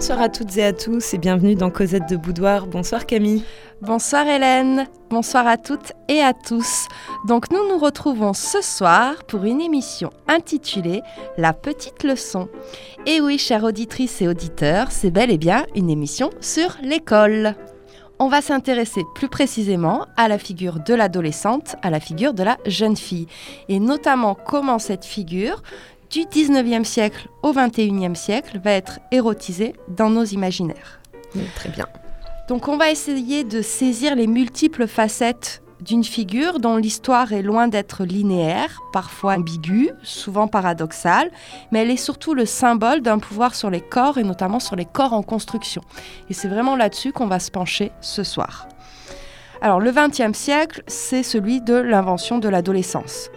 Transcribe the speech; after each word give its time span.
Bonsoir 0.00 0.22
à 0.22 0.30
toutes 0.30 0.56
et 0.56 0.64
à 0.64 0.72
tous 0.72 1.12
et 1.12 1.18
bienvenue 1.18 1.56
dans 1.56 1.68
Cosette 1.68 2.08
de 2.08 2.16
Boudoir. 2.16 2.66
Bonsoir 2.66 3.04
Camille. 3.04 3.44
Bonsoir 3.82 4.26
Hélène, 4.26 4.86
bonsoir 5.10 5.46
à 5.46 5.58
toutes 5.58 5.92
et 6.08 6.22
à 6.22 6.32
tous. 6.32 6.86
Donc 7.26 7.50
nous 7.50 7.68
nous 7.68 7.76
retrouvons 7.76 8.32
ce 8.32 8.62
soir 8.62 9.22
pour 9.24 9.44
une 9.44 9.60
émission 9.60 10.08
intitulée 10.26 11.02
La 11.36 11.52
petite 11.52 12.02
leçon. 12.02 12.48
Et 13.04 13.20
oui, 13.20 13.36
chères 13.36 13.62
auditrices 13.62 14.22
et 14.22 14.28
auditeurs, 14.28 14.90
c'est 14.90 15.10
bel 15.10 15.30
et 15.30 15.36
bien 15.36 15.66
une 15.76 15.90
émission 15.90 16.30
sur 16.40 16.78
l'école. 16.82 17.54
On 18.18 18.28
va 18.28 18.40
s'intéresser 18.40 19.02
plus 19.14 19.28
précisément 19.28 20.06
à 20.16 20.28
la 20.28 20.38
figure 20.38 20.80
de 20.80 20.94
l'adolescente, 20.94 21.76
à 21.82 21.90
la 21.90 22.00
figure 22.00 22.32
de 22.32 22.42
la 22.42 22.56
jeune 22.64 22.96
fille, 22.96 23.26
et 23.68 23.80
notamment 23.80 24.34
comment 24.34 24.78
cette 24.78 25.04
figure 25.04 25.62
du 26.10 26.22
19e 26.22 26.84
siècle 26.84 27.28
au 27.42 27.52
21e 27.52 28.16
siècle 28.16 28.60
va 28.62 28.72
être 28.72 28.98
érotisée 29.12 29.74
dans 29.88 30.10
nos 30.10 30.24
imaginaires. 30.24 31.00
très 31.54 31.68
bien. 31.68 31.86
Donc 32.48 32.66
on 32.66 32.76
va 32.76 32.90
essayer 32.90 33.44
de 33.44 33.62
saisir 33.62 34.16
les 34.16 34.26
multiples 34.26 34.88
facettes 34.88 35.62
d'une 35.80 36.04
figure 36.04 36.58
dont 36.58 36.76
l'histoire 36.76 37.32
est 37.32 37.42
loin 37.42 37.68
d'être 37.68 38.04
linéaire, 38.04 38.80
parfois 38.92 39.34
ambiguë, 39.36 39.90
souvent 40.02 40.48
paradoxale, 40.48 41.30
mais 41.70 41.82
elle 41.82 41.90
est 41.90 41.96
surtout 41.96 42.34
le 42.34 42.44
symbole 42.44 43.00
d'un 43.00 43.18
pouvoir 43.18 43.54
sur 43.54 43.70
les 43.70 43.80
corps 43.80 44.18
et 44.18 44.24
notamment 44.24 44.60
sur 44.60 44.76
les 44.76 44.84
corps 44.84 45.12
en 45.12 45.22
construction. 45.22 45.80
Et 46.28 46.34
c'est 46.34 46.48
vraiment 46.48 46.76
là-dessus 46.76 47.12
qu'on 47.12 47.28
va 47.28 47.38
se 47.38 47.50
pencher 47.50 47.92
ce 48.00 48.24
soir. 48.24 48.68
Alors 49.62 49.80
le 49.80 49.92
XXe 49.92 50.36
siècle, 50.36 50.82
c'est 50.86 51.22
celui 51.22 51.60
de 51.60 51.74
l'invention 51.74 52.38
de 52.38 52.48
l'adolescence. 52.48 53.30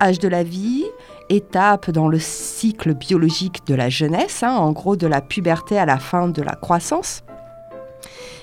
Âge 0.00 0.18
de 0.18 0.28
la 0.28 0.42
vie, 0.42 0.84
étape 1.30 1.90
dans 1.90 2.08
le 2.08 2.18
cycle 2.18 2.94
biologique 2.94 3.66
de 3.66 3.74
la 3.74 3.88
jeunesse, 3.88 4.42
hein, 4.42 4.54
en 4.54 4.72
gros 4.72 4.96
de 4.96 5.06
la 5.06 5.20
puberté 5.20 5.78
à 5.78 5.86
la 5.86 5.98
fin 5.98 6.28
de 6.28 6.42
la 6.42 6.54
croissance. 6.54 7.22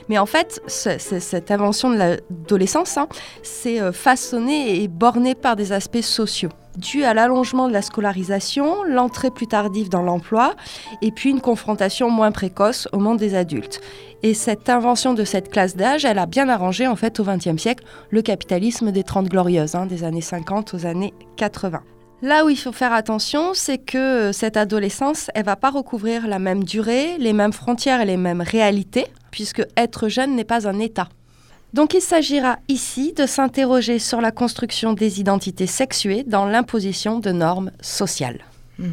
Mais 0.10 0.18
en 0.18 0.26
fait, 0.26 0.62
cette 0.68 1.52
invention 1.52 1.90
de 1.90 1.96
l'adolescence, 1.96 2.98
hein, 2.98 3.08
c'est 3.44 3.80
euh, 3.80 3.92
façonné 3.92 4.82
et 4.82 4.88
borné 4.88 5.36
par 5.36 5.56
des 5.56 5.72
aspects 5.72 6.02
sociaux, 6.02 6.50
dû 6.78 7.04
à 7.04 7.14
l'allongement 7.14 7.68
de 7.68 7.74
la 7.74 7.82
scolarisation, 7.82 8.84
l'entrée 8.84 9.32
plus 9.32 9.48
tardive 9.48 9.90
dans 9.90 10.02
l'emploi, 10.02 10.56
et 11.02 11.12
puis 11.12 11.30
une 11.30 11.40
confrontation 11.40 12.10
moins 12.10 12.32
précoce 12.32 12.90
au 12.92 12.98
monde 12.98 13.20
des 13.20 13.36
adultes. 13.36 13.80
Et 14.24 14.34
cette 14.34 14.70
invention 14.70 15.14
de 15.14 15.24
cette 15.24 15.50
classe 15.50 15.76
d'âge, 15.76 16.04
elle 16.04 16.20
a 16.20 16.26
bien 16.26 16.50
arrangé 16.50 16.88
en 16.88 16.96
fait 16.96 17.20
au 17.20 17.24
XXe 17.24 17.62
siècle 17.62 17.86
le 18.10 18.22
capitalisme 18.22 18.92
des 18.92 19.04
Trente 19.04 19.30
Glorieuses, 19.30 19.76
hein, 19.76 19.86
des 19.86 20.04
années 20.04 20.22
50 20.22 20.74
aux 20.74 20.86
années 20.86 21.14
80. 21.38 21.82
Là 22.22 22.46
où 22.46 22.50
il 22.50 22.58
faut 22.58 22.72
faire 22.72 22.94
attention, 22.94 23.54
c'est 23.56 23.80
que 23.80 23.98
euh, 23.98 24.32
cette 24.32 24.56
adolescence, 24.56 25.32
elle 25.34 25.46
va 25.46 25.56
pas 25.56 25.72
recouvrir 25.72 26.28
la 26.28 26.38
même 26.38 26.64
durée, 26.64 27.18
les 27.18 27.34
mêmes 27.34 27.54
frontières 27.54 28.02
et 28.02 28.06
les 28.06 28.18
mêmes 28.18 28.42
réalités, 28.42 29.08
puisque 29.32 29.64
être 29.76 30.08
jeune 30.08 30.36
n'est 30.36 30.44
pas 30.44 30.68
un 30.68 30.80
état. 30.80 31.10
Donc 31.74 31.96
il 31.96 32.02
s'agira 32.02 32.60
ici 32.68 33.14
de 33.14 33.26
s'interroger 33.26 33.98
sur 33.98 34.22
la 34.22 34.32
construction 34.32 34.94
des 34.94 35.20
identités 35.20 35.68
sexuées 35.68 36.24
dans 36.24 36.46
l'imposition 36.46 37.18
de 37.20 37.32
normes 37.32 37.72
sociales. 37.82 38.42
Hmm. 38.78 38.92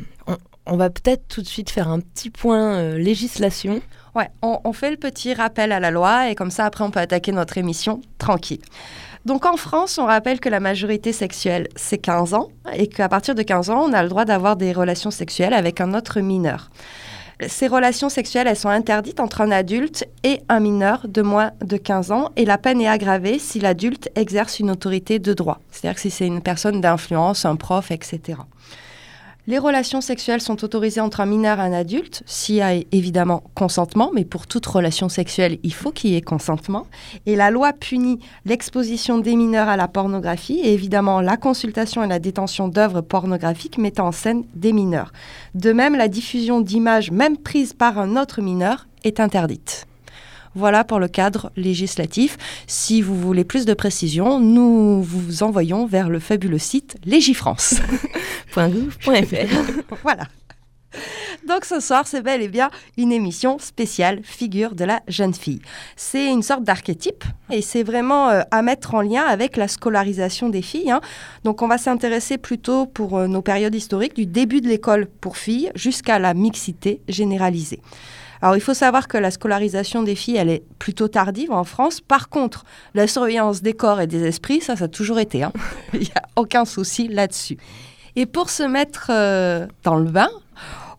On, 0.64 0.76
va 0.76 0.88
peut-être 0.88 1.26
tout 1.28 1.42
de 1.42 1.46
suite 1.46 1.70
faire 1.70 1.88
un 1.88 2.00
petit 2.00 2.30
point 2.30 2.76
euh, 2.76 2.98
législation. 2.98 3.80
Ouais, 4.14 4.28
on 4.42 4.72
fait 4.72 4.90
le 4.90 4.96
petit 4.96 5.32
rappel 5.32 5.72
à 5.72 5.80
la 5.80 5.90
loi 5.90 6.30
et 6.30 6.34
comme 6.34 6.50
ça 6.50 6.66
après 6.66 6.84
on 6.84 6.90
peut 6.90 7.00
attaquer 7.00 7.32
notre 7.32 7.56
émission 7.56 8.00
tranquille. 8.18 8.60
Donc 9.28 9.44
en 9.44 9.58
France, 9.58 9.98
on 9.98 10.06
rappelle 10.06 10.40
que 10.40 10.48
la 10.48 10.58
majorité 10.58 11.12
sexuelle, 11.12 11.68
c'est 11.76 11.98
15 11.98 12.32
ans 12.32 12.48
et 12.72 12.86
qu'à 12.86 13.10
partir 13.10 13.34
de 13.34 13.42
15 13.42 13.68
ans, 13.68 13.84
on 13.86 13.92
a 13.92 14.02
le 14.02 14.08
droit 14.08 14.24
d'avoir 14.24 14.56
des 14.56 14.72
relations 14.72 15.10
sexuelles 15.10 15.52
avec 15.52 15.82
un 15.82 15.92
autre 15.92 16.20
mineur. 16.20 16.70
Ces 17.46 17.66
relations 17.66 18.08
sexuelles, 18.08 18.46
elles 18.46 18.56
sont 18.56 18.70
interdites 18.70 19.20
entre 19.20 19.42
un 19.42 19.50
adulte 19.50 20.06
et 20.24 20.40
un 20.48 20.60
mineur 20.60 21.06
de 21.06 21.20
moins 21.20 21.50
de 21.62 21.76
15 21.76 22.10
ans 22.10 22.30
et 22.36 22.46
la 22.46 22.56
peine 22.56 22.80
est 22.80 22.88
aggravée 22.88 23.38
si 23.38 23.60
l'adulte 23.60 24.08
exerce 24.14 24.60
une 24.60 24.70
autorité 24.70 25.18
de 25.18 25.34
droit, 25.34 25.60
c'est-à-dire 25.70 25.98
si 25.98 26.10
c'est 26.10 26.26
une 26.26 26.40
personne 26.40 26.80
d'influence, 26.80 27.44
un 27.44 27.56
prof, 27.56 27.90
etc. 27.90 28.38
Les 29.48 29.56
relations 29.56 30.02
sexuelles 30.02 30.42
sont 30.42 30.62
autorisées 30.62 31.00
entre 31.00 31.22
un 31.22 31.26
mineur 31.26 31.58
et 31.58 31.62
un 31.62 31.72
adulte, 31.72 32.22
s'il 32.26 32.56
y 32.56 32.60
a 32.60 32.74
évidemment 32.92 33.42
consentement, 33.54 34.10
mais 34.12 34.26
pour 34.26 34.46
toute 34.46 34.66
relation 34.66 35.08
sexuelle, 35.08 35.58
il 35.62 35.72
faut 35.72 35.90
qu'il 35.90 36.10
y 36.10 36.16
ait 36.16 36.20
consentement. 36.20 36.86
Et 37.24 37.34
la 37.34 37.50
loi 37.50 37.72
punit 37.72 38.18
l'exposition 38.44 39.16
des 39.16 39.36
mineurs 39.36 39.68
à 39.68 39.78
la 39.78 39.88
pornographie 39.88 40.60
et 40.62 40.74
évidemment 40.74 41.22
la 41.22 41.38
consultation 41.38 42.04
et 42.04 42.08
la 42.08 42.18
détention 42.18 42.68
d'œuvres 42.68 43.00
pornographiques 43.00 43.78
mettant 43.78 44.08
en 44.08 44.12
scène 44.12 44.44
des 44.54 44.74
mineurs. 44.74 45.14
De 45.54 45.72
même, 45.72 45.96
la 45.96 46.08
diffusion 46.08 46.60
d'images, 46.60 47.10
même 47.10 47.38
prises 47.38 47.72
par 47.72 47.98
un 47.98 48.20
autre 48.20 48.42
mineur, 48.42 48.86
est 49.02 49.18
interdite. 49.18 49.86
Voilà 50.54 50.84
pour 50.84 50.98
le 50.98 51.08
cadre 51.08 51.52
législatif. 51.56 52.36
Si 52.66 53.02
vous 53.02 53.14
voulez 53.14 53.44
plus 53.44 53.64
de 53.64 53.74
précisions, 53.74 54.40
nous 54.40 55.02
vous 55.02 55.42
envoyons 55.42 55.86
vers 55.86 56.08
le 56.08 56.18
fabuleux 56.18 56.58
site 56.58 56.96
légifrance.gouv.fr. 57.04 59.88
voilà. 60.02 60.24
Donc 61.46 61.64
ce 61.64 61.80
soir, 61.80 62.06
c'est 62.06 62.22
bel 62.22 62.42
et 62.42 62.48
bien 62.48 62.70
une 62.96 63.12
émission 63.12 63.58
spéciale 63.58 64.20
figure 64.22 64.74
de 64.74 64.84
la 64.84 65.00
jeune 65.08 65.34
fille. 65.34 65.60
C'est 65.96 66.26
une 66.26 66.42
sorte 66.42 66.64
d'archétype 66.64 67.24
et 67.50 67.62
c'est 67.62 67.82
vraiment 67.82 68.28
euh, 68.28 68.42
à 68.50 68.62
mettre 68.62 68.94
en 68.94 69.00
lien 69.00 69.22
avec 69.22 69.56
la 69.56 69.68
scolarisation 69.68 70.48
des 70.48 70.62
filles. 70.62 70.90
Hein. 70.90 71.00
Donc 71.44 71.62
on 71.62 71.68
va 71.68 71.78
s'intéresser 71.78 72.38
plutôt 72.38 72.86
pour 72.86 73.16
euh, 73.16 73.26
nos 73.26 73.42
périodes 73.42 73.74
historiques 73.74 74.14
du 74.14 74.26
début 74.26 74.60
de 74.60 74.68
l'école 74.68 75.06
pour 75.06 75.36
filles 75.36 75.70
jusqu'à 75.74 76.18
la 76.18 76.34
mixité 76.34 77.00
généralisée. 77.08 77.80
Alors 78.42 78.56
il 78.56 78.60
faut 78.60 78.74
savoir 78.74 79.08
que 79.08 79.18
la 79.18 79.30
scolarisation 79.30 80.02
des 80.02 80.14
filles, 80.14 80.36
elle 80.36 80.50
est 80.50 80.62
plutôt 80.78 81.08
tardive 81.08 81.52
en 81.52 81.64
France. 81.64 82.00
Par 82.00 82.28
contre, 82.28 82.64
la 82.94 83.06
surveillance 83.06 83.62
des 83.62 83.72
corps 83.72 84.00
et 84.00 84.06
des 84.06 84.24
esprits, 84.24 84.60
ça, 84.60 84.76
ça 84.76 84.84
a 84.84 84.88
toujours 84.88 85.18
été. 85.18 85.42
Hein. 85.42 85.52
il 85.92 86.00
n'y 86.00 86.12
a 86.14 86.22
aucun 86.36 86.64
souci 86.64 87.08
là-dessus. 87.08 87.56
Et 88.16 88.26
pour 88.26 88.50
se 88.50 88.62
mettre 88.62 89.10
euh, 89.10 89.66
dans 89.84 89.96
le 89.96 90.10
bain, 90.10 90.30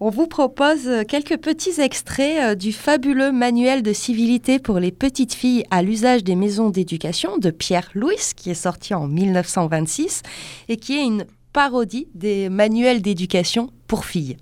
on 0.01 0.09
vous 0.09 0.27
propose 0.27 0.89
quelques 1.09 1.38
petits 1.38 1.81
extraits 1.81 2.39
euh, 2.39 2.55
du 2.55 2.72
fabuleux 2.72 3.33
manuel 3.33 3.83
de 3.83 3.91
civilité 3.91 4.59
pour 4.59 4.79
les 4.79 4.91
petites 4.91 5.33
filles 5.33 5.66
à 5.71 5.81
l'usage 5.81 6.23
des 6.23 6.35
maisons 6.35 6.69
d'éducation 6.69 7.38
de 7.38 7.50
Pierre 7.51 7.89
Louis, 7.94 8.16
qui 8.35 8.50
est 8.50 8.53
sorti 8.53 8.94
en 8.94 9.07
1926 9.07 10.21
et 10.69 10.77
qui 10.77 10.97
est 10.97 11.03
une 11.03 11.25
parodie 11.51 12.07
des 12.16 12.47
manuels 12.47 13.01
d'éducation 13.01 13.71
pour 13.88 14.06
filles. 14.06 14.38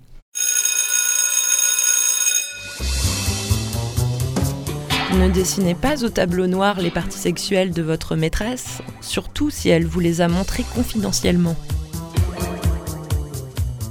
Ne 5.16 5.30
dessinez 5.30 5.74
pas 5.74 6.04
au 6.04 6.10
tableau 6.10 6.46
noir 6.46 6.80
les 6.80 6.90
parties 6.90 7.18
sexuelles 7.18 7.72
de 7.72 7.80
votre 7.80 8.14
maîtresse, 8.14 8.82
surtout 9.00 9.48
si 9.48 9.70
elle 9.70 9.86
vous 9.86 10.00
les 10.00 10.20
a 10.20 10.28
montrées 10.28 10.66
confidentiellement. 10.74 11.56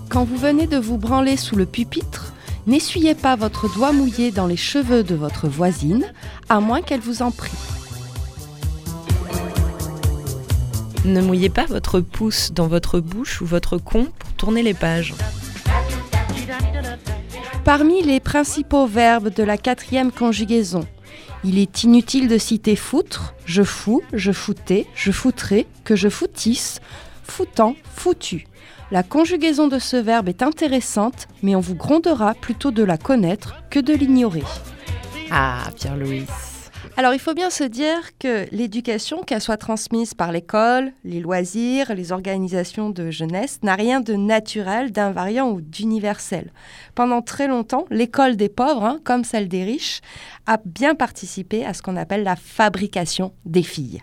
Quand 0.10 0.26
vous 0.26 0.38
venez 0.38 0.68
de 0.68 0.78
vous 0.78 0.98
branler 0.98 1.36
sous 1.36 1.56
le 1.56 1.66
pupitre, 1.66 2.34
n'essuyez 2.68 3.16
pas 3.16 3.36
votre 3.36 3.74
doigt 3.74 3.94
mouillé 3.94 4.32
dans 4.32 4.46
les 4.46 4.58
cheveux 4.58 5.04
de 5.04 5.16
votre 5.16 5.48
voisine, 5.48 6.06
à 6.50 6.60
moins 6.60 6.82
qu'elle 6.82 7.02
vous 7.02 7.24
en 7.24 7.32
prie. 7.32 7.58
Ne 11.04 11.22
mouillez 11.22 11.50
pas 11.50 11.66
votre 11.66 12.00
pouce 12.00 12.52
dans 12.54 12.68
votre 12.68 13.00
bouche 13.00 13.42
ou 13.42 13.46
votre 13.46 13.78
con 13.78 14.08
pour 14.20 14.32
tourner 14.34 14.62
les 14.62 14.76
pages. 14.76 15.16
Parmi 17.64 18.02
les 18.02 18.20
principaux 18.20 18.88
verbes 18.88 19.34
de 19.34 19.44
la 19.44 19.58
quatrième 19.58 20.12
conjugaison, 20.12 20.86
il 21.44 21.60
est 21.60 21.84
inutile 21.84 22.28
de 22.28 22.38
citer 22.38 22.76
foutre, 22.76 23.34
je 23.46 23.64
fous, 23.64 24.02
je 24.14 24.32
foutais, 24.32 24.86
je 24.96 25.12
foutrais, 25.12 25.66
que 25.84 25.96
je 25.96 26.10
foutisse, 26.10 26.80
foutant, 27.24 27.76
foutu. 27.94 28.48
La 28.90 29.04
conjugaison 29.04 29.68
de 29.68 29.80
ce 29.80 29.98
verbe 29.98 30.30
est 30.30 30.42
intéressante, 30.42 31.28
mais 31.44 31.56
on 31.56 31.60
vous 31.60 31.76
grondera 31.76 32.34
plutôt 32.34 32.72
de 32.72 32.84
la 32.84 32.98
connaître 32.98 33.56
que 33.70 33.80
de 33.80 33.94
l'ignorer. 33.94 34.44
Ah, 35.30 35.70
Pierre-Louis. 35.76 36.26
Alors 37.00 37.14
il 37.14 37.20
faut 37.20 37.36
bien 37.36 37.52
se 37.52 37.64
dire 37.64 38.18
que 38.18 38.48
l'éducation, 38.52 39.22
qu'elle 39.22 39.40
soit 39.40 39.58
transmise 39.58 40.16
par 40.16 40.32
l'école, 40.32 40.94
les 41.04 41.20
loisirs, 41.20 41.94
les 41.94 42.12
organisations 42.12 42.90
de 42.90 43.12
jeunesse, 43.12 43.60
n'a 43.62 43.76
rien 43.76 44.02
de 44.02 44.16
naturel, 44.16 44.92
d'invariant 44.92 45.52
ou 45.52 45.62
d'universel. 45.62 46.52
Pendant 46.96 47.22
très 47.22 47.48
longtemps, 47.48 47.86
l'école 47.92 48.36
des 48.36 48.50
pauvres, 48.50 48.84
hein, 48.84 49.00
comme 49.04 49.24
celle 49.24 49.48
des 49.48 49.64
riches, 49.64 50.02
a 50.48 50.58
bien 50.66 50.96
participé 50.96 51.64
à 51.64 51.76
ce 51.76 51.84
qu'on 51.84 51.98
appelle 51.98 52.24
la 52.24 52.36
fabrication 52.36 53.32
des 53.46 53.62
filles. 53.62 54.02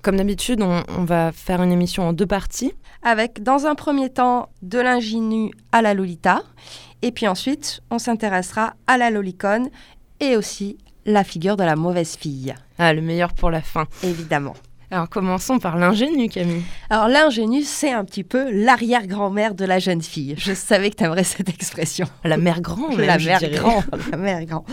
Comme 0.00 0.16
d'habitude, 0.16 0.62
on, 0.62 0.82
on, 0.96 1.04
va 1.04 1.32
faire 1.32 1.62
une 1.62 1.70
émission 1.70 2.08
en 2.08 2.14
deux 2.14 2.26
parties. 2.26 2.72
Avec, 3.02 3.42
dans 3.42 3.66
un 3.66 3.74
premier 3.74 4.08
temps, 4.08 4.48
de 4.62 4.78
l'ingénu 4.78 5.50
à 5.70 5.82
la 5.82 5.92
Lolita. 5.92 6.44
Et 7.02 7.12
puis 7.12 7.28
ensuite, 7.28 7.82
on 7.90 7.98
s'intéressera 7.98 8.72
à 8.86 8.96
la 8.96 9.10
lolicone 9.10 9.68
et 10.20 10.38
aussi 10.38 10.78
la 11.12 11.24
figure 11.24 11.56
de 11.56 11.64
la 11.64 11.76
mauvaise 11.76 12.16
fille. 12.16 12.54
Ah, 12.78 12.92
le 12.92 13.02
meilleur 13.02 13.34
pour 13.34 13.50
la 13.50 13.62
fin. 13.62 13.86
Évidemment. 14.02 14.54
Alors 14.92 15.08
commençons 15.08 15.60
par 15.60 15.76
l'ingénue, 15.76 16.28
Camille. 16.28 16.64
Alors 16.88 17.06
l'ingénue, 17.06 17.62
c'est 17.62 17.92
un 17.92 18.04
petit 18.04 18.24
peu 18.24 18.50
l'arrière-grand-mère 18.50 19.54
de 19.54 19.64
la 19.64 19.78
jeune 19.78 20.02
fille. 20.02 20.34
Je 20.36 20.52
savais 20.52 20.90
que 20.90 20.96
tu 20.96 21.04
aimerais 21.04 21.22
cette 21.22 21.48
expression. 21.48 22.08
La 22.24 22.36
mère 22.36 22.60
grand, 22.60 22.96
la 22.96 23.18
mère 23.18 23.40
grand, 23.50 23.84
la 24.10 24.16
mère 24.16 24.44
grand. 24.46 24.64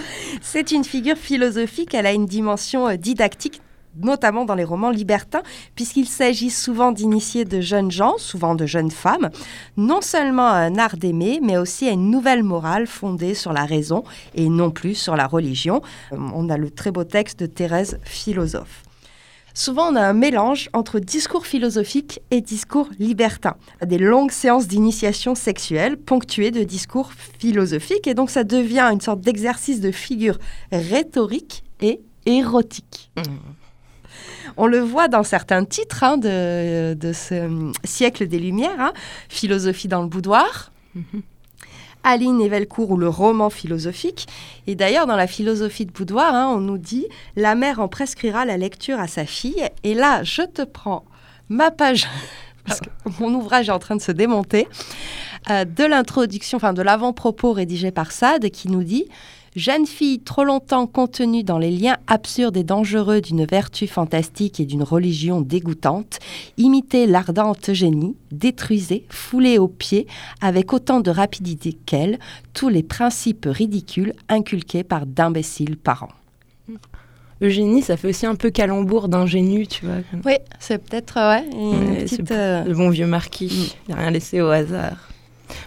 C'est 0.42 0.72
une 0.72 0.84
figure 0.84 1.18
philosophique, 1.18 1.94
elle 1.94 2.08
a 2.08 2.14
une 2.14 2.26
dimension 2.26 2.88
euh, 2.88 2.96
didactique 2.96 3.62
notamment 4.02 4.46
dans 4.46 4.56
les 4.56 4.64
romans 4.64 4.90
libertins, 4.90 5.44
puisqu'il 5.76 6.08
s'agit 6.08 6.50
souvent 6.50 6.92
d'initier 6.92 7.46
de 7.46 7.62
jeunes 7.62 7.92
gens, 7.92 8.18
souvent 8.18 8.56
de 8.56 8.66
jeunes 8.66 8.92
femmes, 8.92 9.30
non 9.76 10.02
seulement 10.02 10.48
à 10.48 10.58
un 10.58 10.78
art 10.78 10.98
d'aimer, 10.98 11.40
mais 11.42 11.58
aussi 11.58 11.88
à 11.88 11.92
une 11.92 12.10
nouvelle 12.10 12.44
morale 12.44 12.88
fondée 12.88 13.34
sur 13.34 13.54
la 13.54 13.66
raison 13.66 14.04
et 14.36 14.50
non 14.50 14.72
plus 14.72 14.96
sur 14.96 15.16
la 15.16 15.28
religion. 15.28 15.82
Euh, 16.14 16.18
on 16.34 16.50
a 16.50 16.58
le 16.58 16.70
très 16.70 16.92
beau 16.92 17.04
texte 17.04 17.40
de 17.40 17.46
Thérèse, 17.46 18.00
philosophe. 18.04 18.84
Souvent, 19.58 19.92
on 19.92 19.96
a 19.96 20.02
un 20.02 20.14
mélange 20.14 20.70
entre 20.74 21.00
discours 21.00 21.48
philosophique 21.48 22.20
et 22.30 22.42
discours 22.42 22.90
libertin. 23.00 23.56
Des 23.84 23.98
longues 23.98 24.30
séances 24.30 24.68
d'initiation 24.68 25.34
sexuelle 25.34 25.98
ponctuées 25.98 26.52
de 26.52 26.64
discours 26.64 27.12
philosophiques, 27.40 28.06
et 28.06 28.14
donc 28.14 28.30
ça 28.30 28.44
devient 28.44 28.88
une 28.94 29.02
sorte 29.02 29.22
d'exercice 29.22 29.82
de 29.82 29.90
figure 29.90 30.38
rhétorique 30.72 31.64
et 31.82 32.02
érotique. 32.28 33.10
Mmh. 33.18 33.22
On 34.56 34.68
le 34.68 34.80
voit 34.80 35.08
dans 35.08 35.24
certains 35.24 35.66
titres 35.66 36.04
hein, 36.04 36.18
de, 36.18 37.12
ce 37.14 37.72
siècle 37.84 38.28
des 38.28 38.40
Lumières, 38.40 38.80
hein. 38.80 38.94
Philosophie 39.30 39.88
dans 39.88 40.02
le 40.02 40.08
boudoir. 40.08 40.72
Mmh. 40.96 41.02
Aline 42.04 42.40
Evelcourt 42.40 42.92
ou 42.92 42.98
le 42.98 43.10
roman 43.10 43.50
philosophique. 43.50 44.28
Et 44.66 44.76
d'ailleurs, 44.76 45.08
dans 45.08 45.18
la 45.18 45.28
philosophie 45.28 45.86
de 45.86 45.92
Boudoir, 45.92 46.34
hein, 46.34 46.48
on 46.56 46.62
nous 46.62 46.78
dit 46.78 47.06
la 47.36 47.54
mère 47.54 47.82
en 47.82 47.90
prescrira 47.90 48.46
la 48.46 48.56
lecture 48.56 49.00
à 49.00 49.08
sa 49.08 49.26
fille. 49.26 49.68
Et 49.84 49.94
là, 49.94 50.24
je 50.24 50.44
te 50.44 50.62
prends 50.62 51.04
ma 51.50 51.70
page, 51.70 52.08
parce 52.66 52.80
que 52.80 52.90
mon 53.20 53.34
ouvrage 53.34 53.68
est 53.68 53.74
en 53.74 53.80
train 53.80 53.98
de 53.98 54.02
se 54.02 54.14
démonter, 54.14 54.68
euh, 55.50 55.66
de 55.66 55.84
l'introduction, 55.84 56.56
enfin 56.56 56.74
de 56.74 56.82
l'avant-propos 56.82 57.52
rédigé 57.52 57.92
par 57.92 58.12
Sade, 58.14 58.50
qui 58.52 58.70
nous 58.70 58.84
dit 58.84 59.08
Jeune 59.58 59.88
fille 59.88 60.20
trop 60.20 60.44
longtemps 60.44 60.86
contenue 60.86 61.44
dans 61.44 61.58
les 61.58 61.72
liens 61.72 61.98
absurdes 62.06 62.58
et 62.58 62.64
dangereux 62.64 63.22
d'une 63.22 63.44
vertu 63.44 63.88
fantastique 63.88 64.60
et 64.60 64.66
d'une 64.66 64.84
religion 64.84 65.42
dégoûtante, 65.42 66.20
imitez 66.58 67.08
l'ardente 67.08 67.68
Eugénie, 67.68 68.16
détruisez, 68.32 69.04
foulez 69.10 69.58
aux 69.58 69.68
pieds, 69.68 70.06
avec 70.42 70.74
autant 70.74 71.00
de 71.00 71.10
rapidité 71.10 71.74
qu'elle, 71.74 72.20
tous 72.54 72.70
les 72.70 72.84
principes 72.84 73.48
ridicules 73.50 74.14
inculqués 74.30 74.84
par 74.84 75.08
d'imbéciles 75.08 75.76
parents. 75.76 76.14
Eugénie, 77.42 77.82
ça 77.82 77.98
fait 77.98 78.10
aussi 78.10 78.28
un 78.28 78.36
peu 78.36 78.52
calembour 78.52 79.08
d'ingénu, 79.08 79.66
tu 79.66 79.88
vois. 79.88 80.04
Oui, 80.24 80.36
c'est 80.60 80.78
peut-être 80.78 81.16
ouais, 81.16 81.50
euh, 81.56 82.64
Le 82.64 82.74
bon 82.76 82.92
vieux 82.92 83.08
marquis, 83.08 83.76
il 83.88 83.96
n'a 83.96 84.02
rien 84.02 84.12
laissé 84.12 84.40
au 84.40 84.50
hasard. 84.50 84.98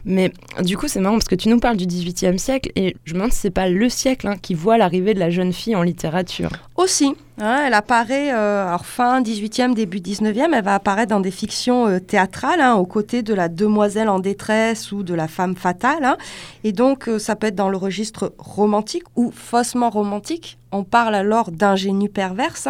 Mais 0.04 0.32
du 0.62 0.76
coup, 0.76 0.88
c'est 0.88 1.00
marrant 1.00 1.16
parce 1.16 1.28
que 1.28 1.34
tu 1.34 1.48
nous 1.48 1.58
parles 1.58 1.76
du 1.76 1.86
XVIIIe 1.86 2.38
siècle 2.38 2.70
et 2.76 2.96
je 3.04 3.14
me 3.14 3.18
demande 3.18 3.32
si 3.32 3.38
c'est 3.38 3.50
pas 3.50 3.68
le 3.68 3.88
siècle 3.88 4.28
hein, 4.28 4.36
qui 4.40 4.54
voit 4.54 4.78
l'arrivée 4.78 5.14
de 5.14 5.18
la 5.18 5.30
jeune 5.30 5.52
fille 5.52 5.76
en 5.76 5.82
littérature. 5.82 6.50
Aussi, 6.76 7.14
elle 7.38 7.74
apparaît 7.74 8.32
euh, 8.32 8.76
fin 8.78 9.22
18e, 9.22 9.74
début 9.74 9.98
19e, 9.98 10.50
elle 10.52 10.64
va 10.64 10.74
apparaître 10.74 11.10
dans 11.10 11.20
des 11.20 11.30
fictions 11.30 11.86
euh, 11.86 11.98
théâtrales, 11.98 12.60
hein, 12.60 12.74
aux 12.74 12.86
côtés 12.86 13.22
de 13.22 13.34
la 13.34 13.48
demoiselle 13.48 14.08
en 14.08 14.18
détresse 14.18 14.92
ou 14.92 15.02
de 15.02 15.14
la 15.14 15.28
femme 15.28 15.56
fatale. 15.56 16.04
Hein. 16.04 16.16
Et 16.64 16.72
donc, 16.72 17.08
euh, 17.08 17.18
ça 17.18 17.36
peut 17.36 17.48
être 17.48 17.54
dans 17.54 17.70
le 17.70 17.76
registre 17.76 18.34
romantique 18.38 19.04
ou 19.16 19.30
faussement 19.34 19.90
romantique. 19.90 20.58
On 20.72 20.84
parle 20.84 21.14
alors 21.14 21.50
d'ingénue 21.50 22.08
perverse. 22.08 22.68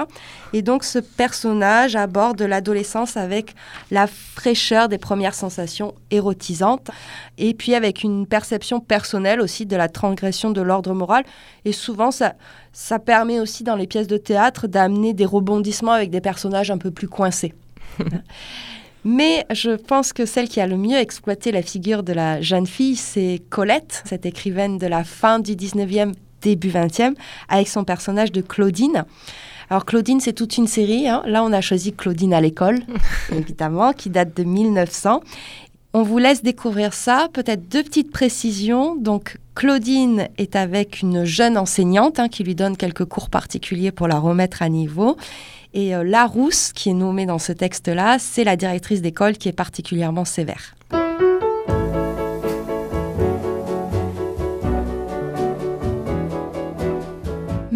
Et 0.52 0.62
donc, 0.62 0.84
ce 0.84 0.98
personnage 0.98 1.96
aborde 1.96 2.40
l'adolescence 2.40 3.16
avec 3.16 3.54
la 3.90 4.06
fraîcheur 4.06 4.88
des 4.88 4.98
premières 4.98 5.34
sensations 5.34 5.94
érotisantes 6.10 6.90
et 7.36 7.52
puis 7.52 7.74
avec 7.74 8.02
une 8.02 8.26
perception 8.26 8.80
personnelle 8.80 9.40
aussi 9.40 9.66
de 9.66 9.76
la 9.76 9.88
transgression 9.88 10.50
de 10.50 10.62
l'ordre 10.62 10.94
moral. 10.94 11.24
Et 11.64 11.72
souvent, 11.72 12.10
ça, 12.10 12.34
ça 12.72 12.98
permet 12.98 13.38
aussi 13.38 13.64
dans 13.64 13.76
les 13.76 13.86
pièces 13.86 14.06
de 14.06 14.16
théâtre 14.16 14.66
d'amener 14.66 15.12
des 15.12 15.26
rebondissements 15.26 15.92
avec 15.92 16.10
des 16.10 16.20
personnages 16.20 16.70
un 16.70 16.78
peu 16.78 16.90
plus 16.90 17.08
coincés. 17.08 17.54
Mais 19.04 19.46
je 19.50 19.70
pense 19.70 20.12
que 20.12 20.26
celle 20.26 20.48
qui 20.48 20.60
a 20.60 20.66
le 20.66 20.76
mieux 20.76 20.98
exploité 20.98 21.52
la 21.52 21.62
figure 21.62 22.02
de 22.02 22.12
la 22.12 22.42
jeune 22.42 22.66
fille, 22.66 22.96
c'est 22.96 23.40
Colette, 23.48 24.02
cette 24.04 24.26
écrivaine 24.26 24.76
de 24.76 24.86
la 24.86 25.04
fin 25.04 25.38
du 25.38 25.52
19e, 25.52 26.12
début 26.40 26.70
20e, 26.70 27.14
avec 27.48 27.68
son 27.68 27.84
personnage 27.84 28.32
de 28.32 28.40
Claudine. 28.40 29.04
Alors 29.70 29.84
Claudine, 29.84 30.20
c'est 30.20 30.32
toute 30.32 30.56
une 30.56 30.66
série. 30.66 31.08
Hein. 31.08 31.22
Là, 31.26 31.44
on 31.44 31.52
a 31.52 31.60
choisi 31.60 31.92
Claudine 31.92 32.34
à 32.34 32.40
l'école, 32.40 32.80
évidemment, 33.32 33.92
qui 33.92 34.10
date 34.10 34.36
de 34.36 34.42
1900. 34.42 35.22
On 35.92 36.02
vous 36.02 36.18
laisse 36.18 36.42
découvrir 36.42 36.92
ça. 36.92 37.28
Peut-être 37.32 37.68
deux 37.68 37.82
petites 37.82 38.12
précisions. 38.12 38.94
Donc, 38.94 39.38
Claudine 39.54 40.28
est 40.38 40.54
avec 40.54 41.02
une 41.02 41.24
jeune 41.24 41.58
enseignante 41.58 42.20
hein, 42.20 42.28
qui 42.28 42.44
lui 42.44 42.54
donne 42.54 42.76
quelques 42.76 43.04
cours 43.04 43.28
particuliers 43.28 43.90
pour 43.90 44.06
la 44.06 44.18
remettre 44.18 44.62
à 44.62 44.68
niveau. 44.68 45.16
Et 45.74 45.94
euh, 45.94 46.02
Larousse, 46.04 46.72
qui 46.72 46.90
est 46.90 46.94
nommée 46.94 47.26
dans 47.26 47.38
ce 47.38 47.52
texte-là, 47.52 48.18
c'est 48.18 48.44
la 48.44 48.56
directrice 48.56 49.02
d'école 49.02 49.36
qui 49.36 49.48
est 49.48 49.52
particulièrement 49.52 50.24
sévère. 50.24 50.74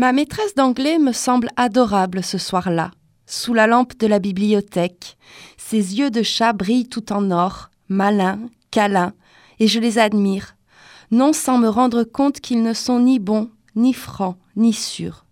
Ma 0.04 0.12
maîtresse 0.12 0.54
d'anglais 0.54 0.98
me 0.98 1.12
semble 1.12 1.48
adorable 1.56 2.22
ce 2.22 2.36
soir-là, 2.36 2.90
sous 3.24 3.54
la 3.54 3.66
lampe 3.66 3.96
de 3.98 4.06
la 4.06 4.18
bibliothèque. 4.18 5.16
Ses 5.56 5.98
yeux 5.98 6.10
de 6.10 6.22
chat 6.22 6.52
brillent 6.52 6.90
tout 6.90 7.10
en 7.10 7.30
or, 7.30 7.70
malins, 7.88 8.38
câlins, 8.70 9.14
et 9.60 9.66
je 9.66 9.80
les 9.80 9.98
admire, 9.98 10.56
non 11.10 11.32
sans 11.32 11.56
me 11.56 11.68
rendre 11.68 12.04
compte 12.04 12.40
qu'ils 12.40 12.62
ne 12.62 12.74
sont 12.74 13.00
ni 13.00 13.18
bons, 13.18 13.48
ni 13.76 13.94
francs, 13.94 14.36
ni 14.56 14.74
sûrs. 14.74 15.24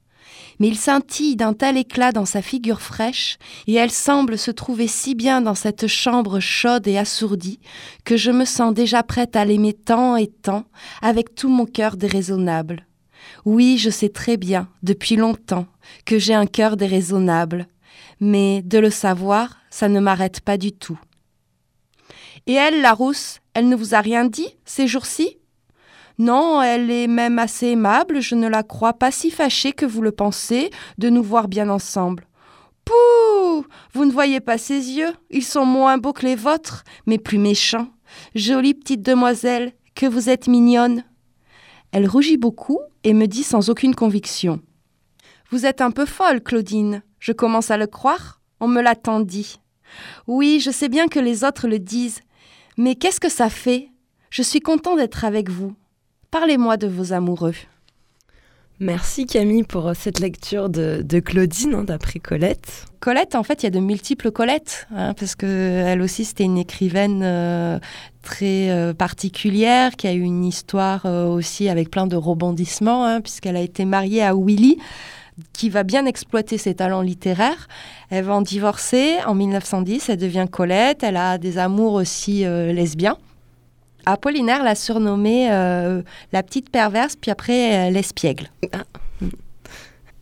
Mais 0.58 0.68
ils 0.68 0.78
scintillent 0.78 1.36
d'un 1.36 1.52
tel 1.52 1.76
éclat 1.76 2.12
dans 2.12 2.24
sa 2.24 2.40
figure 2.40 2.80
fraîche, 2.80 3.36
et 3.66 3.74
elle 3.74 3.90
semble 3.90 4.38
se 4.38 4.50
trouver 4.50 4.86
si 4.86 5.14
bien 5.14 5.42
dans 5.42 5.54
cette 5.54 5.86
chambre 5.86 6.40
chaude 6.40 6.88
et 6.88 6.96
assourdie, 6.96 7.60
que 8.06 8.16
je 8.16 8.30
me 8.30 8.46
sens 8.46 8.72
déjà 8.72 9.02
prête 9.02 9.36
à 9.36 9.44
l'aimer 9.44 9.74
tant 9.74 10.16
et 10.16 10.28
tant, 10.28 10.64
avec 11.02 11.34
tout 11.34 11.50
mon 11.50 11.66
cœur 11.66 11.98
déraisonnable. 11.98 12.86
Oui, 13.44 13.78
je 13.78 13.90
sais 13.90 14.08
très 14.08 14.36
bien, 14.36 14.68
depuis 14.82 15.16
longtemps, 15.16 15.66
que 16.04 16.18
j'ai 16.18 16.34
un 16.34 16.46
cœur 16.46 16.76
déraisonnable, 16.76 17.66
mais 18.20 18.62
de 18.62 18.78
le 18.78 18.90
savoir, 18.90 19.58
ça 19.70 19.88
ne 19.88 20.00
m'arrête 20.00 20.40
pas 20.40 20.56
du 20.56 20.72
tout. 20.72 20.98
Et 22.46 22.54
elle, 22.54 22.80
la 22.80 22.92
rousse, 22.92 23.40
elle 23.54 23.68
ne 23.68 23.76
vous 23.76 23.94
a 23.94 24.00
rien 24.00 24.24
dit 24.24 24.48
ces 24.64 24.86
jours-ci? 24.86 25.38
Non, 26.18 26.62
elle 26.62 26.90
est 26.90 27.06
même 27.06 27.38
assez 27.38 27.68
aimable, 27.68 28.20
je 28.20 28.34
ne 28.34 28.48
la 28.48 28.62
crois 28.62 28.92
pas 28.92 29.10
si 29.10 29.30
fâchée 29.30 29.72
que 29.72 29.86
vous 29.86 30.02
le 30.02 30.12
pensez 30.12 30.70
de 30.98 31.08
nous 31.08 31.22
voir 31.22 31.48
bien 31.48 31.68
ensemble. 31.68 32.26
Pouh 32.84 33.66
Vous 33.92 34.04
ne 34.04 34.12
voyez 34.12 34.40
pas 34.40 34.58
ses 34.58 34.90
yeux 34.92 35.12
Ils 35.30 35.44
sont 35.44 35.64
moins 35.64 35.98
beaux 35.98 36.12
que 36.12 36.26
les 36.26 36.36
vôtres, 36.36 36.84
mais 37.06 37.18
plus 37.18 37.38
méchants. 37.38 37.88
Jolie 38.34 38.74
petite 38.74 39.02
demoiselle, 39.02 39.72
que 39.94 40.06
vous 40.06 40.28
êtes 40.28 40.48
mignonne. 40.48 41.04
Elle 41.92 42.08
rougit 42.08 42.38
beaucoup 42.38 42.80
et 43.04 43.12
me 43.12 43.26
dit 43.26 43.42
sans 43.42 43.68
aucune 43.70 43.94
conviction. 43.94 44.60
Vous 45.50 45.66
êtes 45.66 45.82
un 45.82 45.90
peu 45.90 46.06
folle, 46.06 46.42
Claudine. 46.42 47.02
Je 47.20 47.32
commence 47.32 47.70
à 47.70 47.76
le 47.76 47.86
croire. 47.86 48.40
On 48.60 48.66
me 48.66 48.80
l'a 48.80 48.94
tant. 48.94 49.24
Oui, 50.26 50.60
je 50.60 50.70
sais 50.70 50.88
bien 50.88 51.08
que 51.08 51.20
les 51.20 51.44
autres 51.44 51.68
le 51.68 51.78
disent, 51.78 52.20
mais 52.78 52.94
qu'est-ce 52.94 53.20
que 53.20 53.28
ça 53.28 53.50
fait? 53.50 53.90
Je 54.30 54.42
suis 54.42 54.60
content 54.60 54.96
d'être 54.96 55.24
avec 55.26 55.50
vous. 55.50 55.74
Parlez-moi 56.30 56.78
de 56.78 56.86
vos 56.86 57.12
amoureux. 57.12 57.54
Merci 58.80 59.26
Camille 59.26 59.62
pour 59.62 59.88
euh, 59.88 59.92
cette 59.94 60.18
lecture 60.18 60.68
de, 60.68 61.20
Claudine, 61.20 61.74
hein, 61.74 61.84
d'après 61.84 62.18
Colette. 62.18 62.86
Colette, 63.00 63.34
en 63.34 63.42
fait, 63.42 63.62
il 63.62 63.66
y 63.66 63.68
a 63.68 63.70
de 63.70 63.78
multiples 63.78 64.30
Colettes, 64.30 64.88
hein, 64.94 65.14
parce 65.14 65.36
qu'elle 65.36 66.00
aussi, 66.02 66.24
c'était 66.24 66.44
une 66.44 66.58
écrivaine 66.58 67.22
euh, 67.22 67.78
très 68.22 68.70
euh, 68.70 68.92
particulière, 68.92 69.94
qui 69.96 70.08
a 70.08 70.12
eu 70.12 70.22
une 70.22 70.44
histoire 70.44 71.04
aussi 71.04 71.68
avec 71.68 71.90
plein 71.90 72.06
de 72.06 72.16
rebondissements, 72.16 73.04
hein, 73.04 73.20
puisqu'elle 73.20 73.56
a 73.56 73.60
été 73.60 73.84
mariée 73.84 74.22
à 74.22 74.34
Willy, 74.34 74.78
qui 75.52 75.68
va 75.68 75.84
bien 75.84 76.04
exploiter 76.04 76.58
ses 76.58 76.74
talents 76.74 77.02
littéraires. 77.02 77.68
Elle 78.10 78.24
va 78.24 78.34
en 78.34 78.42
divorcer 78.42 79.16
en 79.26 79.34
1910, 79.34 80.08
elle 80.08 80.16
devient 80.16 80.46
Colette, 80.50 81.02
elle 81.02 81.16
a 81.16 81.38
des 81.38 81.58
amours 81.58 81.94
aussi 81.94 82.44
lesbiens. 82.44 83.16
Apollinaire 84.06 84.62
l'a 84.62 84.74
surnommée 84.74 85.50
euh, 85.50 86.02
la 86.32 86.42
petite 86.42 86.70
perverse, 86.70 87.16
puis 87.16 87.30
après 87.30 87.88
euh, 87.88 87.90
l'espiègle. 87.90 88.50
Ah. 88.72 88.84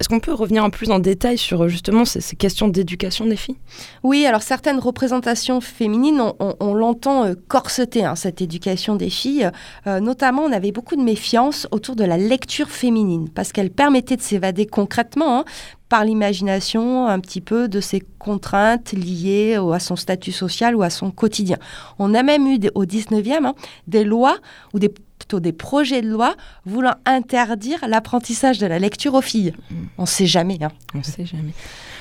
Est-ce 0.00 0.08
qu'on 0.08 0.18
peut 0.18 0.32
revenir 0.32 0.64
en 0.64 0.70
plus 0.70 0.90
en 0.90 0.98
détail 0.98 1.36
sur 1.36 1.68
justement 1.68 2.06
ces, 2.06 2.34
questions 2.34 2.68
d'éducation 2.68 3.26
des 3.26 3.36
filles? 3.36 3.58
Oui, 4.02 4.24
alors 4.24 4.40
certaines 4.40 4.78
représentations 4.78 5.60
féminines, 5.60 6.22
on, 6.38 6.72
l'entend 6.72 7.26
euh, 7.26 7.34
corseter, 7.48 8.06
hein, 8.06 8.16
cette 8.16 8.40
éducation 8.40 8.96
des 8.96 9.10
filles. 9.10 9.50
Euh, 9.86 10.00
notamment, 10.00 10.42
on 10.42 10.52
avait 10.52 10.72
beaucoup 10.72 10.96
de 10.96 11.02
méfiance 11.02 11.68
autour 11.70 11.96
de 11.96 12.04
la 12.04 12.16
lecture 12.16 12.70
féminine, 12.70 13.28
parce 13.28 13.52
qu'elle 13.52 13.70
permettait 13.70 14.16
de 14.16 14.22
s'évader 14.22 14.64
concrètement. 14.64 15.40
Hein. 15.40 15.44
Par 15.90 16.04
l'imagination 16.04 17.06
un 17.08 17.20
petit 17.20 17.42
peu 17.42 17.68
de 17.68 17.80
ses 17.80 18.00
contraintes 18.18 18.92
liées 18.92 19.56
à 19.56 19.80
son 19.80 19.96
statut 19.96 20.32
social 20.32 20.74
ou 20.74 20.82
à 20.82 20.88
son 20.88 21.10
quotidien. 21.10 21.58
On 21.98 22.14
a 22.14 22.22
même 22.22 22.46
eu 22.46 22.58
au 22.74 22.86
19e 22.86 23.44
hein, 23.44 23.54
des 23.86 24.04
lois 24.04 24.38
ou 24.72 24.78
des 24.78 24.88
plutôt 24.88 25.40
des 25.40 25.52
projets 25.52 26.00
de 26.00 26.08
loi 26.08 26.34
voulant 26.64 26.94
interdire 27.04 27.86
l'apprentissage 27.86 28.58
de 28.58 28.66
la 28.66 28.78
lecture 28.78 29.12
aux 29.14 29.20
filles. 29.20 29.52
Mm. 29.70 29.74
On 29.98 30.02
ne 30.02 30.06
sait 30.06 30.26
jamais. 30.26 30.58
Hein. 30.62 30.70
On 30.94 30.98
ne 30.98 31.02
sait 31.02 31.26
jamais. 31.26 31.52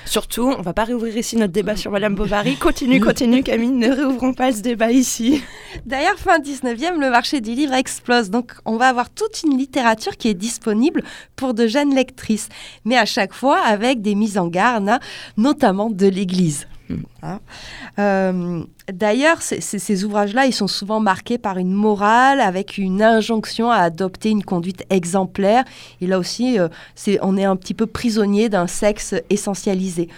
Surtout, 0.10 0.52
on 0.58 0.64
va 0.64 0.74
pas 0.74 0.86
réouvrir 0.86 1.16
ici 1.16 1.36
notre 1.36 1.54
débat 1.54 1.76
sur 1.76 1.92
Madame 1.92 2.16
Bovary. 2.16 2.56
Continue, 2.60 3.00
continue, 3.00 3.44
Camille, 3.44 3.70
ne 3.70 3.92
réouvrons 3.92 4.34
pas 4.34 4.52
ce 4.52 4.62
débat 4.62 4.92
ici. 4.92 5.44
D'ailleurs, 5.86 6.18
fin 6.18 6.40
19e, 6.40 7.00
le 7.00 7.12
marché 7.12 7.42
du 7.42 7.52
livre 7.52 7.76
explose. 7.76 8.32
Donc, 8.32 8.54
on 8.66 8.78
va 8.78 8.88
avoir 8.88 9.12
toute 9.12 9.44
une 9.44 9.56
littérature 9.56 10.18
qui 10.18 10.30
est 10.30 10.34
disponible 10.34 11.04
pour 11.36 11.54
de 11.54 11.68
jeunes 11.68 11.94
lectrices, 11.94 12.50
mais 12.86 12.98
à 12.98 13.06
chaque 13.06 13.36
fois 13.36 13.60
avec 13.60 14.02
des 14.02 14.16
mises 14.16 14.40
en 14.40 14.48
garde, 14.48 14.90
hein, 14.90 15.00
notamment 15.38 15.92
de 15.92 16.08
l'Église. 16.08 16.66
Hein. 17.22 17.40
Euh, 18.00 18.64
d'ailleurs, 18.92 19.42
ces, 19.42 20.04
ouvrages-là, 20.04 20.46
ils 20.46 20.54
sont 20.54 20.68
souvent 20.68 21.00
marqués 21.00 21.38
par 21.38 21.58
une 21.58 21.72
morale, 21.72 22.42
avec 22.42 22.78
une 22.78 23.02
injonction 23.02 23.72
à 23.72 23.78
adopter 23.78 24.30
une 24.30 24.44
conduite 24.44 24.84
exemplaire. 24.90 25.64
Et 26.02 26.08
là 26.08 26.20
aussi, 26.20 26.60
euh, 26.60 26.68
on 27.22 27.38
est 27.38 27.46
un 27.46 27.56
petit 27.56 27.74
peu 27.74 27.86
prisonnier 27.86 28.50
d'un 28.50 28.68
sexe 28.68 29.16
essentialisé. 29.30 30.10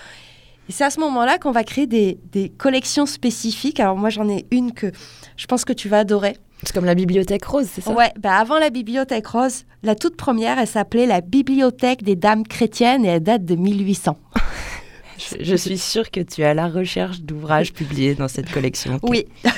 Et 0.69 0.71
c'est 0.71 0.83
à 0.83 0.89
ce 0.89 0.99
moment-là 1.01 1.37
qu'on 1.37 1.51
va 1.51 1.63
créer 1.63 1.87
des, 1.87 2.17
collections 2.57 3.05
spécifiques. 3.05 3.79
Alors 3.79 3.97
moi, 3.97 4.09
j'en 4.09 4.29
ai 4.29 4.45
une 4.51 4.71
que 4.71 4.91
je 5.35 5.45
pense 5.47 5.65
que 5.65 5.73
tu 5.73 5.89
vas 5.89 5.99
adorer. 5.99 6.37
C'est 6.63 6.73
comme 6.73 6.85
la 6.85 6.93
bibliothèque 6.93 7.43
rose, 7.43 7.67
c'est 7.73 7.81
ça? 7.81 7.91
Ouais, 7.91 8.13
bah 8.19 8.35
avant 8.35 8.59
la 8.59 8.69
bibliothèque 8.69 9.25
rose, 9.25 9.65
la 9.81 9.95
toute 9.95 10.15
première, 10.15 10.59
elle 10.59 10.67
s'appelait 10.67 11.07
la 11.07 11.21
bibliothèque 11.21 12.03
des 12.03 12.15
dames 12.15 12.45
chrétiennes 12.45 13.03
et 13.03 13.07
elle 13.07 13.23
date 13.23 13.45
de 13.45 13.55
1800. 13.55 14.15
Je, 15.39 15.55
suis 15.55 15.77
sûre 15.77 16.11
que 16.11 16.19
tu 16.19 16.41
es 16.41 16.45
à 16.45 16.53
la 16.53 16.67
recherche 16.67 17.21
d'ouvrages 17.21 17.73
publiés 17.73 18.15
dans 18.15 18.27
cette 18.27 18.51
collection. 18.51 18.99
Oui. 19.03 19.25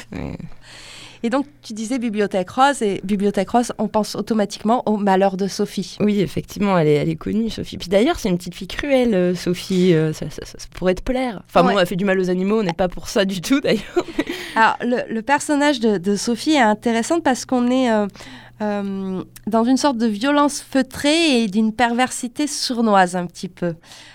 Et 1.26 1.30
donc, 1.30 1.46
tu 1.62 1.72
disais 1.72 2.00
Bibliothèque 2.00 2.50
Rose, 2.50 2.82
et 2.82 3.00
Bibliothèque 3.06 3.50
Rose, 3.50 3.72
on 3.78 3.88
pense 3.88 4.14
automatiquement 4.16 4.84
au 4.86 4.98
malheur 4.98 5.38
de 5.38 5.48
Sophie. 5.48 5.96
Oui, 6.02 6.20
effectivement, 6.20 6.78
elle 6.78 6.90
est, 6.90 6.96
elle 6.96 7.08
est 7.08 7.16
connue, 7.16 7.50
Sophie. 7.50 7.78
Puis 7.78 7.88
d'ailleurs, 7.88 8.20
c'est 8.20 8.28
une 8.28 8.38
petite 8.38 8.56
fille 8.56 8.68
cruelle, 8.68 9.16
euh, 9.16 9.34
Sophie. 9.34 9.94
Euh, 9.94 10.12
ça, 10.12 10.26
pourrait 10.76 10.96
te 10.96 11.02
plaire. 11.02 11.42
Enfin, 11.48 11.64
bon, 11.64 11.80
elle 11.80 11.88
fait 11.88 11.96
du 11.96 12.04
mal 12.04 12.20
aux 12.20 12.30
animaux, 12.30 12.60
on 12.60 12.64
n'est 12.64 12.74
pas 12.74 12.90
pour 12.90 13.08
ça 13.08 13.24
du 13.24 13.40
tout, 13.40 13.62
d'ailleurs. 13.62 14.06
Alors, 14.58 14.76
le, 14.82 15.22
personnage 15.22 15.80
de, 15.80 16.16
Sophie 16.18 16.56
est 16.56 16.60
intéressant 16.60 17.22
parce 17.22 17.46
qu'on 17.46 17.72
est. 17.72 17.90
Euh, 17.90 19.24
dans 19.48 19.64
une 19.66 19.76
sorte 19.76 19.98
de 19.98 20.06
violence 20.06 20.62
feutrée 20.62 21.42
et 21.42 21.48
d'une 21.48 21.74
perversité 21.74 22.48
sournoise 22.48 23.18
un 23.18 23.26
petit 23.26 23.50
peu. 23.50 23.74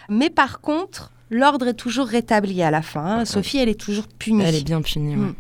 Mais 0.09 0.31
par 0.31 0.63
contre, 0.63 1.13
l'ordre 1.31 1.69
est 1.69 1.75
toujours 1.75 2.07
rétabli 2.07 2.63
à 2.63 2.71
la 2.71 2.83
fin. 2.83 3.21
Hein. 3.21 3.25
Sophie, 3.25 3.59
elle 3.59 3.69
est 3.69 3.79
toujours 3.81 4.07
punie. 4.07 4.43
Elle 4.45 4.55
est 4.55 4.65
bien 4.65 4.81
punie. 4.81 5.17
Mm. 5.17 5.35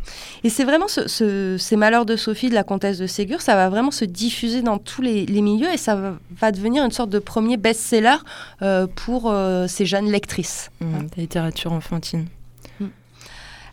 Et 0.45 0.50
c'est 0.50 0.64
vraiment 0.64 0.87
ces 0.88 1.76
malheurs 1.76 2.07
de 2.07 2.16
Sophie, 2.16 2.50
de 2.50 2.54
la 2.54 2.64
comtesse 2.64 2.99
de 2.99 3.07
Ségur, 3.07 3.40
ça 3.40 3.54
va 3.54 3.68
vraiment 3.68 3.90
se 3.90 4.04
diffuser 4.04 4.62
dans 4.62 4.78
tous 4.78 5.02
les, 5.02 5.26
milieux 5.26 5.73
et 5.73 5.76
ça 5.76 5.97
va, 6.30 6.52
devenir 6.52 6.85
une 6.85 6.90
sorte 6.90 7.11
de 7.11 7.18
premier 7.18 7.57
best-seller 7.57 8.16
euh, 8.62 8.87
pour 8.87 9.30
euh, 9.30 9.66
ces 9.68 9.87
jeunes 9.87 10.11
lectrices. 10.11 10.71
Mm, 10.80 11.07
la 11.16 11.21
littérature 11.23 11.73
enfantine. 11.73 12.26
Mm. 12.80 12.87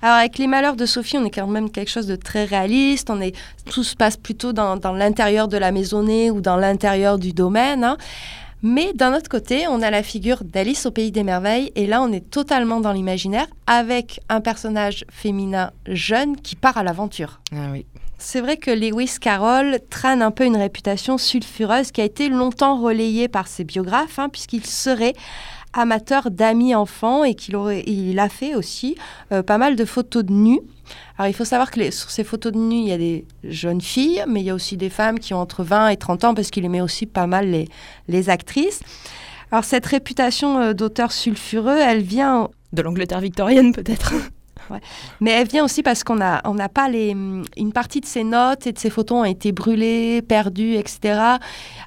Alors 0.01 0.17
avec 0.17 0.37
les 0.37 0.47
malheurs 0.47 0.75
de 0.75 0.85
Sophie, 0.85 1.17
on 1.17 1.25
est 1.25 1.31
quand 1.31 1.47
même 1.47 1.71
quelque 1.71 1.89
chose 1.89 2.07
de 2.07 2.15
très 2.15 2.45
réaliste. 2.45 3.09
On 3.09 3.19
est, 3.19 3.35
tout 3.69 3.83
se 3.83 3.95
passe 3.95 4.17
plutôt 4.17 4.53
dans, 4.53 4.79
l'intérieur 4.93 5.47
de 5.47 5.57
la 5.57 5.71
maisonnée 5.71 6.29
ou 6.31 6.41
dans 6.41 6.57
l'intérieur 6.57 7.17
du 7.17 7.33
domaine. 7.33 7.83
Hein. 7.83 7.97
Mais 8.67 8.93
d'un 8.93 9.15
autre 9.15 9.29
côté, 9.29 9.67
on 9.67 9.83
a 9.83 9.91
la 9.91 10.01
figure 10.01 10.43
d'Alice 10.43 10.87
au 10.87 10.91
Pays 10.91 11.11
des 11.11 11.21
Merveilles, 11.21 11.71
et 11.75 11.85
là, 11.85 12.01
on 12.01 12.11
est 12.11 12.31
totalement 12.31 12.79
dans 12.79 12.93
l'imaginaire, 12.93 13.45
avec 13.67 14.21
un 14.27 14.41
personnage 14.41 15.05
féminin 15.11 15.69
jeune 15.85 16.35
qui 16.35 16.55
part 16.55 16.75
à 16.75 16.81
l'aventure. 16.81 17.41
Ah 17.51 17.69
oui. 17.71 17.85
C'est 18.17 18.41
vrai 18.41 18.57
que 18.57 18.71
Lewis 18.71 19.17
Carroll 19.21 19.77
traîne 19.91 20.23
un 20.23 20.31
peu 20.31 20.45
une 20.45 20.57
réputation 20.57 21.19
sulfureuse 21.19 21.91
qui 21.91 22.01
a 22.01 22.05
été 22.05 22.27
longtemps 22.27 22.81
relayée 22.81 23.27
par 23.27 23.47
ses 23.47 23.65
biographes, 23.65 24.17
hein, 24.17 24.29
puisqu'il 24.29 24.65
serait 24.65 25.13
amateur 25.73 26.31
d'amis 26.31 26.73
enfants 26.73 27.23
et 27.23 27.35
qu'il 27.35 27.55
aurait, 27.55 27.83
il 27.85 28.17
a 28.17 28.29
fait 28.29 28.55
aussi 28.55 28.95
euh, 29.31 29.43
pas 29.43 29.59
mal 29.59 29.75
de 29.75 29.85
photos 29.85 30.25
de 30.25 30.33
nus. 30.33 30.61
Alors 31.17 31.29
il 31.29 31.33
faut 31.33 31.45
savoir 31.45 31.71
que 31.71 31.91
sur 31.91 32.09
ces 32.09 32.23
photos 32.23 32.51
de 32.51 32.57
nus, 32.57 32.81
il 32.81 32.87
y 32.87 32.91
a 32.91 32.97
des 32.97 33.25
jeunes 33.43 33.81
filles, 33.81 34.23
mais 34.27 34.41
il 34.41 34.45
y 34.45 34.49
a 34.49 34.55
aussi 34.55 34.77
des 34.77 34.89
femmes 34.89 35.19
qui 35.19 35.33
ont 35.33 35.39
entre 35.39 35.63
20 35.63 35.89
et 35.89 35.97
30 35.97 36.23
ans 36.25 36.33
parce 36.33 36.51
qu'il 36.51 36.65
aimait 36.65 36.81
aussi 36.81 37.05
pas 37.05 37.27
mal 37.27 37.49
les, 37.49 37.67
les 38.07 38.29
actrices. 38.29 38.81
Alors 39.51 39.63
cette 39.63 39.85
réputation 39.85 40.59
euh, 40.59 40.73
d'auteur 40.73 41.11
sulfureux, 41.11 41.77
elle 41.77 42.01
vient... 42.01 42.49
De 42.73 42.81
l'Angleterre 42.81 43.21
victorienne 43.21 43.71
peut-être 43.71 44.13
Mais 45.21 45.31
elle 45.31 45.47
vient 45.47 45.63
aussi 45.63 45.81
parce 45.83 46.03
qu'on 46.03 46.15
n'a 46.15 46.41
on 46.43 46.57
pas 46.67 46.89
les. 46.89 47.11
Une 47.11 47.71
partie 47.71 48.01
de 48.01 48.05
ses 48.05 48.23
notes 48.23 48.65
et 48.65 48.73
de 48.73 48.79
ses 48.79 48.89
photos 48.89 49.19
ont 49.19 49.23
été 49.23 49.51
brûlées, 49.51 50.23
perdues, 50.23 50.73
etc. 50.73 51.37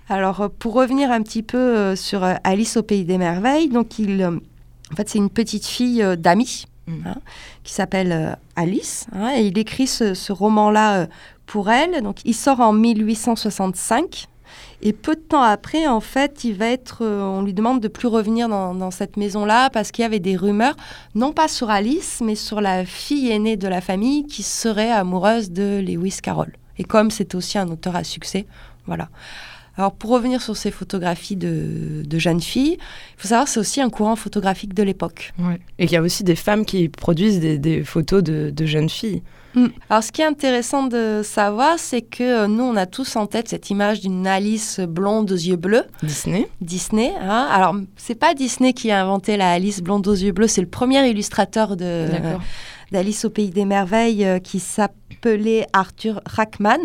Alors, 0.09 0.43
euh, 0.43 0.49
pour 0.49 0.75
revenir 0.75 1.11
un 1.11 1.23
petit 1.23 1.43
peu 1.43 1.59
euh, 1.59 1.97
sur 1.97 2.23
Alice 2.45 2.77
au 2.77 2.83
Pays 2.83 3.05
des 3.05 3.19
Merveilles, 3.19 3.69
donc 3.69 3.99
il. 3.99 4.25
En 4.25 4.97
fait, 4.97 5.09
c'est 5.09 5.19
une 5.19 5.29
petite 5.29 5.67
fille 5.67 6.05
d'amis 6.17 6.67
mm. 6.89 7.07
hein, 7.07 7.17
qui 7.65 7.73
s'appelle 7.73 8.37
Alice. 8.57 9.07
Hein, 9.13 9.33
et 9.37 9.47
il 9.47 9.59
écrit 9.59 9.87
ce, 9.87 10.33
roman-là 10.33 11.07
pour 11.47 11.71
elle. 11.71 12.03
Donc, 12.03 12.19
il 12.25 12.35
sort 12.35 12.61
en 12.61 12.73
1865. 12.73 14.29
Et 14.81 14.93
peu 14.93 15.17
de 15.17 15.21
temps 15.21 15.43
après, 15.43 15.87
en 15.89 16.01
fait, 16.01 16.45
il 16.45 16.55
va 16.55 16.67
être, 16.67 16.99
euh, 17.03 17.21
on 17.21 17.43
lui 17.43 17.53
demande 17.53 17.81
de 17.81 17.89
plus 17.89 18.07
revenir 18.07 18.49
dans, 18.49 18.91
cette 18.91 19.17
maison-là 19.17 19.71
parce 19.71 19.91
qu'il 19.91 20.03
y 20.03 20.07
avait 20.07 20.21
des 20.21 20.37
rumeurs, 20.37 20.77
non 21.15 21.33
pas 21.33 21.49
sur 21.49 21.69
Alice, 21.69 22.21
mais 22.25 22.37
sur 22.37 22.61
la 22.61 22.85
fille 22.85 23.31
aînée 23.31 23.57
de 23.57 23.69
la 23.69 23.81
famille 23.81 24.25
qui 24.27 24.43
serait 24.43 24.91
amoureuse 24.91 25.51
de 25.51 25.83
Lewis 25.85 26.19
Carroll. 26.23 26.53
Et 26.79 26.85
comme 26.85 27.11
c'est 27.11 27.35
aussi 27.35 27.59
un 27.59 27.69
auteur 27.69 27.97
à 27.97 28.05
succès, 28.05 28.47
voilà. 28.87 29.09
Alors 29.79 29.93
pour 29.93 30.11
revenir 30.11 30.43
sur 30.43 30.57
ces 30.57 30.73
photographies 30.73 31.37
de, 31.37 32.19
jeunes 32.19 32.41
filles, 32.41 32.79
il 32.79 33.21
faut 33.21 33.29
savoir 33.29 33.45
que 33.45 33.51
c'est 33.53 33.61
aussi 33.61 33.81
un 33.81 33.91
courant 33.91 34.17
photographique 34.17 34.75
de 34.75 34.83
l'époque. 34.83 35.33
Et 35.79 35.87
qu'il 35.87 35.95
y 35.95 35.97
a 35.97 36.03
aussi 36.03 36.25
des 36.25 36.35
femmes 36.35 36.65
qui 36.65 36.89
produisent 36.89 37.39
des, 37.39 37.85
photos 37.85 38.25
de, 38.25 38.67
jeunes 38.67 38.91
filles. 38.91 39.23
Mm. 39.55 39.67
Alors, 39.89 40.03
ce 40.03 40.11
qui 40.11 40.21
est 40.21 40.27
intéressant 40.27 40.89
de 40.89 41.23
savoir, 41.25 41.79
c'est 41.79 42.03
que 42.03 42.23
euh, 42.23 42.49
nous, 42.49 42.65
on 42.65 42.77
a 42.77 42.85
tous 42.85 43.17
en 43.17 43.27
tête 43.27 43.49
cette 43.49 43.71
image 43.71 44.01
d'une 44.01 44.27
Alice 44.27 44.79
blonde 44.81 45.31
aux 45.33 45.37
yeux 45.37 45.57
bleus. 45.57 45.85
Disney. 46.03 46.49
Disney. 46.61 47.13
Hein 47.23 47.49
Alors, 47.51 47.77
c'est 47.97 48.15
pas 48.15 48.35
Disney 48.35 48.75
qui 48.75 48.91
a 48.91 49.01
inventé 49.01 49.39
la 49.39 49.53
Alice 49.53 49.81
blonde 49.81 50.07
aux 50.07 50.15
yeux 50.15 50.33
bleus, 50.33 50.49
c'est 50.49 50.61
le 50.61 50.69
premier 50.69 51.09
illustrateur 51.09 51.77
de 51.77 52.07
d'Alice 52.91 53.27
au 53.27 53.31
pays 53.31 53.51
des 53.51 53.67
merveilles 53.67 54.25
euh, 54.25 54.39
qui 54.39 54.61
s'appelait 54.61 55.67
Arthur 55.73 56.21
Rackman. 56.27 56.79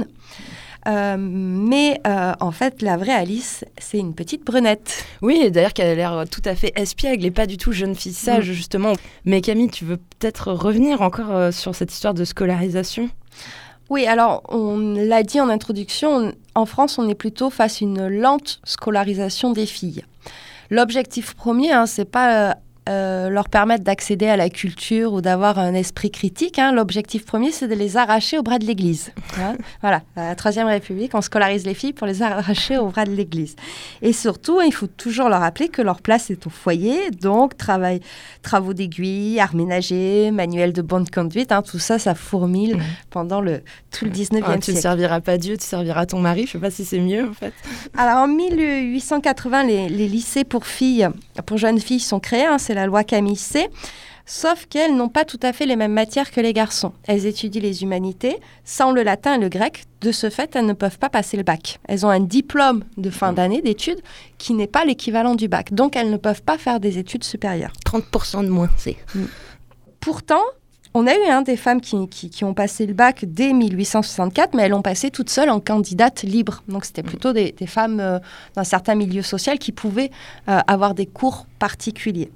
Euh, 0.87 1.15
mais 1.17 2.01
euh, 2.05 2.33
en 2.39 2.51
fait, 2.51 2.81
la 2.81 2.97
vraie 2.97 3.13
Alice, 3.13 3.63
c'est 3.77 3.97
une 3.97 4.13
petite 4.13 4.43
brunette. 4.43 5.05
Oui, 5.21 5.49
d'ailleurs, 5.51 5.73
qu'elle 5.73 5.87
a 5.87 5.95
l'air 5.95 6.25
tout 6.29 6.41
à 6.45 6.55
fait 6.55 6.73
espiègle 6.75 7.25
et 7.25 7.31
pas 7.31 7.45
du 7.45 7.57
tout 7.57 7.71
jeune 7.71 7.95
fille 7.95 8.13
sage, 8.13 8.49
mm. 8.49 8.53
justement. 8.53 8.93
Mais 9.25 9.41
Camille, 9.41 9.69
tu 9.69 9.85
veux 9.85 9.97
peut-être 9.97 10.51
revenir 10.51 11.01
encore 11.01 11.31
euh, 11.31 11.51
sur 11.51 11.75
cette 11.75 11.91
histoire 11.91 12.13
de 12.13 12.25
scolarisation? 12.25 13.09
Oui, 13.89 14.05
alors 14.07 14.43
on 14.49 14.77
l'a 14.95 15.23
dit 15.23 15.39
en 15.39 15.49
introduction, 15.49 16.33
en 16.55 16.65
France, 16.65 16.97
on 16.97 17.07
est 17.09 17.15
plutôt 17.15 17.49
face 17.49 17.81
à 17.81 17.85
une 17.85 18.07
lente 18.07 18.59
scolarisation 18.63 19.51
des 19.51 19.65
filles. 19.65 20.03
L'objectif 20.69 21.35
premier, 21.35 21.71
hein, 21.71 21.85
c'est 21.85 22.09
pas 22.09 22.57
euh, 22.89 23.29
leur 23.29 23.47
permettre 23.47 23.85
d'accéder 23.85 24.27
à 24.27 24.35
la 24.35 24.49
culture 24.49 25.13
ou 25.13 25.21
d'avoir 25.21 25.57
un 25.57 25.73
esprit 25.73 26.11
critique. 26.11 26.59
Hein. 26.59 26.73
L'objectif 26.73 27.25
premier, 27.25 27.51
c'est 27.51 27.69
de 27.69 27.75
les 27.75 27.95
arracher 27.95 28.37
au 28.37 28.43
bras 28.43 28.59
de 28.59 28.65
l'Église. 28.65 29.13
Hein. 29.39 29.55
voilà, 29.81 30.01
la 30.17 30.35
Troisième 30.35 30.67
République, 30.67 31.15
on 31.15 31.21
scolarise 31.21 31.65
les 31.65 31.75
filles 31.75 31.93
pour 31.93 32.07
les 32.07 32.21
arracher 32.21 32.77
au 32.77 32.87
bras 32.87 33.05
de 33.05 33.11
l'Église. 33.11 33.55
Et 34.01 34.11
surtout, 34.11 34.59
il 34.61 34.73
faut 34.73 34.87
toujours 34.87 35.29
leur 35.29 35.39
rappeler 35.39 35.69
que 35.69 35.81
leur 35.81 36.01
place 36.01 36.29
est 36.29 36.45
au 36.45 36.49
foyer, 36.49 37.11
donc 37.11 37.55
travail, 37.55 38.01
travaux 38.41 38.73
d'aiguille, 38.73 39.39
art 39.39 39.55
ménager, 39.55 40.31
manuel 40.31 40.73
de 40.73 40.81
bonne 40.81 41.07
conduite, 41.07 41.53
hein, 41.53 41.61
tout 41.61 41.79
ça, 41.79 41.99
ça 41.99 42.15
fourmille 42.15 42.75
mmh. 42.75 42.83
pendant 43.09 43.39
le, 43.39 43.61
tout 43.91 44.03
le 44.03 44.11
19e 44.11 44.41
ah, 44.43 44.47
siècle. 44.47 44.59
Tu 44.65 44.73
ne 44.73 44.77
serviras 44.77 45.21
pas 45.21 45.37
Dieu, 45.37 45.57
tu 45.57 45.65
serviras 45.65 46.05
ton 46.05 46.19
mari, 46.19 46.41
je 46.41 46.49
ne 46.49 46.51
sais 46.51 46.59
pas 46.59 46.71
si 46.71 46.83
c'est 46.83 46.99
mieux 46.99 47.29
en 47.29 47.33
fait. 47.33 47.53
Alors 47.97 48.17
en 48.17 48.27
1880, 48.27 49.63
les, 49.63 49.87
les, 49.89 50.07
lycées 50.09 50.43
pour 50.43 50.65
filles, 50.65 51.07
pour 51.45 51.57
jeunes 51.57 51.79
filles 51.79 52.01
sont 52.01 52.19
créés, 52.19 52.45
c'est 52.57 52.72
la 52.73 52.85
loi 52.85 53.03
Camille 53.03 53.35
C. 53.35 53.69
Sauf 54.25 54.67
qu'elles 54.67 54.95
n'ont 54.95 55.09
pas 55.09 55.25
tout 55.25 55.39
à 55.41 55.51
fait 55.51 55.65
les 55.65 55.75
mêmes 55.75 55.91
matières 55.91 56.31
que 56.31 56.39
les 56.39 56.53
garçons. 56.53 56.93
Elles 57.03 57.25
étudient 57.25 57.61
les 57.61 57.83
humanités, 57.83 58.37
sans 58.63 58.91
le 58.91 59.03
latin 59.03 59.35
et 59.35 59.37
le 59.37 59.49
grec. 59.49 59.83
De 59.99 60.13
ce 60.13 60.29
fait, 60.29 60.55
elles 60.55 60.65
ne 60.65 60.73
peuvent 60.73 60.97
pas 60.97 61.09
passer 61.09 61.35
le 61.35 61.43
bac. 61.43 61.79
Elles 61.89 62.05
ont 62.05 62.09
un 62.09 62.21
diplôme 62.21 62.85
de 62.95 63.09
fin 63.09 63.31
mmh. 63.31 63.35
d'année 63.35 63.61
d'études 63.61 63.99
qui 64.37 64.53
n'est 64.53 64.67
pas 64.67 64.85
l'équivalent 64.85 65.35
du 65.35 65.49
bac. 65.49 65.73
Donc, 65.73 65.97
elles 65.97 66.09
ne 66.09 66.17
peuvent 66.17 66.41
pas 66.41 66.57
faire 66.57 66.79
des 66.79 66.97
études 66.97 67.25
supérieures. 67.25 67.73
30% 67.85 68.45
de 68.45 68.49
moins, 68.49 68.69
c'est. 68.77 68.95
Mmh. 69.13 69.25
Pourtant, 69.99 70.43
On 70.95 71.07
a 71.07 71.15
eu 71.15 71.27
hein, 71.27 71.41
des 71.41 71.57
femmes 71.57 71.81
qui, 71.81 72.07
qui, 72.07 72.43
ont 72.43 72.53
passé 72.53 72.85
le 72.85 72.93
bac 72.93 73.25
dès 73.25 73.51
1864, 73.51 74.53
mais 74.53 74.63
elles 74.63 74.71
l'ont 74.71 74.83
passé 74.83 75.09
toutes 75.09 75.31
seules 75.31 75.49
en 75.49 75.59
candidate 75.59 76.21
libre. 76.21 76.61
Donc 76.67 76.85
c'était 76.85 77.01
plutôt 77.01 77.33
des, 77.33 77.55
femmes 77.65 77.99
euh, 77.99 78.19
d'un 78.55 78.63
certain 78.63 78.93
milieu 78.93 79.23
social 79.23 79.57
qui 79.57 79.71
pouvaient 79.71 80.11
euh, 80.49 80.59
avoir 80.67 80.93
des 80.93 81.07
cours 81.07 81.47
particuliers. 81.57 82.29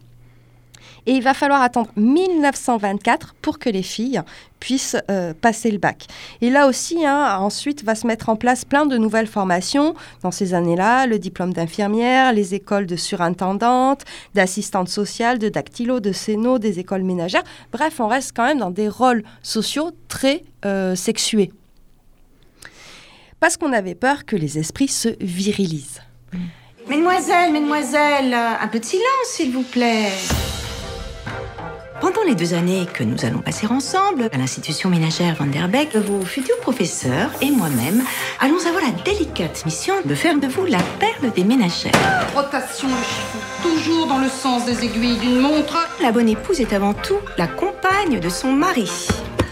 Et 1.07 1.13
il 1.13 1.23
va 1.23 1.33
falloir 1.33 1.61
attendre 1.61 1.89
1924 1.95 3.33
pour 3.41 3.59
que 3.59 3.69
les 3.69 3.81
filles 3.81 4.21
puissent 4.59 4.97
euh, 5.09 5.33
passer 5.33 5.71
le 5.71 5.77
bac. 5.77 6.05
Et 6.41 6.49
là 6.49 6.67
aussi, 6.67 7.05
hein, 7.05 7.37
ensuite, 7.39 7.83
va 7.85 7.95
se 7.95 8.05
mettre 8.05 8.27
en 8.27 8.35
place 8.35 8.65
plein 8.65 8.85
de 8.85 8.97
nouvelles 8.97 9.27
formations 9.27 9.95
dans 10.21 10.31
ces 10.31 10.53
années-là, 10.53 11.07
le 11.07 11.17
diplôme 11.17 11.53
d'infirmière, 11.53 12.33
les 12.33 12.55
écoles 12.55 12.87
de 12.87 12.97
surintendante, 12.97 14.03
d'assistante 14.35 14.89
sociale, 14.89 15.39
de 15.39 15.47
dactylo, 15.47 16.01
de 16.01 16.11
scéno, 16.11 16.59
des 16.59 16.79
écoles 16.79 17.03
ménagères. 17.03 17.43
Bref, 17.71 18.01
on 18.01 18.07
reste 18.07 18.33
quand 18.35 18.45
même 18.45 18.59
dans 18.59 18.71
des 18.71 18.89
rôles 18.89 19.23
sociaux 19.41 19.91
très 20.09 20.43
euh, 20.65 20.93
sexués. 20.95 21.53
Parce 23.39 23.55
qu'on 23.55 23.71
avait 23.71 23.95
peur 23.95 24.25
que 24.25 24.35
les 24.35 24.57
esprits 24.57 24.89
se 24.89 25.09
virilisent. 25.21 26.01
Mesdemoiselles, 26.89 27.53
mesdemoiselles, 27.53 28.33
un 28.33 28.67
peu 28.67 28.79
de 28.79 28.85
silence, 28.85 29.27
s'il 29.27 29.53
vous 29.53 29.63
plaît. 29.63 30.09
Pendant 31.99 32.21
les 32.27 32.35
deux 32.35 32.53
années 32.53 32.85
que 32.85 33.03
nous 33.03 33.25
allons 33.25 33.39
passer 33.39 33.65
ensemble 33.65 34.29
à 34.31 34.37
l'institution 34.37 34.89
ménagère 34.89 35.33
Van 35.35 35.47
der 35.47 35.67
Beek, 35.67 35.95
vos 35.95 36.23
futurs 36.23 36.59
professeurs 36.59 37.31
et 37.41 37.49
moi-même 37.49 38.03
allons 38.39 38.59
avoir 38.67 38.83
la 38.83 39.03
délicate 39.03 39.65
mission 39.65 39.95
de 40.05 40.13
faire 40.13 40.37
de 40.37 40.45
vous 40.45 40.65
la 40.65 40.77
perle 40.99 41.33
des 41.33 41.43
ménagères. 41.43 41.91
Rotation 42.35 42.87
chiffon, 42.87 43.39
toujours 43.63 44.05
dans 44.05 44.19
le 44.19 44.29
sens 44.29 44.65
des 44.65 44.85
aiguilles 44.85 45.17
d'une 45.17 45.39
montre. 45.39 45.87
La 45.99 46.11
bonne 46.11 46.29
épouse 46.29 46.61
est 46.61 46.73
avant 46.73 46.93
tout 46.93 47.17
la 47.37 47.47
compagne 47.47 48.19
de 48.19 48.29
son 48.29 48.51
mari, 48.51 49.07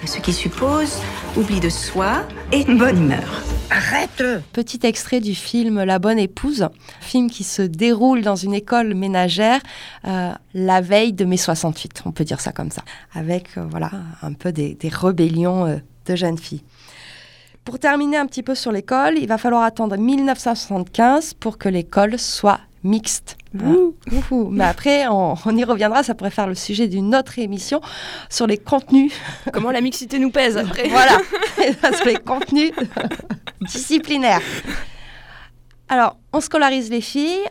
ce 0.06 0.20
qui 0.20 0.34
suppose 0.34 1.00
oubli 1.36 1.60
de 1.60 1.70
soi 1.70 2.24
et 2.52 2.64
bonne 2.66 2.98
humeur. 2.98 3.44
Arrête 3.72 4.24
Petit 4.54 4.80
extrait 4.84 5.20
du 5.20 5.34
film 5.34 5.84
La 5.84 6.00
Bonne 6.00 6.20
Épouse, 6.20 6.70
film 7.02 7.30
qui 7.30 7.44
se 7.44 7.62
déroule 7.62 8.22
dans 8.22 8.36
une 8.36 8.54
école 8.54 8.94
ménagère 8.94 9.60
euh, 10.06 10.32
la 10.54 10.82
veille 10.82 11.14
de 11.14 11.26
mai 11.26 11.38
68, 11.38 12.04
on 12.06 12.12
peut 12.12 12.24
dire 12.24 12.40
ça 12.40 12.52
comme 12.52 12.72
ça, 12.72 12.84
avec 13.14 13.58
euh, 13.58 13.66
voilà 13.70 13.90
un 14.22 14.34
peu 14.34 14.52
des, 14.52 14.78
rébellions 14.84 15.66
euh, 15.66 15.78
de 16.06 16.16
jeunes 16.16 16.38
filles. 16.38 16.64
Pour 17.64 17.80
terminer 17.80 18.18
un 18.18 18.28
petit 18.28 18.44
peu 18.44 18.54
sur 18.54 18.72
l'école, 18.72 19.18
il 19.18 19.28
va 19.28 19.40
falloir 19.40 19.64
attendre 19.64 19.98
1975 19.98 21.34
pour 21.34 21.58
que 21.58 21.68
l'école 21.68 22.20
soit 22.20 22.60
mixte. 22.86 23.38
Mais 23.54 24.64
après, 24.64 25.08
on, 25.08 25.36
y 25.58 25.64
reviendra, 25.64 26.04
ça 26.04 26.14
pourrait 26.14 26.30
faire 26.30 26.48
le 26.48 26.56
sujet 26.56 26.88
d'une 26.88 27.16
autre 27.16 27.40
émission 27.40 27.82
sur 28.30 28.48
les 28.48 28.58
contenus. 28.58 29.12
Comment 29.52 29.72
la 29.72 29.82
mixité 29.82 30.20
nous 30.20 30.32
pèse 30.32 30.58
après. 30.58 30.88
voilà, 30.90 31.20
sur 31.96 32.06
les 32.06 32.16
contenus 32.16 32.72
disciplinaires. 33.62 34.42
Alors, 35.90 36.18
on 36.34 36.42
scolarise 36.42 36.90
les 36.90 37.02
filles, 37.02 37.48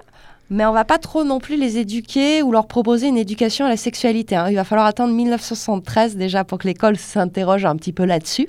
mais 0.50 0.66
on 0.66 0.72
va 0.72 0.84
pas 0.84 0.98
trop 0.98 1.24
non 1.24 1.38
plus 1.40 1.56
les 1.56 1.78
éduquer 1.78 2.42
ou 2.42 2.52
leur 2.52 2.66
proposer 2.66 3.08
une 3.08 3.16
éducation 3.16 3.64
à 3.64 3.68
la 3.68 3.76
sexualité. 3.76 4.36
Hein. 4.36 4.48
Il 4.50 4.56
va 4.56 4.64
falloir 4.64 4.86
attendre 4.86 5.14
1973 5.14 6.16
déjà 6.16 6.44
pour 6.44 6.58
que 6.58 6.66
l'école 6.66 6.96
s'interroge 6.96 7.64
un 7.64 7.76
petit 7.76 7.92
peu 7.92 8.04
là-dessus. 8.04 8.48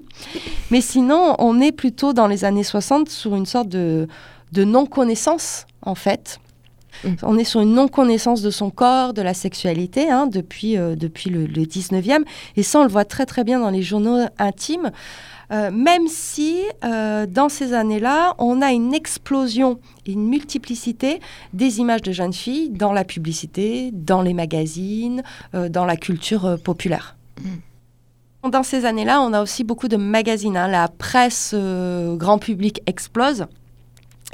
Mais 0.72 0.82
sinon, 0.82 1.36
on 1.40 1.62
est 1.62 1.72
plutôt 1.72 2.14
dans 2.14 2.28
les 2.28 2.44
années 2.44 2.64
60 2.64 3.10
sur 3.10 3.36
une 3.36 3.46
sorte 3.46 3.70
de, 3.70 4.08
de 4.52 4.64
non-connaissance, 4.64 5.66
en 5.82 5.96
fait, 5.96 6.40
Mm. 7.04 7.10
On 7.24 7.38
est 7.38 7.44
sur 7.44 7.62
une 7.62 7.74
non-connaissance 7.74 8.42
de 8.42 8.50
son 8.50 8.70
corps, 8.70 9.14
de 9.14 9.22
la 9.22 9.34
sexualité, 9.34 10.10
hein, 10.10 10.28
depuis, 10.28 10.78
euh, 10.78 10.96
depuis 10.96 11.30
le, 11.30 11.48
19e. 11.48 12.24
Et 12.56 12.64
ça, 12.64 12.80
on 12.80 12.84
le 12.84 12.90
voit 12.90 13.06
très 13.06 13.26
très 13.26 13.44
bien 13.44 13.60
dans 13.60 13.70
les 13.70 13.82
journaux 13.82 14.26
intimes. 14.40 14.92
Euh, 15.52 15.70
même 15.70 16.08
si 16.08 16.58
euh, 16.84 17.28
dans 17.28 17.50
ces 17.50 17.74
années-là, 17.74 18.34
on 18.40 18.62
a 18.62 18.72
une 18.72 18.96
explosion, 18.96 19.80
une 20.08 20.28
multiplicité 20.28 21.20
des 21.54 21.80
images 21.80 22.02
de 22.02 22.12
jeunes 22.12 22.34
filles 22.34 22.72
dans 22.72 22.92
la 22.92 23.04
publicité, 23.04 23.92
dans 23.94 24.24
les 24.24 24.34
magazines, 24.34 25.22
dans 25.54 25.86
la 25.86 25.98
culture 25.98 26.58
populaire. 26.64 27.16
Mm. 27.40 28.50
Dans 28.50 28.64
ces 28.64 28.86
années-là, 28.86 29.22
on 29.22 29.34
a 29.34 29.42
aussi 29.42 29.64
beaucoup 29.64 29.88
de 29.88 29.98
magazines. 29.98 30.58
Hein. 30.58 30.68
La 30.68 30.88
presse 30.88 31.56
grand 31.56 32.38
public 32.38 32.82
explose. 32.86 33.48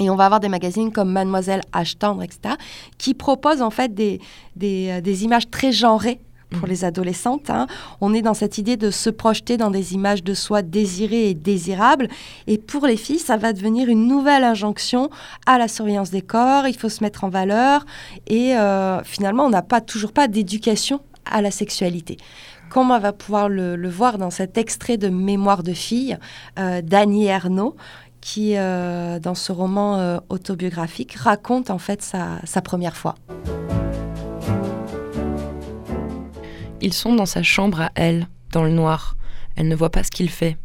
Et 0.02 0.10
on 0.10 0.16
va 0.16 0.24
avoir 0.24 0.40
des 0.40 0.48
magazines 0.48 0.92
comme 0.92 1.12
Mademoiselle 1.12 1.62
H 1.72 1.96
tendre, 1.96 2.22
etc., 2.22 2.56
qui 2.98 3.14
proposent 3.14 3.62
en 3.62 3.70
fait 3.70 3.94
des, 3.94 4.20
des, 4.56 4.88
euh, 4.90 5.00
des 5.00 5.24
images 5.24 5.48
très 5.48 5.72
genrées 5.72 6.20
pour 6.52 6.66
mmh. 6.66 6.70
les 6.70 6.84
adolescentes. 6.84 7.50
Hein. 7.50 7.66
On 8.00 8.12
est 8.12 8.22
dans 8.22 8.34
cette 8.34 8.58
idée 8.58 8.76
de 8.76 8.90
se 8.90 9.10
projeter 9.10 9.56
dans 9.56 9.70
des 9.70 9.94
images 9.94 10.22
de 10.22 10.34
soi 10.34 10.62
désirées 10.62 11.30
et 11.30 11.34
désirables. 11.34 12.08
Et 12.46 12.58
pour 12.58 12.86
les 12.86 12.96
filles, 12.96 13.18
ça 13.18 13.36
va 13.36 13.52
devenir 13.52 13.88
une 13.88 14.06
nouvelle 14.06 14.44
injonction 14.44 15.08
à 15.46 15.58
la 15.58 15.68
surveillance 15.68 16.10
des 16.10 16.22
corps. 16.22 16.66
Il 16.66 16.76
faut 16.76 16.88
se 16.88 17.02
mettre 17.02 17.24
en 17.24 17.28
valeur. 17.28 17.84
Et 18.26 18.56
euh, 18.56 19.02
finalement, 19.04 19.46
on 19.46 19.50
n'a 19.50 19.62
pas, 19.62 19.80
toujours 19.80 20.12
pas 20.12 20.28
d'éducation 20.28 21.00
à 21.24 21.40
la 21.40 21.50
sexualité. 21.50 22.16
Comme 22.72 22.90
on 22.90 22.98
va 22.98 23.12
pouvoir 23.12 23.50
le, 23.50 23.88
voir 23.90 24.16
dans 24.16 24.30
cet 24.30 24.56
extrait 24.56 24.96
de 24.96 25.10
Mémoire 25.10 25.62
de 25.62 25.74
fille 25.74 26.16
euh, 26.58 26.80
d'Annie 26.80 27.26
Ernaux, 27.26 27.76
qui, 28.22 28.56
euh, 28.56 29.18
dans 29.18 29.34
ce 29.34 29.52
roman 29.52 29.98
euh, 29.98 30.18
autobiographique, 30.30 31.14
raconte 31.16 31.68
en 31.68 31.78
fait 31.78 32.00
sa, 32.00 32.40
sa 32.44 32.62
première 32.62 32.96
fois. 32.96 33.16
Ils 36.80 36.94
sont 36.94 37.14
dans 37.14 37.26
sa 37.26 37.42
chambre 37.42 37.82
à 37.82 37.90
elle, 37.94 38.28
dans 38.52 38.64
le 38.64 38.70
noir. 38.70 39.16
Elle 39.56 39.68
ne 39.68 39.76
voit 39.76 39.90
pas 39.90 40.04
ce 40.04 40.10
qu'il 40.10 40.30
fait. 40.30 40.56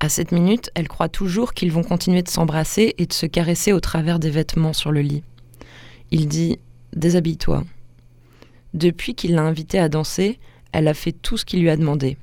À 0.00 0.08
cette 0.08 0.32
minute, 0.32 0.70
elle 0.74 0.88
croit 0.88 1.08
toujours 1.08 1.52
qu'ils 1.52 1.72
vont 1.72 1.82
continuer 1.82 2.22
de 2.22 2.28
s'embrasser 2.28 2.94
et 2.98 3.06
de 3.06 3.12
se 3.12 3.26
caresser 3.26 3.72
au 3.72 3.80
travers 3.80 4.18
des 4.18 4.30
vêtements 4.30 4.72
sur 4.72 4.92
le 4.92 5.00
lit. 5.00 5.22
Il 6.10 6.28
dit 6.28 6.58
Déshabille-toi. 6.94 7.64
Depuis 8.72 9.14
qu'il 9.14 9.34
l'a 9.34 9.42
invitée 9.42 9.78
à 9.78 9.88
danser, 9.88 10.38
elle 10.72 10.86
a 10.86 10.94
fait 10.94 11.12
tout 11.12 11.36
ce 11.36 11.44
qu'il 11.44 11.60
lui 11.60 11.70
a 11.70 11.76
demandé. 11.76 12.18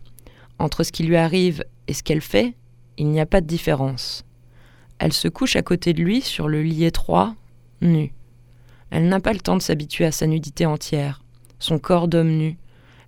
Entre 0.60 0.84
ce 0.84 0.92
qui 0.92 1.04
lui 1.04 1.18
arrive 1.18 1.64
et 1.88 1.94
ce 1.94 2.04
qu'elle 2.04 2.22
fait, 2.22 2.54
il 2.98 3.08
n'y 3.10 3.20
a 3.20 3.26
pas 3.26 3.42
de 3.42 3.48
différence. 3.48 4.24
Elle 5.00 5.14
se 5.14 5.28
couche 5.28 5.56
à 5.56 5.62
côté 5.62 5.94
de 5.94 6.02
lui 6.02 6.22
sur 6.22 6.48
le 6.48 6.62
lit 6.62 6.86
étroit, 6.86 7.36
nue. 7.82 8.14
Elle 8.90 9.08
n'a 9.08 9.20
pas 9.20 9.34
le 9.34 9.40
temps 9.40 9.58
de 9.58 9.62
s'habituer 9.62 10.06
à 10.06 10.12
sa 10.12 10.28
nudité 10.28 10.66
entière, 10.66 11.24
son 11.60 11.80
corps 11.80 12.08
d'homme 12.08 12.30
nu. 12.30 12.58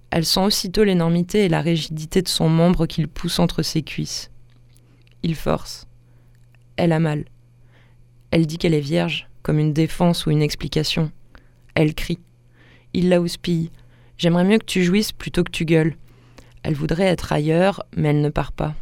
Elle 0.10 0.26
sent 0.26 0.42
aussitôt 0.42 0.84
l'énormité 0.84 1.46
et 1.46 1.50
la 1.50 1.62
rigidité 1.62 2.22
de 2.22 2.28
son 2.28 2.50
membre 2.50 2.86
qu'il 2.86 3.08
pousse 3.08 3.40
entre 3.40 3.62
ses 3.62 3.84
cuisses. 3.84 4.32
Il 5.24 5.36
force. 5.36 5.88
Elle 6.78 6.92
a 6.92 7.00
mal. 7.00 7.26
Elle 8.32 8.48
dit 8.48 8.58
qu'elle 8.58 8.74
est 8.74 8.80
vierge, 8.80 9.28
comme 9.44 9.60
une 9.60 9.74
défense 9.74 10.26
ou 10.26 10.32
une 10.32 10.42
explication. 10.42 11.12
Elle 11.76 11.94
crie. 11.94 12.20
Il 12.94 13.10
la 13.10 13.22
houspille. 13.22 13.72
J'aimerais 14.18 14.46
mieux 14.46 14.58
que 14.58 14.66
tu 14.66 14.84
jouisses 14.84 15.12
plutôt 15.12 15.44
que 15.44 15.52
tu 15.52 15.66
gueules. 15.66 15.96
Elle 16.64 16.76
voudrait 16.76 17.06
être 17.06 17.32
ailleurs, 17.32 17.84
mais 17.96 18.10
elle 18.10 18.22
ne 18.22 18.30
part 18.30 18.52
pas. 18.52 18.74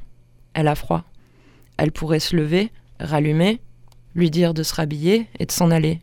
Elle 0.54 0.68
a 0.68 0.76
froid. 0.76 1.04
Elle 1.78 1.92
pourrait 1.92 2.20
se 2.20 2.36
lever, 2.36 2.72
rallumer, 3.00 3.60
lui 4.16 4.30
dire 4.30 4.54
de 4.54 4.64
se 4.64 4.76
rhabiller 4.76 5.28
et 5.40 5.46
de 5.46 5.52
s'en 5.52 5.72
aller. 5.72 6.00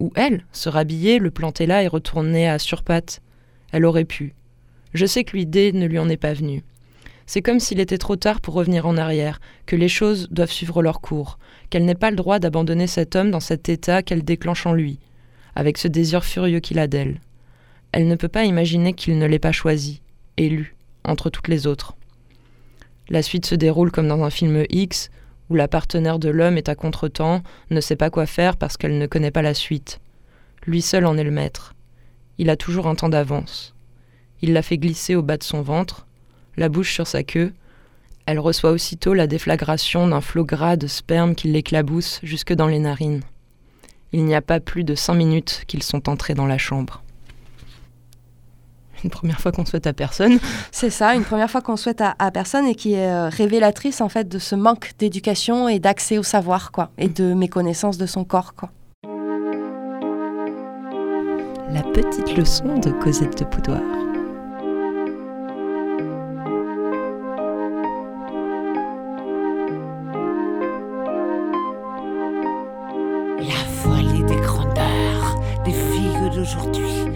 Ou 0.00 0.12
elle, 0.14 0.44
se 0.52 0.68
rhabiller, 0.68 1.18
le 1.18 1.30
planter 1.30 1.66
là 1.66 1.82
et 1.82 1.88
retourner 1.88 2.48
à 2.48 2.58
surpatte. 2.58 3.20
Elle 3.72 3.84
aurait 3.84 4.04
pu. 4.04 4.34
Je 4.94 5.06
sais 5.06 5.24
que 5.24 5.36
l'idée 5.36 5.72
ne 5.72 5.86
lui 5.86 5.98
en 5.98 6.08
est 6.08 6.16
pas 6.16 6.32
venue. 6.32 6.62
C'est 7.26 7.42
comme 7.42 7.60
s'il 7.60 7.78
était 7.78 7.98
trop 7.98 8.16
tard 8.16 8.40
pour 8.40 8.54
revenir 8.54 8.86
en 8.86 8.96
arrière, 8.96 9.38
que 9.66 9.76
les 9.76 9.90
choses 9.90 10.28
doivent 10.30 10.50
suivre 10.50 10.82
leur 10.82 11.02
cours, 11.02 11.38
qu'elle 11.68 11.84
n'ait 11.84 11.94
pas 11.94 12.10
le 12.10 12.16
droit 12.16 12.38
d'abandonner 12.38 12.86
cet 12.86 13.16
homme 13.16 13.30
dans 13.30 13.40
cet 13.40 13.68
état 13.68 14.02
qu'elle 14.02 14.24
déclenche 14.24 14.64
en 14.64 14.72
lui, 14.72 14.98
avec 15.54 15.76
ce 15.76 15.88
désir 15.88 16.24
furieux 16.24 16.60
qu'il 16.60 16.78
a 16.78 16.86
d'elle. 16.86 17.20
Elle 17.92 18.08
ne 18.08 18.14
peut 18.14 18.28
pas 18.28 18.44
imaginer 18.44 18.94
qu'il 18.94 19.18
ne 19.18 19.26
l'ait 19.26 19.38
pas 19.38 19.52
choisi, 19.52 20.00
élu, 20.38 20.74
entre 21.04 21.28
toutes 21.28 21.48
les 21.48 21.66
autres. 21.66 21.97
La 23.08 23.22
suite 23.22 23.46
se 23.46 23.54
déroule 23.54 23.90
comme 23.90 24.08
dans 24.08 24.22
un 24.22 24.30
film 24.30 24.64
X, 24.68 25.10
où 25.48 25.54
la 25.54 25.68
partenaire 25.68 26.18
de 26.18 26.28
l'homme 26.28 26.58
est 26.58 26.68
à 26.68 26.74
contretemps, 26.74 27.42
ne 27.70 27.80
sait 27.80 27.96
pas 27.96 28.10
quoi 28.10 28.26
faire 28.26 28.56
parce 28.56 28.76
qu'elle 28.76 28.98
ne 28.98 29.06
connaît 29.06 29.30
pas 29.30 29.42
la 29.42 29.54
suite. 29.54 30.00
Lui 30.66 30.82
seul 30.82 31.06
en 31.06 31.16
est 31.16 31.24
le 31.24 31.30
maître. 31.30 31.74
Il 32.36 32.50
a 32.50 32.56
toujours 32.56 32.86
un 32.86 32.94
temps 32.94 33.08
d'avance. 33.08 33.74
Il 34.42 34.52
la 34.52 34.62
fait 34.62 34.76
glisser 34.76 35.14
au 35.14 35.22
bas 35.22 35.38
de 35.38 35.42
son 35.42 35.62
ventre, 35.62 36.06
la 36.56 36.68
bouche 36.68 36.92
sur 36.92 37.06
sa 37.06 37.22
queue. 37.22 37.52
Elle 38.26 38.38
reçoit 38.38 38.72
aussitôt 38.72 39.14
la 39.14 39.26
déflagration 39.26 40.06
d'un 40.06 40.20
flot 40.20 40.44
gras 40.44 40.76
de 40.76 40.86
sperme 40.86 41.34
qui 41.34 41.48
l'éclabousse 41.48 42.20
jusque 42.22 42.52
dans 42.52 42.68
les 42.68 42.78
narines. 42.78 43.22
Il 44.12 44.24
n'y 44.24 44.34
a 44.34 44.42
pas 44.42 44.60
plus 44.60 44.84
de 44.84 44.94
cinq 44.94 45.14
minutes 45.14 45.64
qu'ils 45.66 45.82
sont 45.82 46.08
entrés 46.08 46.34
dans 46.34 46.46
la 46.46 46.58
chambre 46.58 47.02
une 49.04 49.10
première 49.10 49.40
fois 49.40 49.52
qu'on 49.52 49.64
souhaite 49.64 49.86
à 49.86 49.92
personne. 49.92 50.38
C'est 50.72 50.90
ça, 50.90 51.14
une 51.14 51.24
première 51.24 51.50
fois 51.50 51.60
qu'on 51.60 51.76
souhaite 51.76 52.00
à, 52.00 52.30
personne 52.30 52.66
et 52.66 52.74
qui 52.74 52.94
est 52.94 53.10
euh, 53.10 53.28
révélatrice 53.28 54.00
en 54.00 54.08
fait 54.08 54.28
de 54.28 54.38
ce 54.38 54.54
manque 54.54 54.92
d'éducation 54.98 55.68
et 55.68 55.78
d'accès 55.78 56.18
au 56.18 56.22
savoir 56.22 56.72
quoi, 56.72 56.90
et 56.98 57.08
de 57.08 57.34
méconnaissance 57.34 57.98
de 57.98 58.06
son 58.06 58.24
corps 58.24 58.54
quoi. 58.54 58.70
La 61.70 61.82
petite 61.82 62.36
leçon 62.36 62.78
de 62.78 62.90
Cosette 62.90 63.38
de 63.38 63.44
Poudoir. 63.44 63.80
La 73.38 73.64
folie 73.82 74.24
des 74.24 74.40
grandeurs 74.40 75.38
des 75.64 75.72
filles 75.72 76.30
d'aujourd'hui 76.34 77.08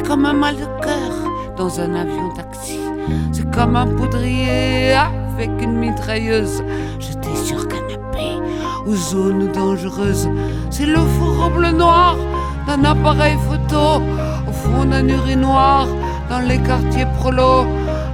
comme 0.00 0.24
un 0.24 0.32
mal 0.32 0.56
de 0.56 0.64
cœur 0.82 1.12
dans 1.56 1.80
un 1.80 1.94
avion 1.94 2.30
taxi. 2.34 2.78
C'est 3.32 3.50
comme 3.50 3.76
un 3.76 3.86
poudrier 3.86 4.94
avec 4.94 5.50
une 5.60 5.74
mitrailleuse 5.74 6.62
jeté 6.98 7.34
sur 7.44 7.68
canapé 7.68 8.40
aux 8.86 8.94
zones 8.94 9.50
dangereuses. 9.52 10.28
C'est 10.70 10.86
le 10.86 10.98
four 10.98 11.50
bleu 11.50 11.72
noir 11.72 12.16
d'un 12.66 12.84
appareil 12.84 13.36
photo 13.48 14.02
au 14.48 14.52
fond 14.52 14.84
d'un 14.84 15.06
urinoir 15.08 15.86
dans 16.30 16.40
les 16.40 16.58
quartiers 16.58 17.06
prolo. 17.18 17.66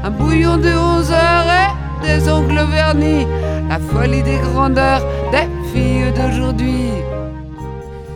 Un 0.02 0.10
bouillon 0.10 0.56
de 0.56 0.70
11 0.70 1.12
heures 1.12 1.52
et 1.60 2.06
des 2.06 2.28
ongles 2.30 2.66
vernis. 2.70 3.26
La 3.68 3.78
folie 3.78 4.22
des 4.22 4.38
grandeurs 4.38 5.02
des 5.30 5.48
filles 5.70 6.12
d'aujourd'hui. 6.16 6.90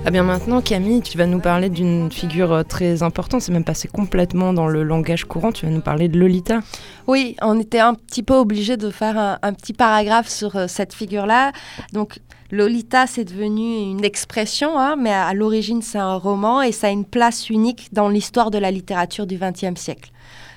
Ah 0.05 0.11
bien 0.11 0.25
maintenant, 0.25 0.61
Camille, 0.61 1.01
tu 1.01 1.17
vas 1.17 1.27
nous 1.27 1.39
parler 1.39 1.69
d'une 1.69 2.11
figure 2.11 2.53
euh, 2.53 2.63
très 2.65 3.05
importante, 3.05 3.41
c'est 3.41 3.53
même 3.53 3.63
passé 3.63 3.87
complètement 3.87 4.53
dans 4.53 4.67
le 4.67 4.83
langage 4.83 5.25
courant, 5.27 5.53
tu 5.53 5.65
vas 5.65 5.71
nous 5.71 5.81
parler 5.81 6.09
de 6.09 6.19
Lolita. 6.19 6.59
Oui, 7.07 7.37
on 7.41 7.61
était 7.61 7.79
un 7.79 7.95
petit 7.95 8.25
peu 8.25 8.35
obligé 8.35 8.77
de 8.77 8.91
faire 8.91 9.39
un, 9.41 9.53
petit 9.53 9.73
paragraphe 9.73 10.29
sur 10.29 10.57
euh, 10.57 10.67
cette 10.67 10.93
figure-là. 10.93 11.53
Donc 11.93 12.19
Lolita, 12.51 13.07
c'est 13.07 13.25
devenu 13.25 13.77
une 13.77 14.05
expression, 14.05 14.77
hein, 14.77 14.97
mais 14.97 15.13
à, 15.13 15.27
à 15.27 15.35
l'origine, 15.35 15.83
c'est 15.83 15.99
un 15.99 16.17
roman 16.17 16.63
et 16.63 16.73
ça 16.73 16.89
a 16.89 16.91
une 16.91 17.05
place 17.05 17.49
unique 17.49 17.91
dans 17.93 18.09
l'histoire 18.09 18.51
de 18.51 18.59
la 18.59 18.73
littérature 18.73 19.29
du 19.29 19.39
XXe 19.39 19.81
siècle. 19.81 20.11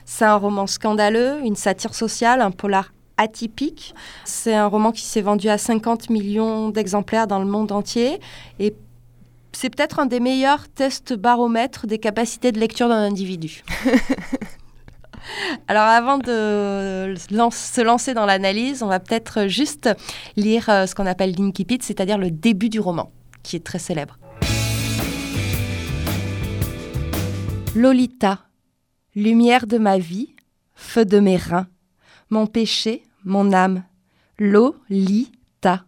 C'est 0.05 0.25
un 0.25 0.38
roman 0.38 0.65
scandaleux, 0.65 1.39
une 1.43 1.55
satire 1.55 1.93
sociale, 1.93 2.41
un 2.41 2.51
polar 2.51 2.91
atypique. 3.17 3.93
C'est 4.25 4.55
un 4.55 4.67
roman 4.67 4.91
qui 4.91 5.03
s'est 5.03 5.21
vendu 5.21 5.49
à 5.49 5.58
50 5.58 6.10
millions 6.10 6.69
d'exemplaires 6.69 7.27
dans 7.27 7.39
le 7.39 7.45
monde 7.45 7.71
entier 7.71 8.19
et 8.60 8.73
c'est 9.55 9.69
peut-être 9.69 9.99
un 9.99 10.05
des 10.05 10.19
meilleurs 10.19 10.67
tests 10.67 11.13
baromètres 11.13 11.87
des 11.87 11.97
capacités 11.97 12.51
de 12.51 12.59
lecture 12.59 12.89
d'un 12.89 13.03
individu. 13.03 13.63
Alors 15.67 15.83
avant 15.83 16.17
de 16.17 17.15
se 17.17 17.81
lancer 17.81 18.13
dans 18.13 18.25
l'analyse, 18.25 18.83
on 18.83 18.87
va 18.87 18.99
peut-être 18.99 19.47
juste 19.47 19.89
lire 20.35 20.69
euh, 20.69 20.85
ce 20.85 20.93
qu'on 20.93 21.05
appelle 21.05 21.33
l'incipit, 21.37 21.79
c'est-à-dire 21.81 22.17
le 22.17 22.29
début 22.29 22.69
du 22.69 22.79
roman, 22.79 23.11
qui 23.41 23.55
est 23.55 23.65
très 23.65 23.79
célèbre. 23.79 24.19
Lolita, 27.73 28.45
lumière 29.15 29.67
de 29.67 29.77
ma 29.77 29.97
vie, 29.97 30.35
feu 30.75 31.05
de 31.05 31.19
mes 31.19 31.37
reins, 31.37 31.67
mon 32.29 32.45
péché, 32.45 33.03
mon 33.23 33.51
âme, 33.51 33.83
Lolita. 34.37 35.85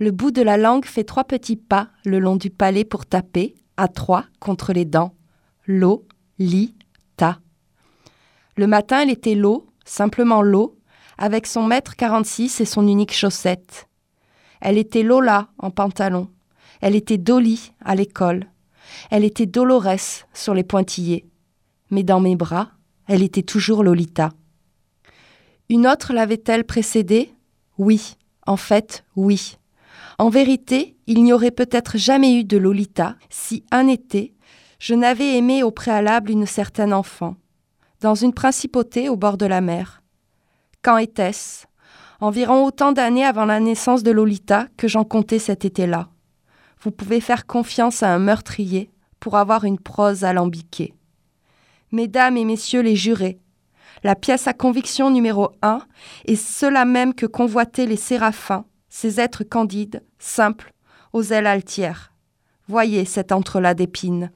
Le 0.00 0.12
bout 0.12 0.30
de 0.30 0.40
la 0.40 0.56
langue 0.56 0.86
fait 0.86 1.04
trois 1.04 1.24
petits 1.24 1.56
pas 1.56 1.90
le 2.06 2.18
long 2.18 2.36
du 2.36 2.48
palais 2.48 2.86
pour 2.86 3.04
taper, 3.04 3.54
à 3.76 3.86
trois, 3.86 4.24
contre 4.38 4.72
les 4.72 4.86
dents. 4.86 5.14
L'eau, 5.66 6.06
li, 6.38 6.74
ta. 7.18 7.38
Le 8.56 8.66
matin, 8.66 9.02
elle 9.02 9.10
était 9.10 9.34
l'eau, 9.34 9.66
simplement 9.84 10.40
l'eau, 10.40 10.78
avec 11.18 11.46
son 11.46 11.66
mètre 11.66 11.96
46 11.96 12.62
et 12.62 12.64
son 12.64 12.88
unique 12.88 13.12
chaussette. 13.12 13.88
Elle 14.62 14.78
était 14.78 15.02
Lola 15.02 15.50
en 15.58 15.70
pantalon. 15.70 16.30
Elle 16.80 16.96
était 16.96 17.18
Dolly 17.18 17.74
à 17.84 17.94
l'école. 17.94 18.46
Elle 19.10 19.24
était 19.24 19.44
Dolores 19.44 20.24
sur 20.32 20.54
les 20.54 20.64
pointillés. 20.64 21.26
Mais 21.90 22.04
dans 22.04 22.20
mes 22.20 22.36
bras, 22.36 22.70
elle 23.06 23.22
était 23.22 23.42
toujours 23.42 23.84
Lolita. 23.84 24.30
Une 25.68 25.86
autre 25.86 26.14
l'avait-elle 26.14 26.64
précédée? 26.64 27.34
Oui, 27.76 28.16
en 28.46 28.56
fait, 28.56 29.04
oui. 29.14 29.58
En 30.20 30.28
vérité, 30.28 30.98
il 31.06 31.24
n'y 31.24 31.32
aurait 31.32 31.50
peut-être 31.50 31.96
jamais 31.96 32.34
eu 32.34 32.44
de 32.44 32.58
Lolita 32.58 33.16
si 33.30 33.64
un 33.70 33.88
été, 33.88 34.34
je 34.78 34.94
n'avais 34.94 35.38
aimé 35.38 35.62
au 35.62 35.70
préalable 35.70 36.30
une 36.30 36.44
certaine 36.44 36.92
enfant, 36.92 37.36
dans 38.02 38.14
une 38.14 38.34
principauté 38.34 39.08
au 39.08 39.16
bord 39.16 39.38
de 39.38 39.46
la 39.46 39.62
mer. 39.62 40.02
Quand 40.82 40.98
était-ce? 40.98 41.64
Environ 42.20 42.66
autant 42.66 42.92
d'années 42.92 43.24
avant 43.24 43.46
la 43.46 43.60
naissance 43.60 44.02
de 44.02 44.10
Lolita 44.10 44.66
que 44.76 44.88
j'en 44.88 45.04
comptais 45.04 45.38
cet 45.38 45.64
été-là. 45.64 46.10
Vous 46.82 46.90
pouvez 46.90 47.22
faire 47.22 47.46
confiance 47.46 48.02
à 48.02 48.12
un 48.12 48.18
meurtrier 48.18 48.90
pour 49.20 49.38
avoir 49.38 49.64
une 49.64 49.78
prose 49.78 50.22
alambiquée. 50.22 50.92
Mesdames 51.92 52.36
et 52.36 52.44
messieurs 52.44 52.82
les 52.82 52.94
jurés, 52.94 53.38
la 54.04 54.16
pièce 54.16 54.46
à 54.46 54.52
conviction 54.52 55.08
numéro 55.08 55.52
un 55.62 55.80
est 56.26 56.36
cela 56.36 56.84
même 56.84 57.14
que 57.14 57.24
convoitaient 57.24 57.86
les 57.86 57.96
séraphins 57.96 58.66
ces 58.90 59.20
êtres 59.20 59.44
candides, 59.44 60.02
simples, 60.18 60.72
aux 61.12 61.22
ailes 61.22 61.46
altières. 61.46 62.12
Voyez 62.68 63.04
cet 63.04 63.32
entrelac 63.32 63.76
d'épines. 63.76 64.30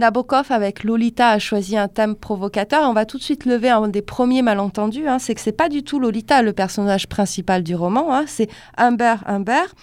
Nabokov 0.00 0.50
avec 0.50 0.82
Lolita 0.82 1.28
a 1.28 1.38
choisi 1.38 1.76
un 1.76 1.86
thème 1.86 2.16
provocateur. 2.16 2.88
On 2.88 2.94
va 2.94 3.04
tout 3.04 3.18
de 3.18 3.22
suite 3.22 3.44
lever 3.44 3.68
un 3.68 3.88
des 3.88 4.02
premiers 4.02 4.42
malentendus. 4.42 5.06
Hein, 5.06 5.18
c'est 5.18 5.34
que 5.34 5.40
c'est 5.40 5.52
pas 5.52 5.68
du 5.68 5.82
tout 5.82 6.00
Lolita 6.00 6.42
le 6.42 6.52
personnage 6.52 7.06
principal 7.06 7.62
du 7.62 7.74
roman. 7.74 8.14
Hein, 8.14 8.24
c'est 8.26 8.48
Humbert 8.76 9.22
Humbert 9.26 9.74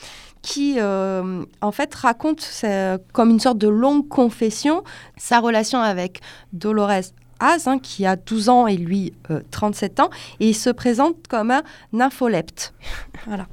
qui 0.42 0.76
euh, 0.78 1.44
en 1.62 1.72
fait 1.72 1.94
raconte 1.94 2.64
comme 3.12 3.32
une 3.32 3.40
sorte 3.40 3.58
de 3.58 3.68
longue 3.68 4.08
confession 4.08 4.84
sa 5.18 5.40
relation 5.40 5.80
avec 5.80 6.22
Dolores 6.54 7.12
Az, 7.40 7.68
hein, 7.68 7.80
qui 7.80 8.06
a 8.06 8.16
12 8.16 8.50
ans 8.50 8.68
et 8.68 8.78
lui 8.78 9.14
euh, 9.32 9.42
37 9.52 10.00
ans, 10.00 10.10
et 10.40 10.50
il 10.50 10.56
se 10.56 10.70
présente 10.70 11.28
comme 11.28 11.52
un 11.52 11.64
nympholepte. 11.94 12.74
voilà. 13.28 13.48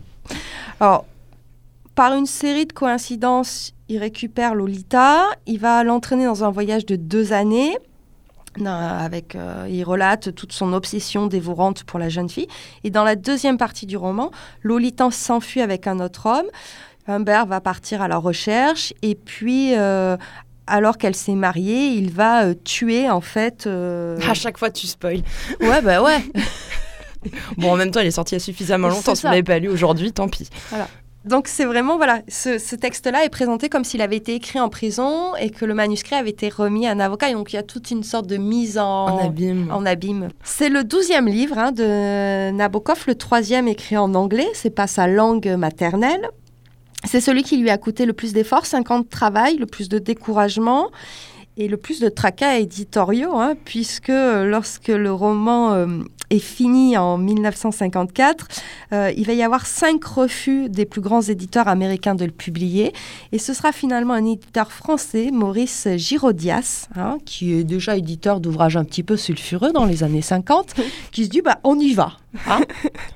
Alors, 0.81 1.05
par 1.95 2.15
une 2.15 2.27
série 2.27 2.67
de 2.67 2.73
coïncidences, 2.73 3.73
il 3.89 3.99
récupère 3.99 4.55
Lolita, 4.55 5.23
il 5.47 5.59
va 5.59 5.85
l'entraîner 5.85 6.25
dans 6.25 6.45
un 6.45 6.51
voyage 6.51 6.87
de 6.87 6.97
deux 6.97 7.33
années. 7.33 7.77
Avec, 8.65 9.35
euh, 9.35 9.67
il 9.69 9.83
relate 9.83 10.33
toute 10.33 10.53
son 10.53 10.75
obsession 10.75 11.27
dévorante 11.27 11.83
pour 11.83 11.99
la 11.99 12.09
jeune 12.09 12.29
fille. 12.29 12.47
Et 12.85 12.91
dans 12.91 13.03
la 13.03 13.17
deuxième 13.17 13.59
partie 13.59 13.85
du 13.85 13.97
roman, 13.97 14.31
Lolita 14.63 15.11
s'enfuit 15.11 15.61
avec 15.61 15.89
un 15.89 15.99
autre 15.99 16.27
homme. 16.27 16.47
Humbert 17.09 17.47
va 17.47 17.61
partir 17.61 18.01
à 18.01 18.09
la 18.09 18.17
recherche 18.17 18.95
et 19.03 19.15
puis 19.15 19.75
euh, 19.77 20.17
alors 20.67 20.99
qu'elle 20.99 21.15
s'est 21.15 21.35
mariée, 21.35 21.89
il 21.89 22.11
va 22.11 22.45
euh, 22.45 22.55
tuer 22.55 23.11
en 23.11 23.21
fait. 23.21 23.67
Euh... 23.67 24.19
À 24.29 24.35
chaque 24.35 24.59
fois, 24.59 24.71
tu 24.71 24.87
spoil. 24.87 25.23
Ouais, 25.61 25.81
bah 25.83 26.03
ouais. 26.03 26.25
bon, 27.59 27.73
en 27.73 27.77
même 27.77 27.91
temps, 27.91 28.01
il 28.01 28.07
est 28.07 28.13
sorti 28.13 28.35
il 28.35 28.39
y 28.39 28.43
a 28.43 28.45
suffisamment 28.45 28.89
longtemps. 28.89 29.15
Si 29.15 29.23
vous 29.23 29.29
l'avez 29.29 29.43
pas 29.43 29.59
lu 29.59 29.69
aujourd'hui, 29.69 30.13
tant 30.13 30.29
pis. 30.29 30.49
Voilà. 30.71 30.89
Donc 31.25 31.49
c'est 31.49 31.65
vraiment 31.65 31.97
voilà, 31.97 32.21
ce, 32.29 32.59
ce 32.59 32.77
texte-là 32.77 33.25
est 33.25 33.31
présenté 33.31 33.71
comme 33.71 33.83
s'il 33.83 34.03
avait 34.03 34.17
été 34.17 34.35
écrit 34.35 34.61
en 34.61 34.69
prison 34.69 35.35
et 35.37 35.49
que 35.49 35.65
le 35.65 35.73
manuscrit 35.73 36.17
avait 36.17 36.29
été 36.29 36.51
remis 36.51 36.87
à 36.87 36.91
un 36.91 37.01
avocat. 37.01 37.31
Et 37.31 37.33
donc 37.33 37.55
il 37.55 37.57
y 37.57 37.59
a 37.59 37.63
toute 37.63 37.91
une 37.91 38.03
sorte 38.03 38.27
de 38.27 38.37
mise 38.37 38.77
en, 38.77 39.07
en 39.07 39.27
abîme. 39.27 39.71
En 39.73 39.87
abîme. 39.87 40.29
C'est 40.43 40.69
le 40.69 40.85
douzième 40.85 41.27
livre 41.27 41.57
hein, 41.57 41.73
de 41.73 42.51
Nabokov, 42.51 43.05
le 43.07 43.15
troisième 43.15 43.69
écrit 43.69 43.97
en 43.97 44.15
anglais. 44.15 44.49
C'est 44.53 44.69
pas 44.69 44.87
sa 44.87 45.07
langue 45.07 45.49
maternelle. 45.57 46.29
C'est 47.05 47.21
celui 47.21 47.43
qui 47.43 47.57
lui 47.57 47.71
a 47.71 47.79
coûté 47.79 48.07
le 48.07 48.13
plus 48.13 48.33
d'efforts, 48.33 48.67
5 48.67 48.91
ans 48.91 49.01
de 49.01 49.07
travail, 49.07 49.57
le 49.57 49.67
plus 49.67 49.89
de 49.89 49.99
découragement 49.99 50.91
et 51.57 51.69
le 51.69 51.77
plus 51.77 52.01
de 52.01 52.09
tracas 52.09 52.59
éditoriaux, 52.59 53.37
hein, 53.37 53.55
puisque 53.65 54.09
lorsque 54.09 54.89
le 54.89 55.13
roman 55.13 55.73
euh, 55.73 55.87
est 56.31 56.41
fini 56.41 56.97
en 56.97 57.17
1954, 57.17 58.49
euh, 58.93 59.13
il 59.17 59.25
va 59.27 59.35
y 59.35 59.43
avoir 59.43 59.67
cinq 59.67 60.05
refus 60.05 60.69
des 60.69 60.85
plus 60.85 61.01
grands 61.01 61.23
éditeurs 61.23 61.69
américains 61.69 62.17
de 62.17 62.25
le 62.25 62.33
publier, 62.33 62.93
et 63.31 63.39
ce 63.39 63.55
sera 63.55 63.71
finalement 63.71 64.15
un 64.15 64.25
éditeur 64.25 64.73
français, 64.73 65.31
Maurice 65.33 65.89
Girodias, 65.97 66.89
hein, 66.97 67.19
qui 67.25 67.53
est 67.55 67.65
déjà 67.65 67.97
éditeur 67.97 68.41
d'ouvrages 68.41 68.77
un 68.77 68.85
petit 68.85 69.05
peu 69.05 69.17
sulfureux 69.17 69.73
dans 69.73 69.85
les 69.85 70.03
années 70.03 70.23
50, 70.23 70.75
qui 71.13 71.25
se 71.25 71.31
dit 71.31 71.41
bah 71.41 71.61
on 71.63 71.79
y 71.79 71.95
va. 71.95 72.15
Hein 72.49 72.63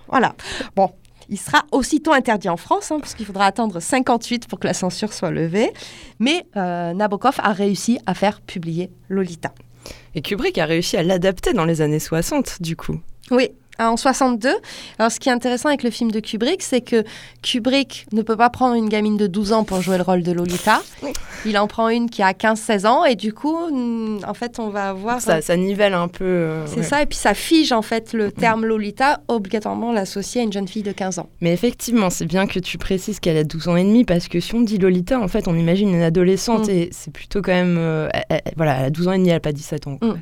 voilà. 0.09 0.37
Bon, 0.77 0.93
il 1.29 1.39
sera 1.39 1.65
aussitôt 1.73 2.13
interdit 2.13 2.49
en 2.49 2.57
France, 2.57 2.91
hein, 2.91 2.99
puisqu'il 3.01 3.27
faudra 3.27 3.47
attendre 3.47 3.81
58 3.81 4.49
pour 4.49 4.59
que 4.59 4.67
la 4.67 4.75
censure 4.75 5.13
soit 5.13 5.31
levée. 5.31 5.73
Mais 6.19 6.47
euh, 6.57 6.93
Nabokov 6.95 7.37
a 7.39 7.53
réussi 7.53 7.99
à 8.07 8.15
faire 8.15 8.41
publier 8.41 8.91
Lolita. 9.09 9.53
Et 10.15 10.23
Kubrick 10.23 10.59
a 10.59 10.67
réussi 10.67 10.97
à 10.97 11.03
l'adapter 11.03 11.53
dans 11.53 11.65
les 11.65 11.81
années 11.81 11.99
60, 11.99 12.63
du 12.63 12.77
coup. 12.77 13.01
Oui, 13.31 13.51
en 13.79 13.97
62. 13.97 14.51
Alors, 14.99 15.13
ce 15.13 15.21
qui 15.21 15.29
est 15.29 15.33
intéressant 15.33 15.69
avec 15.69 15.83
le 15.83 15.91
film 15.91 16.11
de 16.11 16.21
Kubrick, 16.21 16.63
c'est 16.63 16.81
que 16.81 17.05
Kubrick 17.43 18.07
ne 18.13 18.23
peut 18.23 18.37
pas 18.37 18.51
prendre 18.51 18.75
une 18.75 18.89
gamine 18.89 19.17
de 19.17 19.27
12 19.27 19.53
ans 19.53 19.65
pour 19.65 19.81
jouer 19.81 19.97
le 19.97 20.03
rôle 20.03 20.23
de 20.23 20.33
Lolita. 20.33 20.83
Il 21.45 21.57
en 21.59 21.69
prend 21.69 21.89
une 21.89 22.11
qui 22.11 22.23
a 22.23 22.33
15-16 22.33 22.87
ans 22.87 23.05
et 23.05 23.15
du 23.15 23.33
coup, 23.33 23.57
en 24.27 24.35
fait, 24.35 24.59
on 24.59 24.71
va 24.71 24.91
avoir... 24.91 25.21
Ça, 25.21 25.41
ça 25.41 25.57
nivelle 25.57 25.95
un 25.95 26.09
peu... 26.09 26.25
Euh, 26.25 26.67
c'est 26.67 26.79
ouais. 26.79 26.83
ça, 26.83 27.03
et 27.03 27.07
puis 27.07 27.19
ça 27.19 27.35
fige 27.35 27.73
en 27.73 27.83
fait 27.83 28.13
le 28.13 28.33
terme 28.33 28.65
Lolita, 28.65 29.21
obligatoirement 29.29 29.93
l'associer 29.93 30.41
à 30.41 30.45
une 30.45 30.53
jeune 30.53 30.67
fille 30.67 30.83
de 30.83 30.93
15 30.93 31.21
ans. 31.21 31.29
Mais 31.41 31.53
effectivement, 31.53 32.11
c'est 32.11 32.27
bien 32.27 32.47
que 32.47 32.59
tu 32.59 32.79
précises 32.79 33.21
qu'elle 33.21 33.37
a 33.37 33.45
12 33.45 33.69
ans 33.69 33.77
et 33.77 33.85
demi 33.85 34.05
parce 34.05 34.29
que 34.29 34.41
si 34.41 34.55
on 34.55 34.61
dit 34.61 34.79
Lolita, 34.79 35.21
en 35.21 35.29
fait, 35.29 35.47
on 35.47 35.55
imagine 35.57 35.91
une 35.91 36.03
adolescente 36.03 36.67
mm. 36.67 36.71
et 36.71 36.89
c'est 36.93 37.13
plutôt 37.13 37.41
quand 37.43 37.53
même... 37.53 37.77
Euh, 37.79 38.09
elle, 38.13 38.41
elle, 38.45 38.53
voilà, 38.57 38.79
elle 38.79 38.85
a 38.87 38.91
12 38.91 39.09
ans 39.09 39.13
et 39.13 39.19
demi, 39.19 39.29
elle 39.29 39.37
n'a 39.37 39.41
pas 39.41 39.53
17 39.53 39.87
ans. 39.87 39.99
Mm. 40.03 40.15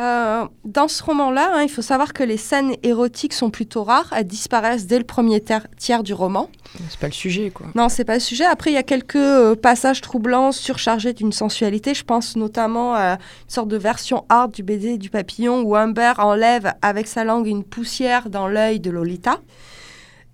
Euh, 0.00 0.46
dans 0.64 0.86
ce 0.86 1.02
roman-là, 1.02 1.50
hein, 1.54 1.62
il 1.62 1.68
faut 1.68 1.82
savoir 1.82 2.12
que 2.12 2.22
les 2.22 2.36
scènes 2.36 2.74
érotiques 2.84 3.32
sont 3.32 3.50
plutôt 3.50 3.82
rares. 3.82 4.12
Elles 4.14 4.26
disparaissent 4.26 4.86
dès 4.86 4.98
le 4.98 5.04
premier 5.04 5.42
tiers 5.76 6.02
du 6.04 6.14
roman. 6.14 6.50
C'est 6.88 7.00
pas 7.00 7.08
le 7.08 7.12
sujet, 7.12 7.50
quoi. 7.50 7.66
Non, 7.74 7.88
c'est 7.88 8.04
pas 8.04 8.14
le 8.14 8.20
sujet. 8.20 8.44
Après, 8.44 8.70
il 8.70 8.74
y 8.74 8.78
a 8.78 8.84
quelques 8.84 9.16
euh, 9.16 9.56
passages 9.56 10.00
troublants, 10.00 10.52
surchargés 10.52 11.14
d'une 11.14 11.32
sensualité. 11.32 11.94
Je 11.94 12.04
pense 12.04 12.36
notamment 12.36 12.94
à 12.94 13.14
une 13.14 13.18
sorte 13.48 13.68
de 13.68 13.76
version 13.76 14.24
hard 14.28 14.52
du 14.52 14.62
baiser 14.62 14.98
du 14.98 15.10
papillon 15.10 15.62
où 15.62 15.74
Humber 15.74 16.12
enlève 16.18 16.74
avec 16.80 17.08
sa 17.08 17.24
langue 17.24 17.48
une 17.48 17.64
poussière 17.64 18.30
dans 18.30 18.46
l'œil 18.46 18.78
de 18.78 18.90
Lolita. 18.90 19.40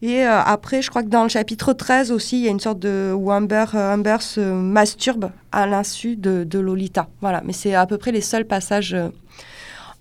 Et 0.03 0.27
euh, 0.27 0.43
après, 0.43 0.83
je 0.83 0.91
crois 0.91 1.03
que 1.03 1.09
dans 1.09 1.23
le 1.23 1.31
chapitre 1.31 1.73
13 1.73 2.13
aussi, 2.13 2.37
il 2.37 2.45
y 2.45 2.49
a 2.49 2.51
une 2.51 2.61
sorte 2.61 2.81
de 2.81 3.15
où 3.17 3.33
Humber, 3.33 3.65
se 4.21 4.41
masturbe 4.41 5.31
à 5.51 5.67
l'insu 5.67 6.17
de, 6.17 6.59
Lolita. 6.59 7.09
Voilà, 7.23 7.41
mais 7.43 7.55
c'est 7.55 7.75
à 7.75 7.87
peu 7.87 7.97
près 7.97 8.13
les 8.13 8.21
seuls 8.21 8.45
passages 8.45 8.95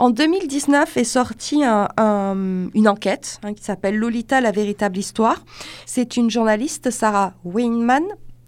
en 0.04 0.10
2019 0.10 0.98
est 0.98 1.06
sortie 1.06 1.64
une 1.64 2.88
enquête 2.90 3.40
hein, 3.42 3.54
qui 3.54 3.64
s'appelle 3.64 3.96
Lolita, 3.96 4.42
la 4.42 4.52
véritable 4.52 4.98
histoire. 4.98 5.46
C'est 5.86 6.18
une 6.18 6.30
journaliste, 6.30 6.92
Sarah 6.92 7.32
Weinman, 7.46 8.04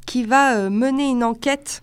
qui 0.06 0.26
va 0.26 0.58
euh, 0.58 0.70
mener 0.70 1.06
une 1.06 1.24
enquête 1.24 1.82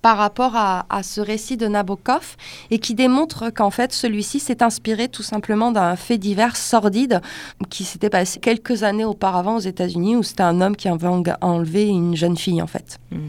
par 0.00 0.16
rapport 0.16 0.56
à, 0.56 1.02
ce 1.02 1.20
récit 1.20 1.58
de 1.58 1.66
Nabokov 1.68 2.36
et 2.70 2.78
qui 2.78 2.94
démontre 2.94 3.50
qu'en 3.50 3.68
fait 3.68 3.92
celui-ci 3.92 4.40
s'est 4.40 4.62
inspiré 4.62 5.08
tout 5.08 5.22
simplement 5.22 5.72
d'un 5.72 5.94
fait 5.94 6.16
divers 6.16 6.56
sordide 6.56 7.20
qui 7.68 7.84
s'était 7.84 8.08
passé 8.08 8.40
quelques 8.40 8.82
années 8.82 9.04
auparavant 9.04 9.56
aux 9.56 9.60
États-Unis 9.60 10.16
où 10.16 10.22
c'était 10.22 10.42
un 10.42 10.62
homme 10.62 10.74
qui 10.74 10.88
avait 10.88 11.06
enlevé 11.42 11.86
une 11.86 12.16
jeune 12.16 12.38
fille 12.38 12.62
en 12.62 12.66
fait. 12.66 12.98
Hmm. 13.10 13.28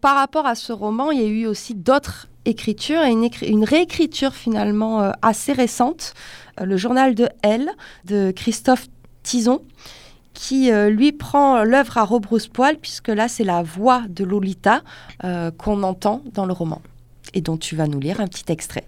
Par 0.00 0.14
rapport 0.14 0.46
à 0.46 0.54
ce 0.54 0.72
roman, 0.72 1.10
il 1.10 1.20
y 1.20 1.24
a 1.24 1.26
eu 1.26 1.46
aussi 1.48 1.74
d'autres 1.74 2.28
écriture 2.46 3.02
et 3.02 3.10
une, 3.10 3.64
réécriture 3.64 4.34
finalement 4.34 5.02
euh, 5.02 5.10
assez 5.22 5.52
récente, 5.52 6.14
euh, 6.60 6.64
le 6.64 6.76
journal 6.76 7.14
de 7.14 7.28
Elle 7.42 7.70
de 8.04 8.30
Christophe 8.30 8.86
Tison, 9.22 9.62
qui 10.32 10.70
euh, 10.70 10.88
lui 10.88 11.12
prend 11.12 11.64
l'œuvre 11.64 11.98
à 11.98 12.04
rebrousse-poil, 12.04 12.76
puisque 12.78 13.08
là 13.08 13.28
c'est 13.28 13.44
la 13.44 13.62
voix 13.62 14.02
de 14.08 14.24
Lolita 14.24 14.82
qu'on 15.58 15.82
entend 15.82 16.22
dans 16.32 16.46
le 16.46 16.52
roman, 16.52 16.80
et 17.34 17.40
dont 17.40 17.56
tu 17.56 17.74
vas 17.74 17.86
nous 17.86 18.00
lire 18.00 18.20
un 18.20 18.28
petit 18.28 18.50
extrait. 18.50 18.84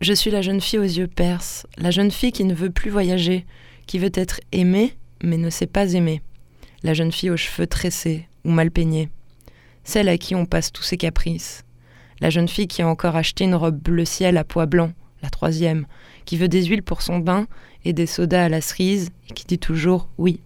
Je 0.00 0.12
suis 0.12 0.30
la 0.30 0.42
jeune 0.42 0.60
fille 0.60 0.78
aux 0.78 0.82
yeux 0.82 1.06
perses, 1.06 1.66
la 1.76 1.90
jeune 1.90 2.10
fille 2.10 2.32
qui 2.32 2.44
ne 2.44 2.54
veut 2.54 2.70
plus 2.70 2.90
voyager, 2.90 3.46
qui 3.86 3.98
veut 3.98 4.12
être 4.14 4.40
aimée, 4.52 4.96
mais 5.22 5.36
ne 5.36 5.50
sait 5.50 5.66
pas 5.66 5.92
aimer, 5.92 6.22
la 6.82 6.94
jeune 6.94 7.12
fille 7.12 7.30
aux 7.30 7.36
cheveux 7.36 7.66
tressés 7.66 8.26
ou 8.44 8.50
mal 8.50 8.70
peignés, 8.70 9.10
celle 9.84 10.08
à 10.08 10.16
qui 10.16 10.34
on 10.34 10.46
passe 10.46 10.72
tous 10.72 10.82
ses 10.82 10.96
caprices, 10.96 11.64
la 12.20 12.30
jeune 12.30 12.48
fille 12.48 12.68
qui 12.68 12.82
a 12.82 12.88
encore 12.88 13.16
acheté 13.16 13.44
une 13.44 13.54
robe 13.54 13.78
bleu 13.78 14.04
ciel 14.04 14.36
à 14.36 14.44
pois 14.44 14.66
blanc, 14.66 14.92
la 15.22 15.30
troisième, 15.30 15.86
qui 16.24 16.36
veut 16.36 16.48
des 16.48 16.64
huiles 16.64 16.82
pour 16.82 17.02
son 17.02 17.18
bain 17.18 17.46
et 17.84 17.92
des 17.92 18.06
sodas 18.06 18.44
à 18.44 18.48
la 18.48 18.60
cerise, 18.60 19.10
et 19.28 19.32
qui 19.32 19.44
dit 19.44 19.58
toujours 19.58 20.08
oui. 20.18 20.40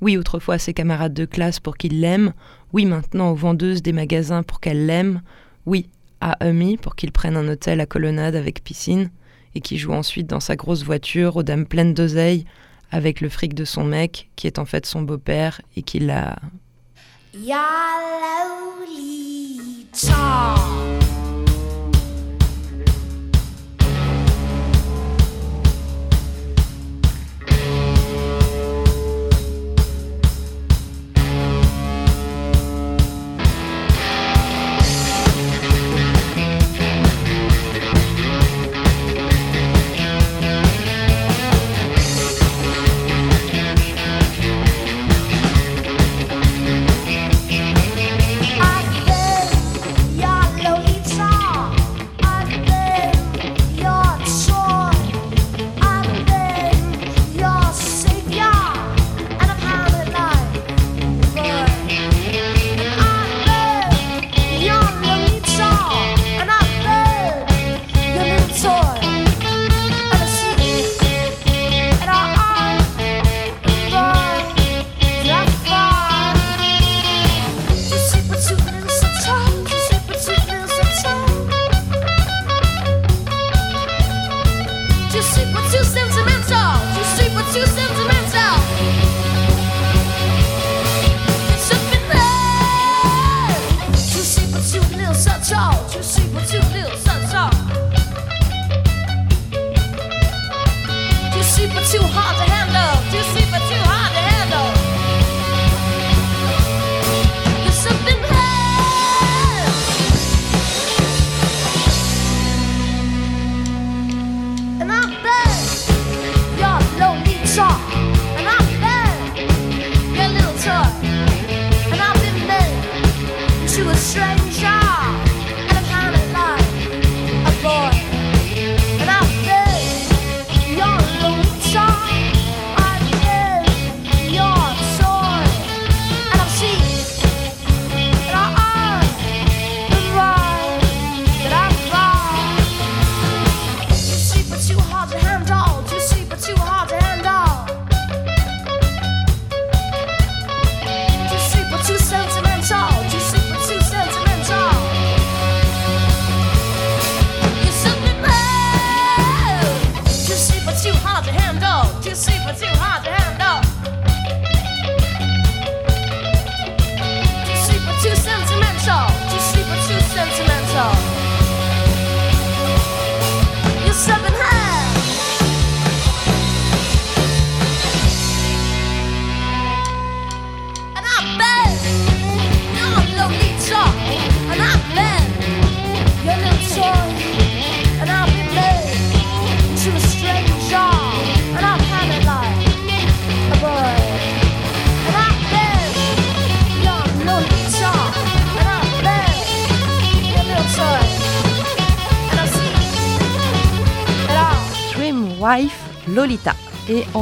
Oui 0.00 0.16
autrefois 0.16 0.54
à 0.54 0.58
ses 0.58 0.72
camarades 0.72 1.14
de 1.14 1.24
classe 1.24 1.60
pour 1.60 1.76
qu'ils 1.76 2.00
l'aiment, 2.00 2.32
oui 2.72 2.86
maintenant 2.86 3.30
aux 3.30 3.34
vendeuses 3.34 3.82
des 3.82 3.92
magasins 3.92 4.42
pour 4.42 4.60
qu'elles 4.60 4.86
l'aiment, 4.86 5.22
oui 5.66 5.88
à 6.20 6.32
Amy 6.44 6.76
pour 6.76 6.96
qu'il 6.96 7.12
prenne 7.12 7.36
un 7.36 7.48
hôtel 7.48 7.80
à 7.80 7.86
colonnade 7.86 8.36
avec 8.36 8.62
piscine, 8.62 9.10
et 9.54 9.60
qui 9.60 9.78
joue 9.78 9.92
ensuite 9.92 10.28
dans 10.28 10.40
sa 10.40 10.56
grosse 10.56 10.84
voiture 10.84 11.36
aux 11.36 11.42
dames 11.42 11.66
pleines 11.66 11.94
d'oseille, 11.94 12.44
avec 12.92 13.20
le 13.20 13.28
fric 13.28 13.54
de 13.54 13.64
son 13.64 13.84
mec, 13.84 14.30
qui 14.36 14.46
est 14.46 14.58
en 14.58 14.64
fait 14.64 14.86
son 14.86 15.02
beau-père, 15.02 15.60
et 15.76 15.82
qui 15.82 15.98
l'a... 15.98 16.38
Wife, 19.92 20.99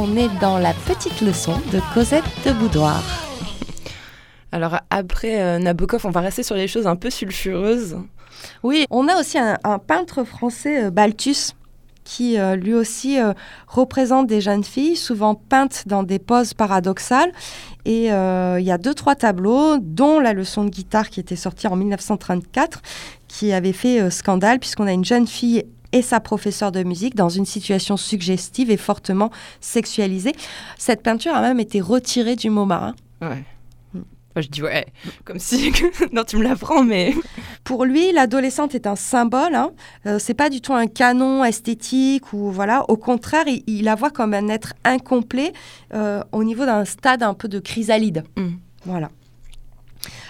on 0.09 0.15
est 0.15 0.29
dans 0.39 0.57
la 0.57 0.73
petite 0.73 1.21
leçon 1.21 1.53
de 1.71 1.79
Cosette 1.93 2.23
de 2.45 2.51
Boudoir. 2.53 3.03
Alors 4.51 4.77
après 4.89 5.41
euh, 5.41 5.59
Nabokov, 5.59 6.05
on 6.05 6.09
va 6.09 6.21
rester 6.21 6.41
sur 6.41 6.55
les 6.55 6.67
choses 6.67 6.87
un 6.87 6.95
peu 6.95 7.09
sulfureuses. 7.09 7.97
Oui, 8.63 8.85
on 8.89 9.07
a 9.07 9.19
aussi 9.19 9.37
un, 9.37 9.57
peintre 9.79 10.23
français, 10.23 10.85
euh, 10.85 10.89
Balthus, 10.89 11.53
qui 12.03 12.39
euh, 12.39 12.55
lui 12.55 12.73
aussi 12.73 13.17
représente 13.67 14.27
des 14.27 14.41
jeunes 14.41 14.63
filles, 14.63 14.95
souvent 14.95 15.35
peintes 15.35 15.83
dans 15.85 16.03
des 16.03 16.17
poses 16.17 16.53
paradoxales. 16.53 17.31
Et 17.85 18.05
il 18.05 18.63
y 18.63 18.71
a 18.71 18.77
deux, 18.77 18.93
trois 18.93 19.15
tableaux, 19.15 19.77
dont 19.79 20.19
la 20.19 20.33
leçon 20.33 20.63
de 20.63 20.69
guitare 20.69 21.09
qui 21.09 21.19
était 21.19 21.35
sortie 21.35 21.67
en 21.67 21.75
1934, 21.75 22.81
qui 23.27 23.51
avait 23.51 23.73
fait 23.73 24.09
scandale, 24.09 24.59
puisqu'on 24.59 24.87
a 24.87 24.91
une 24.91 25.05
jeune 25.05 25.27
fille 25.27 25.65
et 25.91 26.01
sa 26.01 26.19
professeure 26.19 26.71
de 26.71 26.83
musique 26.83 27.15
dans 27.15 27.29
une 27.29 27.45
situation 27.45 27.97
suggestive 27.97 28.71
et 28.71 28.77
fortement 28.77 29.31
sexualisée. 29.61 30.33
Cette 30.77 31.03
peinture 31.03 31.33
a 31.33 31.41
même 31.41 31.59
été 31.59 31.81
retirée 31.81 32.35
du 32.35 32.49
MoMA. 32.49 32.95
Ouais 33.21 33.43
je 34.41 34.47
dis 34.47 34.61
ouais, 34.61 34.85
comme 35.25 35.39
si 35.39 35.71
non 36.11 36.23
tu 36.23 36.37
me 36.37 36.43
l'apprends, 36.43 36.83
mais 36.83 37.13
pour 37.63 37.85
lui 37.85 38.11
l'adolescente 38.11 38.75
est 38.75 38.87
un 38.87 38.95
symbole. 38.95 39.55
Hein. 39.55 39.71
Euh, 40.05 40.19
c'est 40.19 40.33
pas 40.33 40.49
du 40.49 40.61
tout 40.61 40.73
un 40.73 40.87
canon 40.87 41.43
esthétique 41.43 42.33
ou 42.33 42.51
voilà. 42.51 42.85
Au 42.89 42.97
contraire, 42.97 43.45
il, 43.47 43.83
la 43.83 43.95
voit 43.95 44.11
comme 44.11 44.33
un 44.33 44.47
être 44.47 44.73
incomplet 44.83 45.53
euh, 45.93 46.21
au 46.31 46.43
niveau 46.43 46.65
d'un 46.65 46.85
stade 46.85 47.23
un 47.23 47.33
peu 47.33 47.47
de 47.47 47.59
chrysalide. 47.59 48.23
Mm. 48.37 48.49
Voilà. 48.85 49.09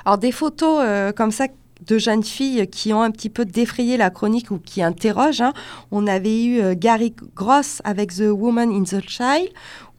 Alors 0.06 0.17
des 0.17 0.32
photos 0.32 0.82
euh, 0.84 1.12
comme 1.12 1.32
ça 1.32 1.48
de 1.86 1.98
jeunes 1.98 2.24
filles 2.24 2.68
qui 2.68 2.94
ont 2.94 3.02
un 3.02 3.12
petit 3.12 3.30
peu 3.30 3.46
défrayé 3.46 3.98
la 3.98 4.10
chronique 4.10 4.52
ou 4.52 4.58
qui 4.58 4.82
interrogent. 4.82 5.42
Hein. 5.42 5.54
On 5.92 6.08
avait 6.08 6.44
eu 6.44 6.76
Gary 6.76 7.13
Gross 7.36 7.82
avec 7.84 8.13
The 8.13 8.30
Woman 8.32 8.72
in 8.72 8.84
the 8.84 9.02
Child, 9.08 9.50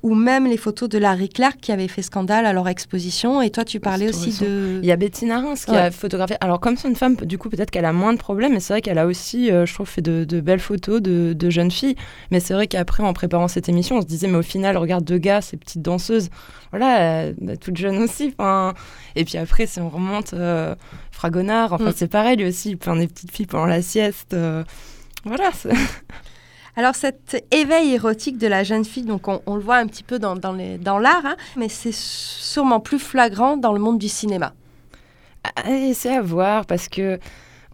ou 0.03 0.15
même 0.15 0.47
les 0.47 0.57
photos 0.57 0.89
de 0.89 0.99
Larry 0.99 1.29
Clark 1.29 1.59
qui 1.61 1.73
avait 1.73 1.89
fait 1.89 2.03
scandale 2.03 2.47
à 2.47 2.53
leur 2.53 2.69
exposition. 2.69 3.43
Et 3.43 3.51
toi, 3.51 3.65
tu 3.65 3.81
parlais 3.81 4.09
aussi 4.09 4.31
de... 4.43 4.81
Il 4.83 4.87
y 4.87 4.93
a 4.93 4.97
Betty 4.97 5.31
Reims 5.31 5.67
qui 5.67 5.77
a 5.77 5.91
photographié. 5.91 6.37
Alors, 6.41 6.59
comme 6.59 6.77
c'est 6.77 6.89
une 6.89 6.97
femme, 6.97 7.17
du 7.17 7.37
coup, 7.37 7.51
peut-être 7.51 7.71
qu'elle 7.71 7.85
a 7.85 7.93
moins 7.93 8.15
de 8.15 8.19
problèmes, 8.19 8.55
mais 8.55 8.61
c'est 8.61 8.73
vrai 8.73 8.81
qu'elle 8.81 8.99
a 8.99 9.07
aussi, 9.07 9.51
euh, 9.51 9.67
je 9.67 9.75
trouve, 9.75 9.89
fait 9.89 10.01
de, 10.01 10.41
belles 10.41 10.61
photos 10.61 11.03
de, 11.03 11.51
jeunes 11.51 11.71
filles. 11.71 11.97
Mais 12.31 12.41
c'est 12.41 12.55
vrai 12.55 12.67
qu'après, 12.67 13.03
en 13.03 13.13
préparant 13.13 13.49
cette 13.49 13.69
émission, 13.69 13.97
on 13.97 14.01
se 14.01 14.07
disait, 14.07 14.29
mais 14.29 14.39
au 14.39 14.43
final, 14.43 14.77
regarde 14.77 15.05
deux 15.05 15.19
gars, 15.19 15.43
ces 15.43 15.59
petites 15.59 15.83
danseuses, 15.83 16.31
voilà, 16.71 17.01
euh, 17.01 17.33
toutes 17.61 17.77
jeunes 17.77 17.99
aussi. 17.99 18.35
Et 19.17 19.25
puis 19.25 19.37
après, 19.37 19.67
si 19.67 19.81
on 19.81 19.91
remonte, 19.91 20.33
euh, 20.33 20.75
Fragonard, 21.11 21.75
enfin, 21.75 21.91
mm. 21.91 21.95
c'est 21.95 22.09
pareil, 22.09 22.37
lui 22.37 22.47
aussi, 22.47 22.71
il 22.71 22.79
peint 22.79 22.97
des 22.97 23.07
petites 23.07 23.33
filles 23.33 23.47
pendant 23.47 23.67
la 23.67 23.83
sieste. 23.83 24.35
voilà. 25.25 25.51
Alors 26.81 26.95
cet 26.95 27.45
éveil 27.51 27.93
érotique 27.93 28.39
de 28.39 28.47
la 28.47 28.65
jeune 28.65 28.87
fille, 28.87 29.03
donc 29.03 29.29
on, 29.29 29.55
le 29.55 29.61
voit 29.61 29.77
un 29.77 29.87
petit 29.87 30.03
peu 30.03 30.19
dans, 30.19 30.33
l'art, 30.99 31.27
hein, 31.27 31.37
mais 31.55 31.69
c'est 31.69 31.93
sûrement 31.93 32.81
plus 32.81 32.99
flagrant 32.99 33.59
dans 33.59 33.75
le 33.75 33.79
monde 33.79 33.99
du 33.99 34.09
cinéma. 34.09 34.55
Ah, 35.45 35.65
c'est 35.93 36.17
à 36.17 36.23
voir 36.23 36.65
parce 36.65 36.89
que 36.89 37.19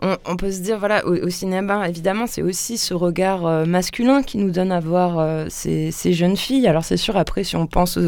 on, 0.02 0.37
peut 0.37 0.52
se 0.52 0.61
dire, 0.61 0.78
voilà, 0.78 1.06
au, 1.06 1.30
cinéma, 1.30 1.88
évidemment, 1.88 2.26
c'est 2.26 2.42
aussi 2.42 2.76
ce 2.76 2.92
regard 2.92 3.46
euh, 3.46 3.64
masculin 3.64 4.22
qui 4.22 4.37
nous 4.37 4.50
donne 4.50 4.70
à 4.70 4.78
voir 4.78 5.18
euh, 5.18 5.46
ces, 5.48 5.90
jeunes 6.12 6.37
filles. 6.37 6.68
Alors, 6.68 6.85
c'est 6.85 6.98
sûr, 6.98 7.16
après, 7.16 7.44
si 7.44 7.56
on 7.56 7.66
pense 7.66 7.98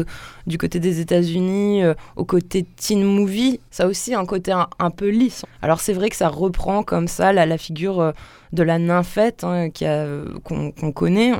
du 0.45 0.57
côté 0.59 0.79
des 0.79 0.99
États-Unis, 0.99 1.83
euh, 1.83 1.95
au 2.15 2.25
côté 2.25 2.63
teen 2.63 3.03
movie, 3.03 3.59
ça 3.71 3.87
aussi 3.87 4.13
un 4.13 4.25
côté 4.25 4.51
un, 4.51 4.91
peu 4.91 5.09
lisse. 5.09 5.45
Alors, 5.63 5.79
c'est 5.79 5.93
vrai 5.93 6.09
que 6.09 6.15
ça 6.15 6.29
reprend 6.29 6.83
comme 6.83 7.07
ça 7.07 7.33
la, 7.33 7.57
figure 7.57 8.13
de 8.53 8.63
la 8.63 8.77
nymphette 8.77 9.43
hein, 9.43 9.69
qu'on 10.43 10.91
connaît. 10.91 11.33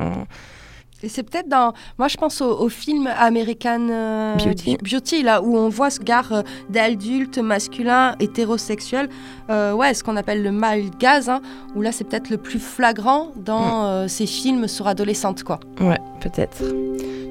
Et 1.02 1.08
c'est 1.10 1.24
peut-être 1.24 1.48
dans. 1.48 1.74
Moi, 1.98 2.08
je 2.10 2.18
pense 2.18 2.42
au, 2.42 2.68
film 2.68 3.08
American 3.08 3.88
euh, 3.90 4.36
Beauty. 4.82 5.24
là, 5.24 5.42
où 5.42 5.58
on 5.58 5.70
voit 5.70 5.90
ce 5.90 6.00
gars 6.00 6.24
euh, 6.32 6.44
d'adulte 6.70 7.38
masculin 7.38 8.16
hétérosexuel. 8.20 9.10
Euh, 9.50 9.74
ouais, 9.74 9.94
ce 9.94 10.04
qu'on 10.04 10.18
appelle 10.18 10.44
le 10.44 10.52
male 10.52 10.90
gaz, 11.00 11.30
hein, 11.30 11.42
où 11.76 11.82
là, 11.82 11.92
c'est 11.92 12.04
peut-être 12.04 12.30
le 12.30 12.38
plus 12.38 12.60
flagrant 12.60 13.30
dans 13.38 14.08
ces 14.08 14.26
films 14.26 14.68
sur 14.68 14.88
adolescentes, 14.88 15.44
quoi. 15.44 15.60
Ouais, 15.80 16.00
peut-être. 16.20 16.60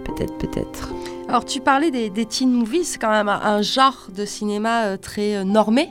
Peut-être, 0.05 0.39
peut-être. 0.39 0.89
Alors, 1.29 1.45
tu 1.45 1.61
parlais 1.61 1.91
des, 1.91 2.27
teen 2.27 2.51
movies, 2.51 2.85
c'est 2.85 2.99
quand 2.99 3.11
même 3.11 3.29
un, 3.29 3.61
genre 3.61 4.09
de 4.17 4.25
cinéma 4.25 4.97
très 4.97 5.45
normé. 5.45 5.91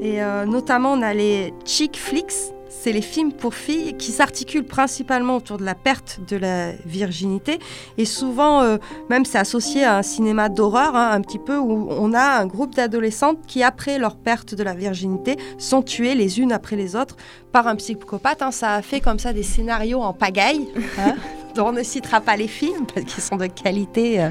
Et 0.00 0.20
notamment, 0.46 0.92
on 0.92 1.02
a 1.02 1.14
les 1.14 1.54
chick 1.64 1.98
flicks 1.98 2.52
c'est 2.82 2.92
les 2.92 3.02
films 3.02 3.32
pour 3.32 3.54
filles 3.54 3.96
qui 3.96 4.12
s'articulent 4.12 4.64
principalement 4.64 5.36
autour 5.36 5.58
de 5.58 5.64
la 5.64 5.74
perte 5.74 6.20
de 6.28 6.36
la 6.36 6.72
virginité. 6.84 7.58
Et 7.98 8.04
souvent, 8.04 8.62
euh, 8.62 8.76
même 9.10 9.24
c'est 9.24 9.38
associé 9.38 9.84
à 9.84 9.96
un 9.98 10.02
cinéma 10.02 10.48
d'horreur, 10.48 10.94
hein, 10.94 11.10
un 11.12 11.20
petit 11.20 11.38
peu, 11.38 11.56
où 11.58 11.88
on 11.90 12.12
a 12.12 12.38
un 12.38 12.46
groupe 12.46 12.74
d'adolescentes 12.74 13.38
qui, 13.46 13.62
après 13.62 13.98
leur 13.98 14.16
perte 14.16 14.54
de 14.54 14.62
la 14.62 14.74
virginité, 14.74 15.36
sont 15.58 15.82
tuées 15.82 16.14
les 16.14 16.40
unes 16.40 16.52
après 16.52 16.76
les 16.76 16.96
autres 16.96 17.16
par 17.52 17.66
un 17.66 17.76
psychopathe. 17.76 18.42
Hein. 18.42 18.52
Ça 18.52 18.74
a 18.74 18.82
fait 18.82 19.00
comme 19.00 19.18
ça 19.18 19.32
des 19.32 19.42
scénarios 19.42 20.02
en 20.02 20.12
pagaille. 20.12 20.68
Hein, 20.98 21.14
dont 21.54 21.68
on 21.68 21.72
ne 21.72 21.82
citera 21.82 22.20
pas 22.20 22.36
les 22.36 22.48
films 22.48 22.86
parce 22.94 23.06
qu'ils 23.06 23.22
sont 23.22 23.36
de 23.36 23.46
qualité. 23.46 24.22
Euh, 24.22 24.30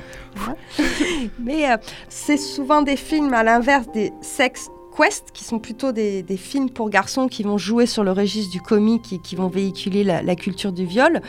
Mais 1.39 1.71
euh, 1.71 1.77
c'est 2.07 2.37
souvent 2.37 2.81
des 2.81 2.95
films 2.95 3.33
à 3.33 3.43
l'inverse 3.43 3.87
des 3.93 4.13
sexes 4.21 4.69
Quest, 4.95 5.31
qui 5.33 5.43
sont 5.43 5.59
plutôt 5.59 5.91
des, 5.91 6.23
films 6.37 6.69
pour 6.69 6.89
garçons 6.89 7.27
qui 7.27 7.43
vont 7.43 7.57
jouer 7.57 7.85
sur 7.85 8.03
le 8.03 8.11
registre 8.11 8.51
du 8.51 8.61
comique 8.61 9.13
et 9.13 9.19
qui 9.19 9.35
vont 9.35 9.47
véhiculer 9.47 10.03
la, 10.03 10.35
culture 10.35 10.71
du 10.71 10.85
viol, 10.85 11.21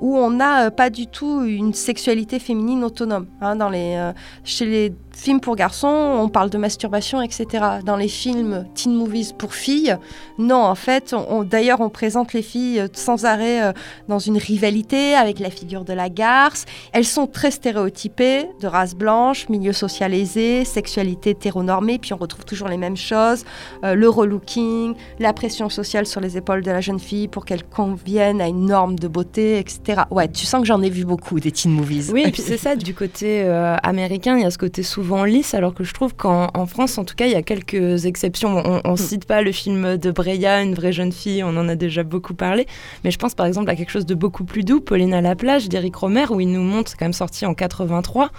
où 0.00 0.16
on 0.16 0.30
n'a 0.30 0.66
euh, 0.66 0.70
pas 0.70 0.90
du 0.90 1.06
tout 1.06 1.44
une 1.44 1.74
sexualité 1.74 2.38
féminine 2.38 2.84
autonome. 2.84 3.26
Hein, 3.40 3.56
dans 3.56 3.68
les, 3.68 3.94
euh, 3.96 4.12
chez 4.44 4.66
les 4.66 4.92
films 5.14 5.40
pour 5.40 5.56
garçons, 5.56 5.86
on 5.88 6.28
parle 6.28 6.50
de 6.50 6.58
masturbation, 6.58 7.22
etc. 7.22 7.46
Dans 7.84 7.96
les 7.96 8.08
films 8.08 8.66
teen 8.74 8.94
movies 8.94 9.32
pour 9.36 9.54
filles, 9.54 9.96
non, 10.38 10.62
en 10.62 10.74
fait, 10.74 11.14
d'ailleurs, 11.44 11.80
on 11.80 11.90
présente 11.90 12.32
les 12.32 12.42
filles 12.42 12.80
euh, 12.80 12.88
sans 12.92 13.24
arrêt 13.24 13.62
euh, 13.62 13.72
dans 14.08 14.18
une 14.18 14.38
rivalité 14.38 15.14
avec 15.14 15.38
la 15.38 15.50
figure 15.50 15.84
de 15.84 15.92
la 15.92 16.08
garce. 16.08 16.64
Elles 16.92 17.04
sont 17.04 17.26
très 17.26 17.50
stéréotypées, 17.50 18.48
de 18.60 18.66
race 18.66 18.94
blanche, 18.94 19.48
milieu 19.48 19.72
social 19.72 20.14
aisé, 20.14 20.64
sexualité 20.64 21.30
hétéronormée, 21.30 21.98
puis 21.98 22.12
on 22.12 22.16
retrouve 22.16 22.44
toujours 22.44 22.68
les 22.68 22.76
mêmes 22.76 22.96
choses, 22.96 23.44
euh, 23.84 23.94
le 23.94 24.08
relooking, 24.08 24.94
la 25.18 25.32
pression 25.32 25.68
sociale 25.68 26.06
sur 26.06 26.20
les 26.20 26.36
épaules 26.36 26.62
de 26.62 26.70
la 26.70 26.80
jeune 26.80 27.00
fille 27.00 27.28
pour 27.28 27.44
qu'elle 27.44 27.64
convienne 27.64 28.40
à 28.40 28.48
une 28.48 28.66
norme 28.66 28.98
de 28.98 29.08
beauté, 29.08 29.58
etc. 29.58 30.02
Ouais, 30.10 30.28
tu 30.28 30.46
sens 30.46 30.62
que 30.62 30.66
j'en 30.66 30.82
ai 30.82 30.90
vu 30.90 31.04
beaucoup 31.04 31.38
des 31.40 31.52
teen 31.52 31.72
movies. 31.72 32.10
Oui, 32.12 32.22
et 32.26 32.30
puis 32.30 32.42
c'est 32.42 32.56
ça, 32.56 32.76
du 32.76 32.94
côté 32.94 33.42
américain, 33.82 34.36
il 34.36 34.42
y 34.42 34.46
a 34.46 34.50
ce 34.50 34.58
côté 34.58 34.82
souvent 34.82 35.01
souvent 35.02 35.24
lisse, 35.24 35.54
alors 35.54 35.74
que 35.74 35.82
je 35.82 35.92
trouve 35.92 36.14
qu'en 36.14 36.66
France, 36.66 36.96
en 36.96 37.04
tout 37.04 37.16
cas, 37.16 37.26
il 37.26 37.32
y 37.32 37.34
a 37.34 37.42
quelques 37.42 38.06
exceptions. 38.06 38.62
On, 38.64 38.90
ne 38.90 38.92
mm. 38.92 38.96
cite 38.96 39.24
pas 39.24 39.42
le 39.42 39.50
film 39.50 39.96
de 39.96 40.10
Breya, 40.12 40.62
une 40.62 40.74
vraie 40.74 40.92
jeune 40.92 41.10
fille, 41.10 41.42
on 41.42 41.56
en 41.56 41.68
a 41.68 41.74
déjà 41.74 42.04
beaucoup 42.04 42.34
parlé, 42.34 42.68
mais 43.02 43.10
je 43.10 43.18
pense 43.18 43.34
par 43.34 43.46
exemple 43.46 43.68
à 43.68 43.74
quelque 43.74 43.90
chose 43.90 44.06
de 44.06 44.14
beaucoup 44.14 44.44
plus 44.44 44.62
doux, 44.62 44.80
Pauline 44.80 45.12
à 45.12 45.20
la 45.20 45.34
plage 45.34 45.68
d'Éric 45.68 45.96
Romer, 45.96 46.26
où 46.30 46.38
il 46.40 46.52
nous 46.52 46.62
montre, 46.62 46.90
c'est 46.90 46.96
quand 46.96 47.04
même 47.04 47.12
sorti 47.12 47.46
en 47.46 47.54
83. 47.54 48.30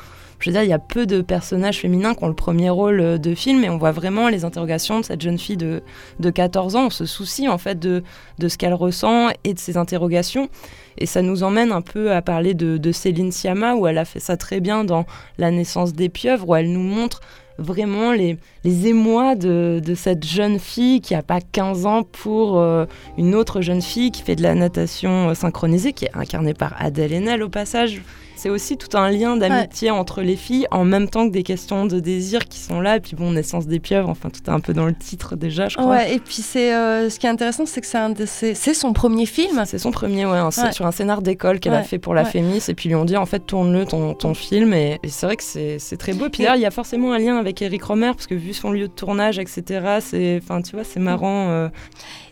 Je 0.43 0.49
veux 0.49 0.53
dire, 0.55 0.63
il 0.63 0.69
y 0.69 0.73
a 0.73 0.79
peu 0.79 1.05
de 1.05 1.21
personnages 1.21 1.79
féminins 1.79 2.15
qui 2.15 2.25
ont 2.25 2.27
le 2.27 2.33
premier 2.33 2.69
rôle 2.69 2.99
euh, 2.99 3.17
de 3.17 3.33
film 3.33 3.63
et 3.63 3.69
on 3.69 3.77
voit 3.77 3.93
vraiment 3.93 4.27
les 4.27 4.43
interrogations 4.43 4.99
de 4.99 5.05
cette 5.05 5.21
jeune 5.21 5.39
fille 5.39 5.55
de, 5.55 5.81
de 6.19 6.29
14 6.29 6.75
ans. 6.75 6.87
On 6.87 6.89
se 6.89 7.05
soucie 7.05 7.47
en 7.47 7.57
fait 7.57 7.79
de, 7.79 8.03
ce 8.45 8.57
qu'elle 8.57 8.73
ressent 8.73 9.29
et 9.45 9.53
de 9.53 9.59
ses 9.59 9.77
interrogations. 9.77 10.49
Et 10.97 11.05
ça 11.05 11.21
nous 11.21 11.43
emmène 11.43 11.71
un 11.71 11.79
peu 11.79 12.11
à 12.11 12.21
parler 12.21 12.55
de, 12.55 12.91
Céline 12.91 13.31
Sciamma, 13.31 13.75
où 13.75 13.87
elle 13.87 13.97
a 13.97 14.03
fait 14.03 14.19
ça 14.19 14.35
très 14.35 14.59
bien 14.59 14.83
dans 14.83 15.05
La 15.37 15.49
naissance 15.49 15.93
des 15.93 16.09
pieuvres, 16.09 16.49
où 16.49 16.55
elle 16.55 16.73
nous 16.73 16.83
montre 16.83 17.21
vraiment 17.57 18.11
les, 18.11 18.37
les 18.65 18.87
émois 18.87 19.35
de, 19.35 19.81
cette 19.95 20.25
jeune 20.25 20.59
fille 20.59 20.99
qui 20.99 21.13
n'a 21.13 21.23
pas 21.23 21.39
15 21.39 21.85
ans 21.85 22.03
pour 22.03 22.59
euh, 22.59 22.85
une 23.17 23.33
autre 23.33 23.61
jeune 23.61 23.81
fille 23.81 24.11
qui 24.11 24.23
fait 24.23 24.35
de 24.35 24.43
la 24.43 24.55
natation 24.55 25.29
euh, 25.29 25.35
synchronisée, 25.35 25.93
qui 25.93 26.03
est 26.03 26.15
incarnée 26.15 26.53
par 26.53 26.75
Adèle 26.79 27.13
Haenel 27.13 27.43
au 27.43 27.49
passage 27.49 28.01
c'est 28.43 28.49
aussi 28.49 28.75
tout 28.75 28.97
un 28.97 29.09
lien 29.09 29.37
d'amitié 29.37 29.89
entre 29.89 30.21
les 30.21 30.35
filles 30.35 30.67
en 30.69 30.83
même 30.83 31.07
temps 31.07 31.29
que 31.29 31.31
des 31.31 31.43
questions 31.43 31.85
de 31.85 32.01
désir 32.01 32.45
qui 32.45 32.59
sont 32.59 32.81
là. 32.81 32.97
Et 32.97 32.99
puis 32.99 33.15
bon, 33.15 33.31
naissance 33.31 33.67
des 33.67 33.79
pieuvres, 33.79 34.09
enfin 34.09 34.29
tout 34.29 34.41
est 34.45 34.49
un 34.53 34.59
peu 34.59 34.73
dans 34.73 34.85
le 34.85 34.93
titre 34.93 35.37
déjà, 35.37 35.69
je 35.69 35.77
crois. 35.77 35.89
Ouais, 35.89 36.13
et 36.13 36.19
puis 36.19 36.41
c'est 36.41 36.73
euh, 36.73 37.09
ce 37.09 37.19
qui 37.19 37.25
est 37.25 37.29
intéressant, 37.29 37.65
c'est 37.65 37.79
que 37.79 37.87
c'est 37.87 38.53
c'est 38.53 38.73
son 38.73 38.91
premier 38.91 39.25
film. 39.25 39.63
C'est 39.65 39.77
son 39.77 39.91
premier, 39.91 40.25
ouais, 40.25 40.41
sur 40.73 40.85
un 40.85 40.91
scénar 40.91 41.21
d'école 41.21 41.61
qu'elle 41.61 41.73
a 41.73 41.83
fait 41.83 41.99
pour 41.99 42.13
la 42.13 42.25
Fémis. 42.25 42.61
Et 42.67 42.73
puis 42.73 42.89
lui 42.89 42.95
ont 42.95 43.05
dit 43.05 43.15
en 43.15 43.25
fait 43.25 43.39
tourne-le 43.39 43.85
ton, 43.85 44.13
ton 44.13 44.33
film. 44.33 44.73
Et, 44.73 44.99
c'est 45.07 45.25
vrai 45.25 45.37
que 45.37 45.43
c'est 45.43 45.97
très 45.97 46.11
beau. 46.11 46.25
Et 46.25 46.29
puis 46.29 46.43
là, 46.43 46.57
il 46.57 46.61
y 46.61 46.65
a 46.65 46.71
forcément 46.71 47.13
un 47.13 47.19
lien 47.19 47.37
avec 47.37 47.61
Eric 47.61 47.81
Romer 47.83 48.11
parce 48.13 48.27
que 48.27 48.35
vu 48.35 48.51
son 48.51 48.71
lieu 48.71 48.89
de 48.89 48.93
tournage, 48.93 49.39
etc. 49.39 49.99
C'est, 50.01 50.41
enfin 50.43 50.61
tu 50.61 50.75
vois, 50.75 50.83
c'est 50.83 50.99
marrant. 50.99 51.47
Euh. 51.47 51.69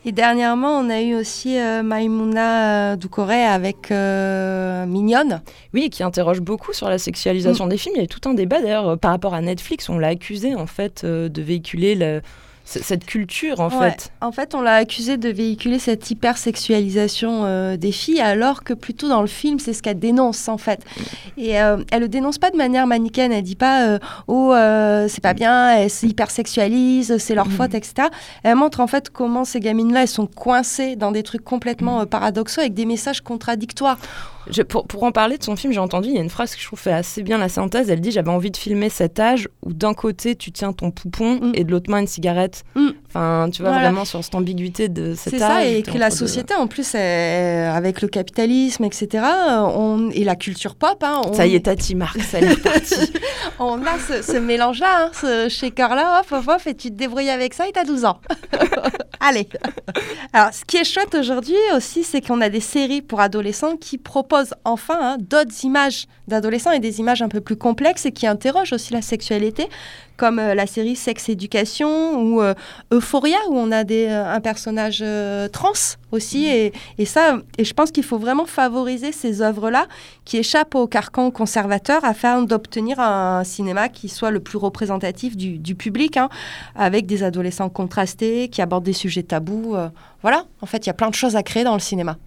Et 0.03 0.11
dernièrement, 0.11 0.79
on 0.79 0.89
a 0.89 1.01
eu 1.01 1.13
aussi 1.13 1.59
euh, 1.59 1.83
Maimouna 1.83 2.95
Doucouré 2.95 3.43
avec 3.43 3.91
euh, 3.91 4.87
Mignonne. 4.87 5.41
Oui, 5.75 5.91
qui 5.91 6.01
interroge 6.01 6.41
beaucoup 6.41 6.73
sur 6.73 6.89
la 6.89 6.97
sexualisation 6.97 7.67
mm. 7.67 7.69
des 7.69 7.77
films. 7.77 7.95
Il 7.97 8.01
y 8.01 8.05
a 8.05 8.07
tout 8.07 8.27
un 8.27 8.33
débat 8.33 8.61
d'ailleurs 8.61 8.89
euh, 8.89 8.95
par 8.95 9.11
rapport 9.11 9.35
à 9.35 9.41
Netflix. 9.41 9.89
On 9.89 9.99
l'a 9.99 10.07
accusé 10.07 10.55
en 10.55 10.65
fait 10.65 11.05
de 11.05 11.41
véhiculer 11.41 11.93
le 11.93 12.21
cette 12.82 13.05
culture 13.05 13.59
en 13.59 13.69
Ouais. 13.69 13.91
fait. 13.91 14.11
En 14.22 14.32
fait, 14.32 14.55
on 14.55 14.61
l'a 14.61 14.76
accusée 14.76 15.17
de 15.17 15.30
véhiculer 15.30 15.80
cette 15.80 16.09
hypersexualisation 16.09 17.45
euh, 17.45 17.78
des 17.78 17.91
filles, 17.91 18.22
alors 18.22 18.63
que 18.63 18.74
plutôt 18.74 19.07
dans 19.09 19.22
le 19.22 19.28
film, 19.28 19.59
c'est 19.59 19.74
ce 19.74 19.82
qu'elle 19.82 19.99
dénonce 19.99 20.47
en 20.47 20.57
fait. 20.57 20.82
Et 21.38 21.59
euh, 21.61 21.78
elle 21.91 22.01
le 22.01 22.07
dénonce 22.07 22.38
pas 22.38 22.49
de 22.51 22.57
manière 22.57 22.88
manichéenne. 22.88 23.32
Elle 23.32 23.43
dit 23.43 23.55
pas 23.55 23.88
euh, 23.88 23.99
oh 24.28 24.53
c'est 25.07 25.22
pas 25.22 25.34
bien, 25.34 25.76
elles 25.78 25.89
s'hypersexualisent, 25.89 27.17
c'est 27.17 27.36
leur 27.36 27.47
faute, 27.47 27.74
etc. 27.74 28.07
Elle 28.43 28.55
montre 28.55 28.80
en 28.80 28.88
fait 28.88 29.09
comment 29.09 29.45
ces 29.45 29.59
gamines-là, 29.59 30.03
elles 30.03 30.07
sont 30.07 30.28
coincées 30.28 30.95
dans 30.95 31.11
des 31.11 31.24
trucs 31.24 31.43
complètement 31.43 32.01
euh, 32.01 32.05
paradoxaux 32.05 32.61
avec 32.61 32.74
des 32.74 32.86
messages 32.86 33.22
contradictoires. 33.22 33.97
Je- 34.49 34.61
pour, 34.63 34.87
pour 34.87 35.03
en 35.03 35.11
parler 35.11 35.37
de 35.37 35.43
son 35.43 35.55
film, 35.55 35.71
j'ai 35.73 35.79
entendu, 35.79 36.09
il 36.09 36.15
y 36.15 36.17
a 36.17 36.21
une 36.21 36.29
phrase 36.29 36.55
que 36.55 36.61
je 36.61 36.65
trouve 36.65 36.79
fait 36.79 36.91
assez 36.91 37.21
bien 37.23 37.37
la 37.37 37.49
synthèse. 37.49 37.89
Elle 37.89 38.01
dit 38.01 38.11
J'avais 38.11 38.31
envie 38.31 38.51
de 38.51 38.57
filmer 38.57 38.89
cet 38.89 39.19
âge 39.19 39.47
où 39.63 39.73
d'un 39.73 39.93
côté 39.93 40.35
tu 40.35 40.51
tiens 40.51 40.73
ton 40.73 40.91
poupon 40.91 41.35
Mm. 41.41 41.51
et 41.55 41.63
de 41.63 41.71
l'autre 41.71 41.89
main 41.91 41.99
une 41.99 42.07
cigarette. 42.07 42.63
Mm. 42.75 42.89
Enfin, 43.14 43.49
tu 43.51 43.62
vois 43.62 43.72
Voilà. 43.72 43.88
vraiment 43.88 44.05
sur 44.05 44.24
cette 44.24 44.34
ambiguïté 44.36 44.88
de 44.88 45.16
cet 45.16 45.34
C'est 45.34 45.39
ça, 45.39 45.66
et 45.66 45.84
que 45.84 45.97
la 45.97 46.09
deux. 46.09 46.16
société, 46.16 46.53
en 46.55 46.68
plus, 46.68 46.95
elle- 46.95 47.70
avec 47.70 48.01
le 48.01 48.07
capitalisme, 48.07 48.86
etc., 48.86 49.26
on, 49.76 50.09
et 50.12 50.24
la 50.24 50.38
culture 50.38 50.76
pop, 50.76 51.03
hein, 51.03 51.22
on, 51.28 51.34
Ça 51.34 51.45
y 51.45 51.55
est, 51.55 51.66
Tati 51.66 51.93
Marc, 51.95 52.22
ça 52.22 52.39
y 52.39 52.45
est 52.45 52.49
reparti. 52.53 52.95
on 53.59 53.82
a 53.82 53.97
ce, 54.07 54.22
ce 54.22 54.38
mélange-là, 54.38 55.07
hein, 55.07 55.12
ce 55.14 55.49
shaker-là, 55.49 56.22
hop, 56.22 56.32
hop, 56.32 56.47
hop, 56.47 56.62
et 56.68 56.74
tu 56.74 56.89
te 56.89 56.95
débrouilles 56.95 57.30
avec 57.30 57.53
ça 57.53 57.68
et 57.68 57.72
t'as 57.74 57.84
12 57.84 58.05
ans. 58.05 58.20
Allez. 59.20 59.47
Alors, 60.34 60.53
ce 60.53 60.64
qui 60.66 60.78
est 60.78 60.84
chouette 60.84 61.14
aujourd'hui 61.14 61.55
aussi, 61.76 62.03
c'est 62.03 62.22
qu'on 62.26 62.41
a 62.41 62.49
des 62.49 62.59
séries 62.62 63.01
pour 63.01 63.20
adolescents 63.20 63.76
qui 63.76 63.97
proposent 63.97 64.53
enfin 64.66 64.97
hein, 64.99 65.18
d'autres 65.20 65.64
images 65.64 66.05
d'adolescents 66.28 66.72
et 66.72 66.80
des 66.80 66.99
images 66.99 67.22
un 67.22 67.28
peu 67.30 67.41
plus 67.41 67.55
complexes 67.57 68.05
et 68.05 68.12
qui 68.12 68.26
interrogent 68.26 68.74
aussi 68.74 68.93
la 68.93 69.01
sexualité, 69.01 69.68
comme 70.18 70.39
euh, 70.39 70.55
la 70.55 70.66
série 70.66 70.95
Sex 70.95 71.30
Education 71.30 72.20
ou 72.20 72.41
euh, 72.41 72.53
Euphoria, 73.01 73.37
où 73.49 73.57
on 73.57 73.71
a 73.71 73.83
des, 73.83 74.05
euh, 74.05 74.37
un 74.37 74.41
personnage 74.41 75.01
euh, 75.03 75.47
trans 75.49 75.71
aussi. 76.11 76.45
Et, 76.45 76.71
et 76.99 77.05
ça, 77.05 77.39
et 77.57 77.65
je 77.65 77.73
pense 77.73 77.91
qu'il 77.91 78.03
faut 78.03 78.19
vraiment 78.19 78.45
favoriser 78.45 79.11
ces 79.11 79.41
œuvres-là 79.41 79.87
qui 80.23 80.37
échappent 80.37 80.75
au 80.75 80.85
carcan 80.87 81.31
conservateur 81.31 82.05
afin 82.05 82.43
d'obtenir 82.43 82.99
un 82.99 83.43
cinéma 83.43 83.89
qui 83.89 84.07
soit 84.07 84.29
le 84.29 84.39
plus 84.39 84.57
représentatif 84.57 85.35
du, 85.35 85.57
du 85.57 85.73
public, 85.73 86.15
hein, 86.17 86.29
avec 86.75 87.05
des 87.07 87.23
adolescents 87.23 87.69
contrastés, 87.69 88.49
qui 88.49 88.61
abordent 88.61 88.83
des 88.83 88.93
sujets 88.93 89.23
tabous. 89.23 89.75
euh, 89.75 89.89
voilà, 90.21 90.45
en 90.61 90.67
fait, 90.67 90.85
il 90.85 90.87
y 90.87 90.91
a 90.91 90.93
plein 90.93 91.09
de 91.09 91.15
choses 91.15 91.35
à 91.35 91.41
créer 91.41 91.63
dans 91.63 91.73
le 91.73 91.79
cinéma. 91.79 92.17